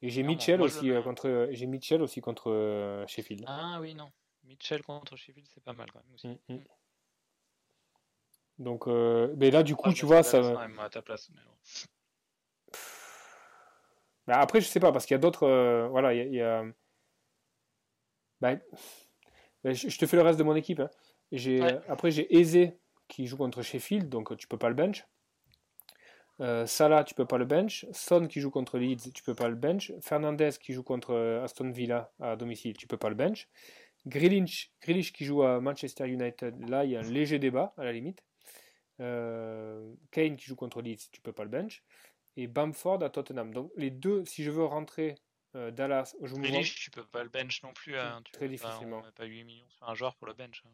[0.02, 3.46] Et j'ai Mitchell, aussi, euh, contre, j'ai Mitchell aussi contre euh, Sheffield.
[3.48, 4.12] Ah oui, non.
[4.44, 6.28] Mitchell contre Sheffield, c'est pas mal quand même aussi.
[6.28, 6.64] Mm, mm.
[8.60, 10.62] Donc, euh, mais là, du coup, tu vois, ça.
[10.78, 11.40] À ta place, mais
[14.28, 15.88] bah, après, je sais pas, parce qu'il y a d'autres.
[15.90, 16.66] voilà, il y a.
[18.42, 18.56] Bah,
[19.64, 20.82] bah, je te fais le reste de mon équipe.
[20.82, 20.90] Hein.
[21.32, 22.74] J'ai, Après, j'ai Eze
[23.08, 25.08] qui joue contre Sheffield, donc tu peux pas le bench.
[26.44, 27.86] Euh, Salah, tu peux pas le bench.
[27.94, 29.94] Son qui joue contre Leeds, tu peux pas le bench.
[30.02, 33.48] Fernandez qui joue contre euh, Aston Villa à domicile, tu peux pas le bench.
[34.06, 37.94] Grealish, qui joue à Manchester United, là il y a un léger débat à la
[37.94, 38.22] limite.
[39.00, 41.82] Euh, Kane qui joue contre Leeds, tu peux pas le bench.
[42.36, 43.54] Et Bamford à Tottenham.
[43.54, 45.16] Donc les deux, si je veux rentrer
[45.54, 47.96] Dallas, je Grealish, tu peux pas le bench non plus.
[47.96, 49.02] Hein, très difficilement.
[49.02, 50.64] Pas, pas 8 millions sur un joueur pour le bench.
[50.66, 50.72] Hein.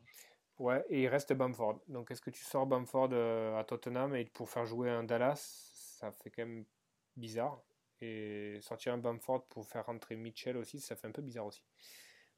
[0.60, 1.80] Ouais, et il reste Bamford.
[1.88, 5.38] Donc est-ce que tu sors Bamford euh, à Tottenham et pour faire jouer un Dallas,
[5.97, 6.66] ça fait quand même
[7.16, 7.62] bizarre.
[8.01, 11.64] Et sortir un Bamford pour faire rentrer Mitchell aussi, ça fait un peu bizarre aussi.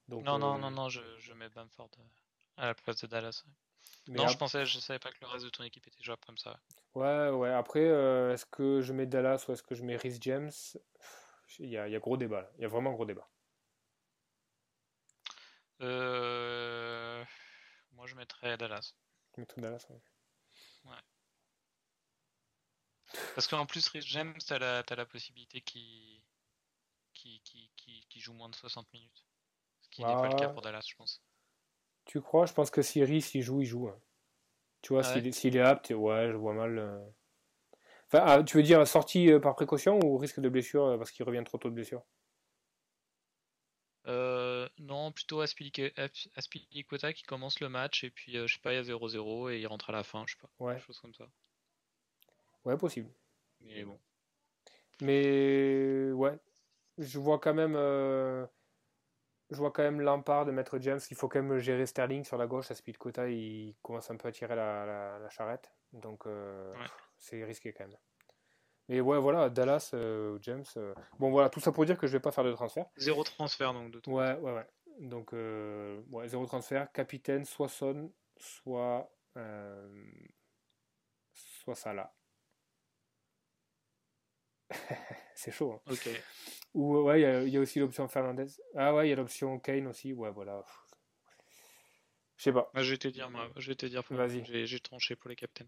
[0.07, 2.03] Donc, non, non, euh, non, non, je, je, mets Bamford euh,
[2.57, 3.43] à la place de Dallas.
[4.07, 6.38] non, je pensais, je savais pas que le reste de ton équipe était jouable comme
[6.38, 6.59] ça.
[6.93, 7.51] Ouais, ouais.
[7.51, 7.84] Après,
[8.34, 10.51] est-ce que je mets Dallas ou est-ce que je mets Rhys James?
[11.59, 12.49] Il y, a, y a gros débat.
[12.57, 13.28] Il y a vraiment gros débat.
[15.82, 17.24] Euh...
[17.91, 18.93] Moi, je mettrais Dallas.
[19.35, 20.01] Je mettrais Dallas, ouais.
[23.35, 26.21] Parce qu'en plus, Rhys James, t'as la, as la possibilité qu'il
[27.13, 29.25] qui, qui, qui, joue moins de 60 minutes.
[29.81, 31.21] Ce qui n'est pas le cas pour Dallas, je pense.
[32.05, 32.45] Tu crois?
[32.45, 33.89] Je pense que si Rhys il joue, il joue.
[33.89, 33.99] Hein.
[34.81, 36.79] Tu vois, ah s'il est apte, ouais, je vois mal.
[36.79, 36.99] Euh.
[38.07, 41.11] Enfin, ah, tu veux dire sortie euh, par précaution ou risque de blessure euh, parce
[41.11, 42.03] qu'il revient trop tôt de blessure?
[45.12, 48.76] Euh, non, plutôt Aspilicueta qui commence le match et puis euh, je sais pas, il
[48.76, 50.49] y a 0-0 et il rentre à la fin, je sais pas.
[50.59, 50.80] Ouais.
[50.80, 51.26] Chose comme ça.
[52.66, 53.09] Ouais, possible.
[53.62, 53.99] Mais bon.
[55.01, 56.38] Mais ouais,
[56.97, 58.45] je vois quand même, euh,
[59.49, 60.99] je vois quand même Lampard de mettre James.
[61.09, 62.70] Il faut quand même gérer Sterling sur la gauche.
[62.70, 66.26] Aspilicueta, il commence un peu à tirer la, charrette, donc
[67.18, 67.97] c'est risqué quand même.
[68.91, 70.66] Et ouais, voilà, Dallas, euh, James.
[70.76, 72.88] Euh, bon, voilà, tout ça pour dire que je vais pas faire de transfert.
[72.97, 74.12] Zéro transfert, donc, de tout.
[74.12, 74.68] Ouais, ouais, ouais.
[74.99, 76.91] Donc, euh, ouais, zéro transfert.
[76.91, 79.11] Capitaine, soit Son, soit.
[81.33, 82.13] soit Salah.
[85.35, 85.73] c'est chaud.
[85.73, 85.81] Hein.
[85.91, 86.09] Ok.
[86.73, 88.47] Ou, ouais, il y, a aussi l'option Fernandez.
[88.75, 90.13] Ah, ouais, il y a l'option Kane aussi.
[90.13, 90.63] Ouais, voilà.
[92.37, 92.71] Je sais pas.
[92.75, 93.49] je vais te dire, moi.
[93.57, 94.03] Je vais te dire.
[94.09, 94.65] Vas-y.
[94.65, 95.67] J'ai tranché pour les captains.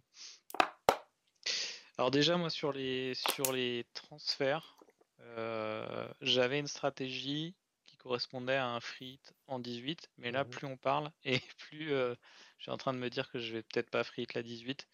[1.98, 4.80] Alors déjà moi sur les sur les transferts,
[5.20, 7.56] euh, j'avais une stratégie
[8.04, 12.16] correspondait à un free en 18, mais là plus on parle et plus euh,
[12.58, 14.88] je suis en train de me dire que je vais peut-être pas free la 18.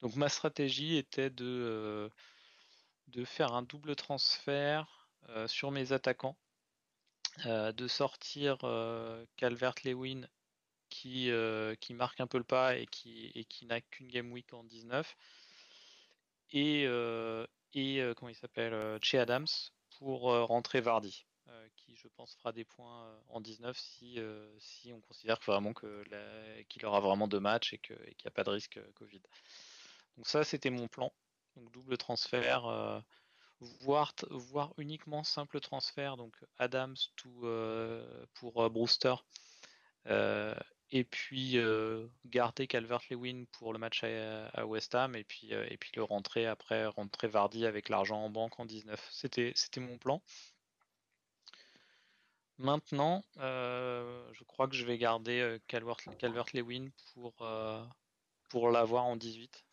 [0.00, 2.08] Donc ma stratégie était de euh,
[3.08, 5.08] de faire un double transfert
[5.46, 6.36] sur mes attaquants,
[7.44, 8.58] de sortir
[9.36, 10.26] Calvert-Lewin
[10.88, 11.30] qui,
[11.80, 14.64] qui marque un peu le pas et qui, et qui n'a qu'une game week en
[14.64, 15.16] 19
[16.52, 19.46] et, euh, et euh, comment il s'appelle euh, Che Adams
[19.98, 21.26] pour rentrer Vardy.
[21.76, 24.18] Qui je pense fera des points en 19 si,
[24.58, 28.50] si on considère vraiment qu'il aura vraiment deux matchs et qu'il n'y a pas de
[28.50, 29.20] risque Covid.
[30.16, 31.12] Donc ça c'était mon plan.
[31.56, 33.02] Donc double transfert,
[33.60, 37.46] voire, voire uniquement simple transfert, donc Adams tout,
[38.34, 39.14] pour Brewster
[40.92, 45.78] et puis euh, garder Calvert-Lewin pour le match à, West Ham et puis, euh, et
[45.78, 49.08] puis le rentrer après, rentrer Vardy avec l'argent en banque en 19.
[49.10, 50.22] C'était, c'était mon plan.
[52.62, 57.34] Maintenant, euh, je crois que je vais garder Calvert-Lewin pour,
[58.48, 59.64] pour l'avoir en 18.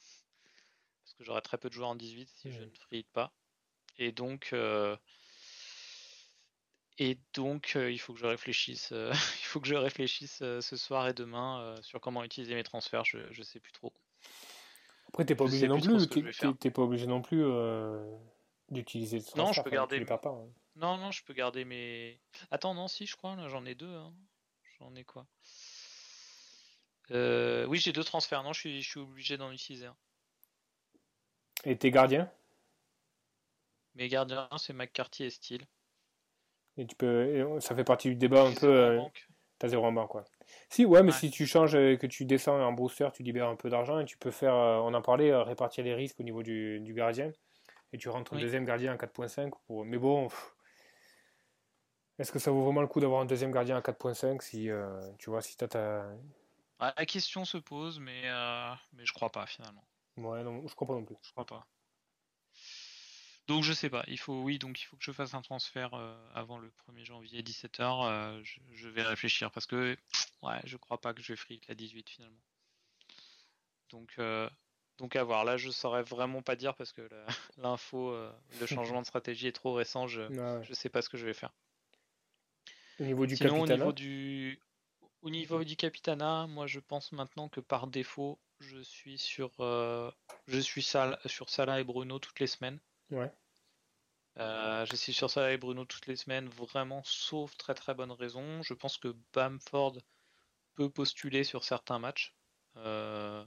[1.03, 3.31] Parce que j'aurai très peu de joueurs en 18 si je ne frite pas.
[3.97, 4.53] Et donc,
[6.99, 9.11] et donc, euh, il faut que je réfléchisse, euh,
[9.41, 13.05] il faut que je réfléchisse euh, ce soir et demain sur comment utiliser mes transferts.
[13.05, 13.93] Je, ne sais plus trop.
[15.07, 16.07] Après, t'es pas, obligé non plus.
[16.59, 17.45] T'es pas obligé non plus
[18.69, 19.23] d'utiliser.
[19.37, 20.05] Non, je peux garder.
[20.09, 20.47] Hein.
[20.79, 22.19] Non, non, je peux garder mes.
[22.51, 23.35] Attends, non, si, je crois.
[23.35, 23.93] Là, j'en ai deux.
[23.93, 24.13] Hein.
[24.79, 25.25] J'en ai quoi?
[27.11, 28.43] Oui, j'ai deux transferts.
[28.43, 29.95] Non, je suis, je suis obligé d'en utiliser un.
[31.65, 32.31] Et tes gardiens?
[33.95, 35.65] Mes gardiens, c'est McCarthy et Steele.
[36.77, 38.67] Et tu peux, ça fait partie du débat un peu.
[38.67, 39.09] en euh.
[39.57, 40.23] T'as zéro en banque, quoi.
[40.69, 41.17] Si, ouais, mais Ouais.
[41.17, 44.05] si tu changes, euh, que tu descends en booster, tu libères un peu d'argent et
[44.05, 46.93] tu peux faire, euh, on en parlait, euh, répartir les risques au niveau du, du
[46.93, 47.29] gardien.
[47.91, 48.39] Et tu rentres Oui.
[48.39, 49.51] deuxième gardien à 4.5.
[49.67, 49.83] Pour...
[49.83, 50.55] Mais bon, pff,
[52.19, 55.11] est-ce que ça vaut vraiment le coup d'avoir un deuxième gardien à 4.5 si, euh,
[55.17, 56.05] tu vois, si t'as ta...
[56.81, 59.83] Ouais, la question se pose, mais, euh, mais je crois pas finalement.
[60.17, 61.15] Ouais, non, je comprends non plus.
[61.23, 61.65] Je crois pas.
[63.47, 64.03] Donc je sais pas.
[64.07, 67.03] Il faut, oui, donc il faut que je fasse un transfert euh, avant le 1er
[67.03, 68.07] janvier 17h.
[68.07, 69.97] euh, je, je vais réfléchir parce que
[70.43, 72.37] ouais, je crois pas que je vais fric la 18 finalement.
[73.89, 74.19] Donc
[74.99, 75.45] donc à voir.
[75.45, 77.09] Là, je saurais vraiment pas dire parce que
[77.57, 78.13] l'info,
[78.59, 80.07] le changement de stratégie est trop récent.
[80.07, 80.21] Je
[80.59, 80.63] Ouais.
[80.63, 81.51] je sais pas ce que je vais faire.
[82.99, 84.59] Au niveau du Sinon, au capitana, niveau du,
[85.21, 90.11] au niveau du Capitana, moi je pense maintenant que par défaut, je suis sur, euh,
[90.47, 92.79] je suis Sal- sur Salah et Bruno toutes les semaines.
[93.11, 93.31] Ouais.
[94.37, 98.11] Euh, je suis sur Salah et Bruno toutes les semaines, vraiment, sauf très très bonne
[98.11, 98.61] raison.
[98.63, 99.97] Je pense que Bamford
[100.75, 102.35] peut postuler sur certains matchs.
[102.77, 103.45] Euh,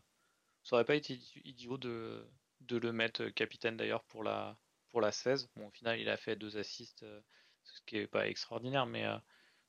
[0.62, 2.26] ça aurait pas été idi- idiot de,
[2.60, 4.56] de le mettre capitaine d'ailleurs pour la,
[4.90, 5.48] pour la 16.
[5.56, 7.04] Bon, au final, il a fait deux assists,
[7.64, 9.04] ce qui est pas extraordinaire, mais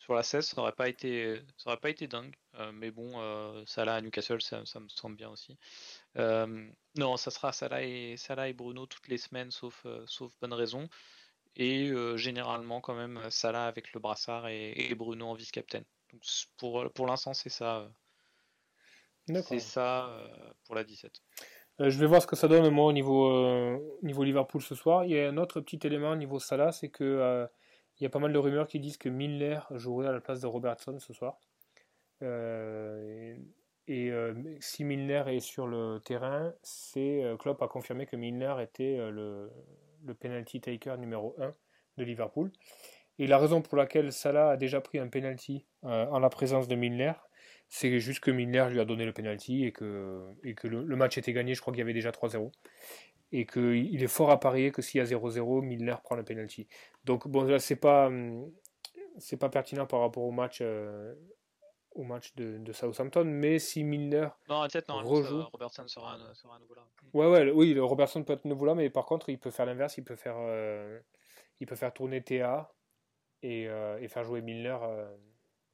[0.03, 2.35] sur la 16, ça aurait pas été, ça aurait pas été dingue.
[2.59, 5.57] Euh, mais bon, euh, Salah à Newcastle, ça, ça me semble bien aussi.
[6.17, 6.67] Euh,
[6.97, 10.89] non, ça sera Salah et, Salah et Bruno toutes les semaines, sauf, sauf bonne raison.
[11.55, 15.83] Et généralement, quand même, Salah avec le brassard et, et Bruno en vice-captain.
[16.11, 16.21] Donc
[16.57, 17.89] pour, pour l'instant, c'est ça,
[19.27, 20.11] c'est ça
[20.65, 21.21] pour la 17.
[21.79, 25.05] Euh, je vais voir ce que ça donne moi au niveau, niveau Liverpool ce soir.
[25.05, 27.47] Il y a un autre petit élément au niveau Salah, c'est que
[28.03, 30.41] il y a pas mal de rumeurs qui disent que Milner jouerait à la place
[30.41, 31.39] de Robertson ce soir.
[32.21, 33.33] Euh,
[33.87, 38.55] et euh, si Milner est sur le terrain, c'est euh, Klopp a confirmé que Milner
[38.61, 39.49] était le,
[40.19, 41.53] penalty taker numéro 1
[41.95, 42.51] de Liverpool.
[43.19, 46.75] Et la raison pour laquelle Salah a déjà pris un penalty en la présence de
[46.75, 47.13] Milner,
[47.69, 51.53] c'est juste que Milner lui a donné le penalty et que, le match était gagné,
[51.53, 52.51] je crois qu'il y avait déjà 3-0.
[53.35, 56.67] Et qu'il est fort à parier que s'il y a 0-0, Milner prend le penalty.
[57.03, 58.53] Donc bon, là, c'est pas, hum,
[59.17, 61.15] c'est pas pertinent par rapport au match, euh,
[61.95, 64.27] au match de, de Southampton, mais si Milner.
[64.47, 65.41] Non, peut-être normalement, Rejoue.
[65.41, 66.87] ça- Robertson sera, à- sera à nouveau là.
[67.13, 69.65] Ouais, ouais, oui, le Robertson peut être nouveau là, mais par contre, il peut faire
[69.65, 70.99] l'inverse, il peut faire, euh,
[71.59, 72.71] il peut faire tourner TA
[73.41, 74.77] et, euh, et faire jouer Milner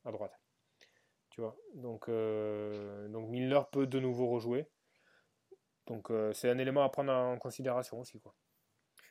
[0.06, 0.40] à droite.
[1.30, 4.66] Tu vois, donc, donc Milner peut de nouveau rejouer.
[5.90, 8.34] Donc euh, c'est un élément à prendre en considération aussi, quoi.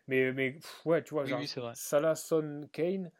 [0.09, 1.74] Mais, mais pff, ouais, tu vois, Oui, genre, oui, c'est vrai.
[1.74, 3.10] Salah, Son, Kane,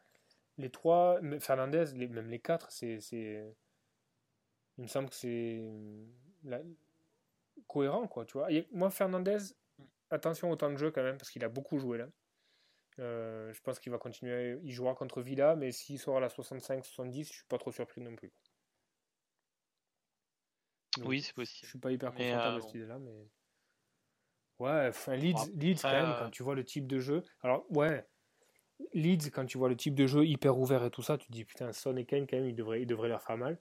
[0.59, 2.99] les trois, Fernandez, les- même les quatre, c'est,
[4.79, 5.61] il me semble que c'est
[6.45, 6.63] la-
[7.67, 8.51] cohérent, quoi, tu vois.
[8.53, 9.39] Et moi, Fernandez,
[10.11, 12.07] attention au temps de jeu quand même, parce qu'il a beaucoup joué là.
[13.01, 16.29] Euh, je pense qu'il va continuer, il jouera contre Villa, mais s'il sort à la
[16.31, 18.33] 65-70, je suis pas trop surpris non plus.
[20.99, 21.71] Donc, Oui, c'est je possible.
[21.71, 23.29] suis pas hyper Mais, confortable euh, de cette idée-là, mais.
[24.59, 27.23] Ouais, enfin, Leeds, quand même, euh, quand tu vois le type de jeu.
[27.43, 28.07] Alors, ouais,
[28.93, 31.33] Leeds, quand tu vois le type de jeu hyper ouvert et tout ça, tu te
[31.33, 33.59] dis putain, Son et Kane, quand même, ils devraient, ils devraient leur faire mal.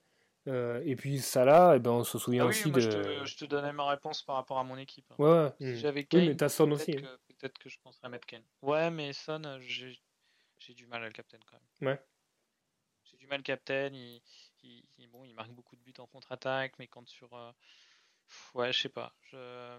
[0.48, 2.82] Euh, et puis Salah, eh ben, on se souvient Ah oui, aussi moi, de.
[2.82, 5.06] je, te, je te donnais ma réponse par rapport à mon équipe.
[5.12, 5.16] hein.
[5.18, 5.52] Ouais.
[5.60, 5.76] Si mm.
[5.76, 6.96] j'avais Oui, Kane, mais t'as Son aussi.
[6.98, 7.18] hein.
[7.28, 8.44] peut-être que je penserais mettre Kane.
[8.62, 10.00] Ouais, mais Son, euh, j'ai
[10.60, 11.90] j'ai du mal à le captain quand même.
[11.90, 12.02] Ouais.
[13.04, 13.90] J'ai du mal captain.
[13.94, 14.22] Il,
[14.64, 17.34] il, il- bon, il marque beaucoup de buts en contre-attaque, mais quand sur.
[17.34, 17.52] euh,
[18.54, 19.14] Ouais, je sais pas.
[19.32, 19.78] Je...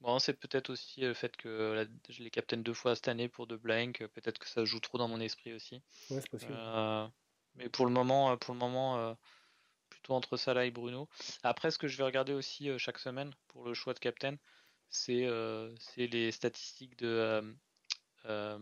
[0.00, 3.28] Bon, c'est peut-être aussi le fait que la- je l'ai captain deux fois cette année
[3.28, 4.06] pour de blank.
[4.14, 5.82] Peut-être que ça joue trop dans mon esprit aussi.
[6.10, 6.52] Ouais, c'est possible.
[6.52, 7.08] Euh,
[7.56, 9.14] mais pour le moment, euh, pour le moment, euh,
[9.88, 11.08] plutôt entre Salah et Bruno.
[11.42, 14.36] Après, ce que je vais regarder aussi euh, chaque semaine pour le choix de captain,
[14.88, 17.52] c'est euh, les statistiques de euh,
[18.26, 18.58] euh,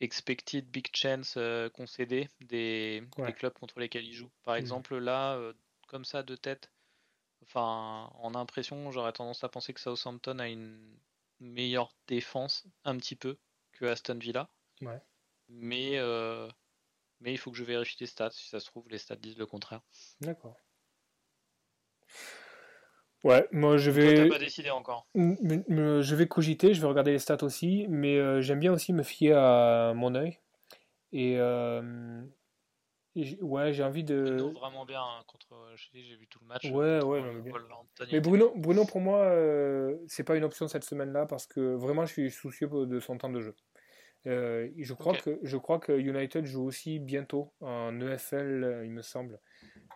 [0.00, 3.02] expected big chance euh, concédés des,
[3.36, 4.30] clubs contre lesquels il joue.
[4.44, 4.60] Par Mhm.
[4.60, 5.52] exemple, là, euh,
[5.88, 6.70] comme ça de tête,
[7.42, 10.98] enfin, en impression, j'aurais tendance à penser que Southampton a une
[11.40, 13.38] meilleure défense, un petit peu,
[13.72, 14.48] que Aston Villa.
[14.82, 15.00] Ouais.
[15.48, 16.48] Mais, euh,
[17.20, 18.30] mais il faut que je vérifie les stats.
[18.30, 19.80] Si ça se trouve, les stats disent le contraire.
[20.20, 20.56] D'accord.
[23.24, 24.14] Ouais, moi je Toi, vais.
[24.14, 25.08] t'as pas décidé encore.
[25.14, 29.02] Je vais cogiter, je vais regarder les stats aussi, mais euh, j'aime bien aussi me
[29.02, 30.38] fier à mon œil.
[31.12, 32.22] Et, euh,
[33.40, 34.22] ouais, j'ai envie de.
[34.22, 35.48] Bruno vraiment bien hein, contre.
[35.92, 36.64] Dis, j'ai vu tout le match.
[36.64, 40.68] Ouais, contre, ouais, euh, non, mais Bruno, Bruno pour moi, euh, c'est pas une option
[40.68, 43.54] cette semaine-là parce que vraiment je suis soucieux de son temps de jeu.
[44.26, 48.90] Euh, je, crois que, je crois que United joue aussi bientôt en EFL, euh, il
[48.90, 49.40] me semble.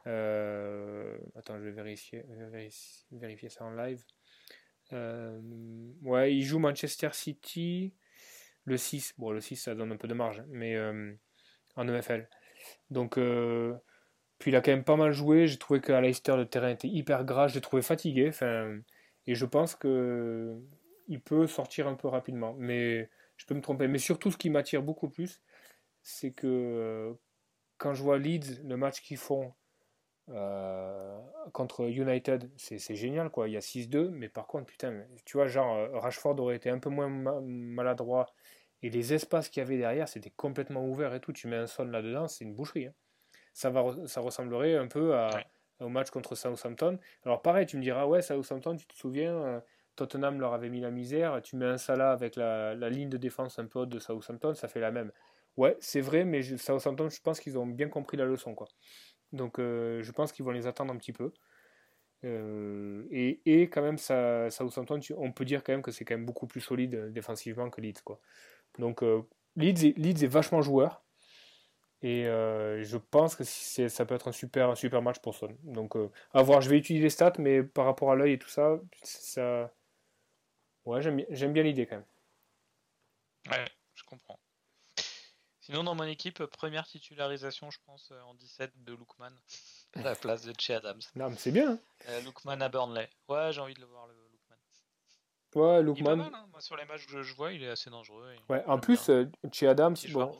[0.07, 4.05] Euh, attends, je vais vérifier, vérifier, vérifier ça en live.
[4.93, 5.40] Euh,
[6.03, 7.94] ouais, il joue Manchester City
[8.65, 9.15] le 6.
[9.19, 10.43] Bon, le 6, ça donne un peu de marge.
[10.49, 11.12] Mais, euh,
[11.77, 12.28] en EFL.
[12.90, 13.18] Donc,
[14.39, 15.47] puis il a quand même pas mal joué.
[15.47, 17.48] J'ai trouvé qu'à Leicester, le terrain était hyper gras.
[17.48, 18.28] Je trouvé fatigué.
[18.28, 18.78] Enfin,
[19.26, 20.56] et je pense que
[21.09, 22.55] il peut sortir un peu rapidement.
[22.59, 23.89] Mais je peux me tromper.
[23.89, 25.40] Mais surtout, ce qui m'attire beaucoup plus,
[26.02, 27.16] c'est que
[27.78, 29.52] quand je vois Leeds, le match qu'ils font
[30.28, 31.18] euh,
[31.52, 33.48] contre United, c'est génial, quoi.
[33.48, 36.70] Il y a 6-2, mais par contre, putain, tu vois, genre, euh, Rashford aurait été
[36.70, 38.32] un peu moins maladroit,
[38.82, 41.32] et les espaces qu'il y avait derrière, c'était complètement ouvert et tout.
[41.32, 42.86] Tu mets un son là-dedans, c'est une boucherie.
[42.86, 42.94] Hein.
[43.52, 45.30] Ça, va, ça ressemblerait un peu à,
[45.80, 46.98] au match contre Southampton.
[47.24, 49.60] Alors, pareil, tu me diras, ouais, Southampton, tu te souviens, euh,
[49.96, 53.18] Tottenham leur avait mis la misère, tu mets un Salah avec la, la ligne de
[53.18, 55.12] défense un peu haute de Southampton, ça fait la même.
[55.56, 58.68] Ouais, c'est vrai, mais Southampton, je pense qu'ils ont bien compris la leçon, quoi.
[59.32, 61.32] Donc euh, je pense qu'ils vont les attendre un petit peu.
[62.24, 66.14] Euh, et, et, quand même, ça, Southampton, on peut dire quand même que c'est quand
[66.14, 68.02] même beaucoup plus solide défensivement que Leeds.
[68.04, 68.20] Quoi.
[68.78, 69.03] Donc
[69.57, 71.03] Leeds, est, Leeds, est, vachement joueur.
[72.03, 75.57] Et je pense que ça peut être un super, un super match pour Son.
[75.62, 75.94] Donc
[76.32, 78.78] à voir, je vais utiliser les stats, mais par rapport à l'œil et tout ça,
[79.03, 79.73] ça...
[80.85, 82.05] Ouais, j'aime bien l'idée quand même.
[83.51, 84.39] Ouais, je comprends.
[85.61, 89.32] Sinon, dans mon équipe, première titularisation, je pense, euh, en 17 de Lookman,
[89.94, 91.01] à la place de Che Adams.
[91.15, 91.73] Non, mais c'est bien.
[91.73, 91.78] Hein.
[92.09, 93.09] Euh, Lookman à Burnley.
[93.28, 94.15] Ouais, j'ai envie de le voir, le.
[95.54, 96.20] Ouais, Lookman.
[96.20, 96.30] Hein.
[96.58, 98.24] Sur les matchs que je vois, il est assez dangereux.
[98.48, 100.32] Ouais, en plus, euh, Che Adams, bon,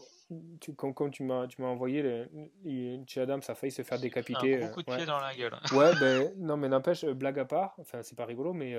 [0.61, 4.57] tu, comme, comme, tu m'as envoyé, le, Che Adams a failli se faire décapiter.
[4.57, 5.55] Un gros coup de pied dans la gueule.
[5.73, 8.77] ouais, ben, non, mais n'empêche, blague à part, enfin, c'est pas rigolo, mais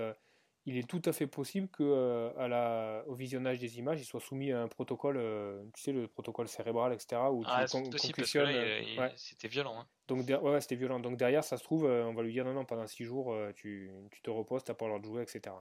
[0.66, 4.06] il est tout à fait possible que euh, à la, au visionnage des images, il
[4.06, 7.22] soit soumis à un protocole, euh, tu sais, le protocole cérébral, etc.
[7.32, 9.80] Où ah, là, c'était violent.
[9.80, 9.88] Hein.
[10.08, 11.00] Donc, ouais, c'était violent.
[11.00, 13.36] Donc derrière, ça se trouve, euh, on va lui dire non, non, pendant 6 jours,
[13.56, 15.54] tu, tu, te reposes, t'as pas le droit de jouer, etc.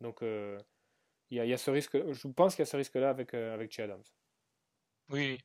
[0.00, 0.62] Donc il
[1.30, 3.80] y, y, a ce risque, je pense qu'il y a ce risque-là avec, avec Che
[3.80, 4.04] Adams.
[5.10, 5.38] Oui,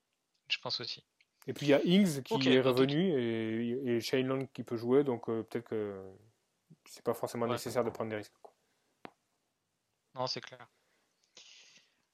[0.50, 1.04] je pense aussi.
[1.48, 4.78] Et puis il y a Ings qui est revenu et, et Shane Long qui peut
[4.78, 6.02] jouer, donc peut-être que
[6.86, 8.34] c'est pas forcément nécessaire de prendre des risques.
[10.16, 10.68] Non, c'est clair.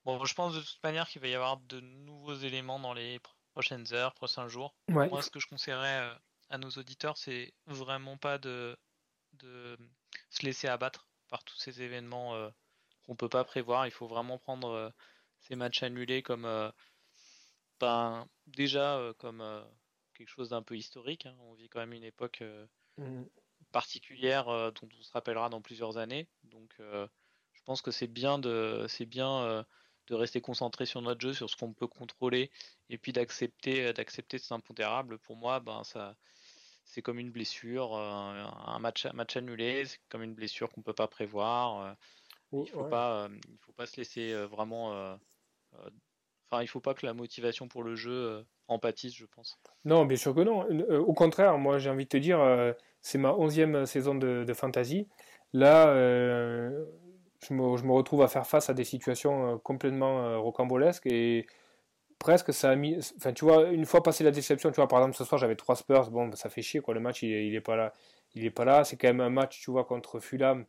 [0.05, 3.19] Bon, je pense de toute manière qu'il va y avoir de nouveaux éléments dans les
[3.51, 4.73] prochaines heures, prochains jours.
[4.87, 6.15] Moi, ce que je conseillerais euh,
[6.49, 8.77] à nos auditeurs, c'est vraiment pas de,
[9.33, 9.77] de
[10.29, 12.49] se laisser abattre par tous ces événements euh,
[13.05, 13.87] qu'on peut pas prévoir.
[13.87, 14.89] Il faut vraiment prendre euh,
[15.39, 16.71] ces matchs annulés comme
[17.79, 19.41] ben, déjà comme
[20.13, 21.25] quelque chose d'un peu historique.
[21.25, 21.35] Hein.
[21.39, 22.43] On vit quand même une époque
[22.97, 23.23] mmh.
[23.71, 26.27] particulière dont on se rappellera dans plusieurs années.
[26.43, 26.75] Donc
[27.59, 29.63] je pense que c'est bien de c'est bien euh,
[30.07, 32.49] de rester concentré sur notre jeu, sur ce qu'on peut contrôler,
[32.89, 35.19] et puis d'accepter euh, d'accepter ce impondérable.
[35.19, 36.15] Pour moi, ben ça
[36.89, 40.93] c'est comme une blessure, euh, un match match annulé, c'est comme une blessure qu'on peut
[40.93, 41.95] pas prévoir.
[42.51, 45.17] il faut pas il faut pas se laisser vraiment
[46.49, 49.59] enfin il faut pas que la motivation pour le jeu empathise, je pense.
[49.85, 50.67] Non, bien sûr que non.
[50.99, 52.39] Au contraire, moi j'ai envie de te dire,
[53.01, 55.07] c'est ma onzième saison de, de fantasy.
[55.53, 55.93] Là,
[57.47, 61.07] je me, je me, retrouve à faire face à des situations euh, complètement euh, rocambolesques
[61.07, 61.47] et
[62.19, 62.97] presque ça a mis.
[63.17, 65.55] Enfin, tu vois, une fois passé la déception, tu vois, par exemple, ce soir j'avais
[65.55, 67.93] trois Spurs, bon, ça fait chier, quoi, le match il, il est pas là.
[68.35, 70.65] Il est pas là, c'est quand même un match, tu vois, contre Fulham.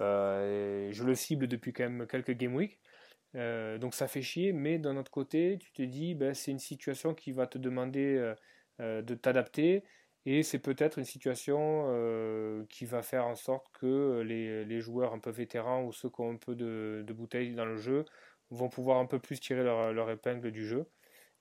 [0.00, 2.78] Euh, je le cible depuis quand même quelques game week.
[3.34, 7.14] donc ça fait chier, mais d'un autre côté, tu te dis, ben, c'est une situation
[7.14, 8.34] qui va te demander
[8.78, 9.84] de t'adapter
[10.24, 15.12] et c'est peut-être une situation euh, qui va faire en sorte que les, les, joueurs
[15.14, 18.04] un peu vétérans ou ceux qui ont un peu de, de dans le jeu
[18.52, 20.86] vont pouvoir un peu plus tirer leur, leur épingle du jeu.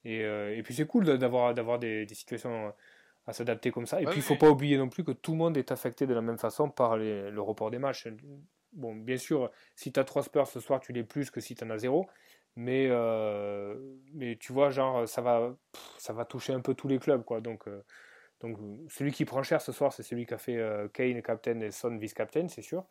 [0.03, 2.73] Et, euh, et puis c'est cool d'avoir, d'avoir des, des, situations
[3.27, 4.01] à s'adapter comme ça.
[4.01, 6.07] Et puis il ne faut pas oublier non plus que tout le monde est affecté
[6.07, 8.07] de la même façon par les, le report des matchs.
[8.73, 11.55] Bon, bien sûr, si tu as 3 Spurs ce soir, tu l'es plus que si
[11.55, 12.07] tu en as 0.
[12.55, 13.75] Mais, euh,
[14.13, 15.55] mais tu vois, genre, ça va,
[15.97, 17.23] ça va toucher un peu tous les clubs.
[17.23, 17.41] Quoi.
[17.41, 17.67] Donc
[18.41, 18.57] donc
[18.89, 21.71] celui qui prend cher ce soir, c'est celui qui a fait euh, Kane captain et
[21.71, 22.85] Son vice-captain, c'est sûr.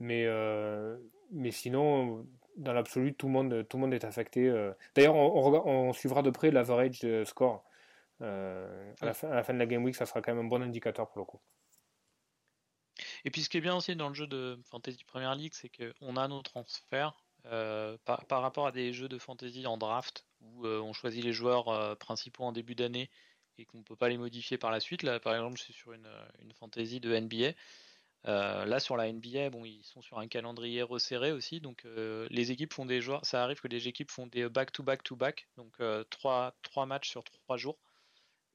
[0.00, 0.96] Mais, euh,
[1.30, 2.26] mais sinon,
[2.56, 4.48] dans l'absolu, tout, le monde, tout le monde est affecté.
[4.48, 4.72] Euh.
[4.94, 7.64] D'ailleurs, on, suivra de près l'average de score.
[8.20, 8.66] à,
[9.02, 10.62] la fin, à la fin de la Game Week, ça sera quand même un bon
[10.62, 11.40] indicateur pour le coup.
[13.24, 15.70] Et puis ce qui est bien aussi dans le jeu de Fantasy Premier League, c'est
[15.70, 17.22] qu'on a nos transferts
[18.04, 21.96] par, par, rapport à des jeux de Fantasy en draft, où on choisit les joueurs
[21.98, 23.10] principaux en début d'année
[23.58, 25.02] et qu'on ne peut pas les modifier par la suite.
[25.02, 26.08] Là, par exemple, je suis sur une,
[26.42, 27.52] une fantasy de NBA.
[28.26, 32.26] Euh, là, sur la NBA, bon, ils sont sur un calendrier resserré aussi, donc euh,
[32.30, 33.24] les équipes font des joueurs.
[33.24, 37.56] Ça arrive que les équipes font des back-to-back-to-back, donc euh, trois, trois matchs sur trois
[37.56, 37.78] jours.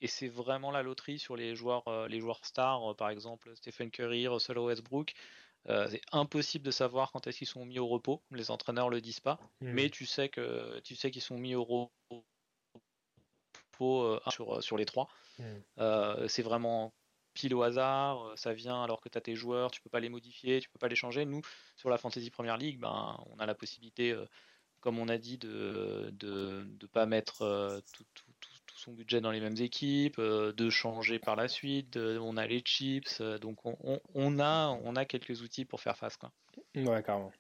[0.02, 4.28] Et c'est vraiment la loterie sur les joueurs, les joueurs stars, par exemple Stephen Curry,
[4.28, 5.14] Russell Westbrook.
[5.68, 8.24] c'est impossible de savoir quand est-ce qu'ils sont mis au repos.
[8.32, 9.72] Les entraîneurs le disent pas, mmh.
[9.72, 11.94] mais tu sais que tu sais qu'ils sont mis au repos
[14.32, 15.08] sur, sur les trois.
[15.38, 16.28] Hmm.
[16.28, 16.92] c'est vraiment
[17.34, 20.10] pile au hasard, ça vient alors que tu as tes joueurs, tu peux pas les
[20.10, 21.26] modifier, tu peux pas les changer.
[21.26, 21.42] Nous,
[21.76, 24.16] sur la Fantasy Premier League, ben, on a la possibilité,
[24.80, 28.06] comme on a dit, de ne pas mettre tout,
[28.76, 33.22] son budget dans les mêmes équipes, de changer par la suite, on a les chips,
[33.22, 36.18] donc on, a, on a quelques outils pour faire face.
[36.18, 36.32] Quoi.
[36.76, 37.32] Ouais, carrément.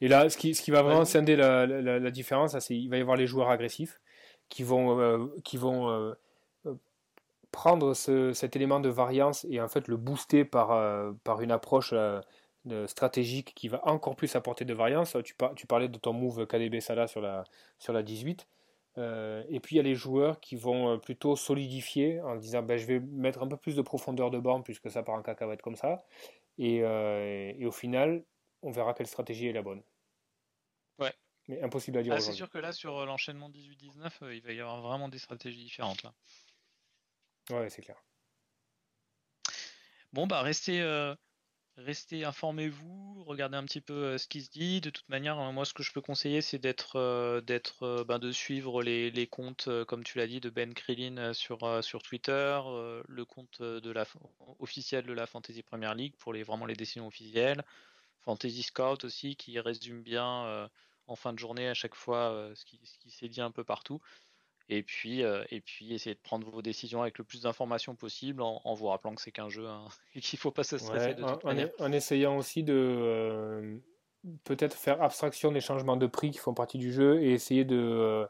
[0.00, 2.98] Et là, ce qui, ce qui va vraiment scinder la, la, différence, c'est qu'il va
[2.98, 4.00] y avoir les joueurs agressifs
[4.48, 6.14] qui vont, euh, qui vont euh, euh,
[7.50, 10.68] prendre ce, cet élément de variance et en fait le booster par,
[11.24, 11.94] par une approche
[12.86, 15.16] stratégique qui va encore plus apporter de variance.
[15.24, 17.44] Tu, par, tu parlais de ton move KDB Salah sur la,
[17.78, 18.46] sur la 18.
[18.96, 22.86] et puis il y a les joueurs qui vont plutôt solidifier en disant ben, je
[22.86, 25.76] vais mettre un peu plus de profondeur de banc puisque ça part en cacahuète comme
[25.76, 26.04] ça.
[26.58, 28.24] Et, et au final,
[28.62, 29.82] on verra quelle stratégie est la bonne.
[30.98, 31.12] Ouais.
[31.46, 32.12] Mais impossible à dire.
[32.12, 35.08] Ah, c'est sûr que là, sur euh, l'enchaînement 18-19, euh, il va y avoir vraiment
[35.08, 36.02] des stratégies différentes.
[36.02, 36.12] Là.
[37.50, 38.02] Ouais, c'est clair.
[40.12, 41.14] Bon, bah, restez, euh,
[41.76, 44.80] informez-vous, regardez un petit peu ce qui se dit.
[44.80, 48.82] De toute manière, moi, ce que je peux conseiller, c'est d'être, d'être, ben, de suivre
[48.82, 51.58] les, comptes, comme tu l'as dit, de Ben Krillin sur,
[52.02, 52.60] Twitter,
[53.06, 54.06] le compte de la,
[54.58, 57.62] officiel de la Fantasy Premier League pour les, vraiment les décisions officielles.
[58.28, 60.68] Fantasy Scout aussi qui résume bien euh,
[61.06, 62.78] en fin de journée à chaque fois euh, ce qui,
[63.10, 64.02] s'est dit un peu partout.
[64.70, 68.42] Et puis, euh, et puis essayer de prendre vos décisions avec le plus d'informations possible
[68.42, 71.14] en, vous rappelant que c'est qu'un jeu hein, et qu'il ne faut pas se stresser
[71.14, 71.70] de toute en, manière.
[71.78, 73.80] En essayant aussi de
[74.44, 78.28] peut-être faire abstraction des changements de prix qui font partie du jeu et essayer de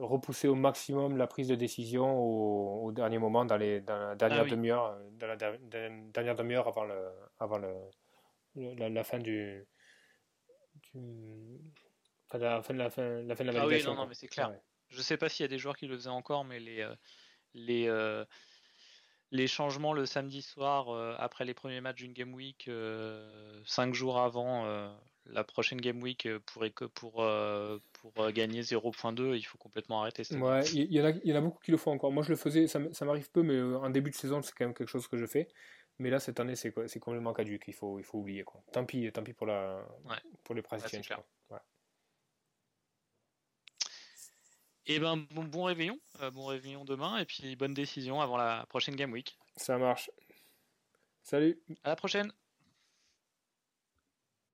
[0.00, 4.44] repousser au maximum la prise de décision au, dernier moment dans, les, dans la dernière
[4.46, 7.08] ah demi-heure dans la dernière demi-heure avant le,
[7.38, 7.72] avant le,
[8.56, 9.64] la, fin du,
[12.32, 14.26] la fin de la fin, la, fin de la Ah oui, non, non, mais c'est
[14.26, 14.52] clair.
[14.94, 16.94] Je sais pas s'il y a des joueurs qui le faisaient encore, mais les euh,
[17.54, 18.24] les euh,
[19.30, 22.70] les changements le samedi soir euh, après les premiers matchs d'une game week,
[23.66, 24.92] cinq jours avant
[25.26, 26.64] la prochaine game week pour
[26.94, 27.26] pour
[27.92, 30.36] pour gagner 0.2, il faut complètement arrêter ça.
[30.36, 32.12] Ouais, il y, en a il y en a beaucoup qui le font encore.
[32.12, 34.74] Moi, je le faisais, ça, m'arrive peu, mais en début de saison, c'est quand même
[34.74, 35.48] quelque chose que je fais.
[35.98, 37.64] Mais là, cette année, c'est complètement caduque.
[37.68, 38.42] Il faut, il faut oublier.
[38.42, 38.62] Quoi.
[38.72, 39.86] Tant pis, tant pis pour, la,
[40.42, 41.00] pour les praticiens.
[44.86, 45.98] Et eh ben, bon, bon réveillon.
[46.20, 47.16] Euh, bon réveillon demain.
[47.18, 49.38] Et puis, bonne décision avant la prochaine Game Week.
[49.56, 50.10] Ça marche.
[51.22, 51.58] Salut.
[51.84, 52.30] À la prochaine.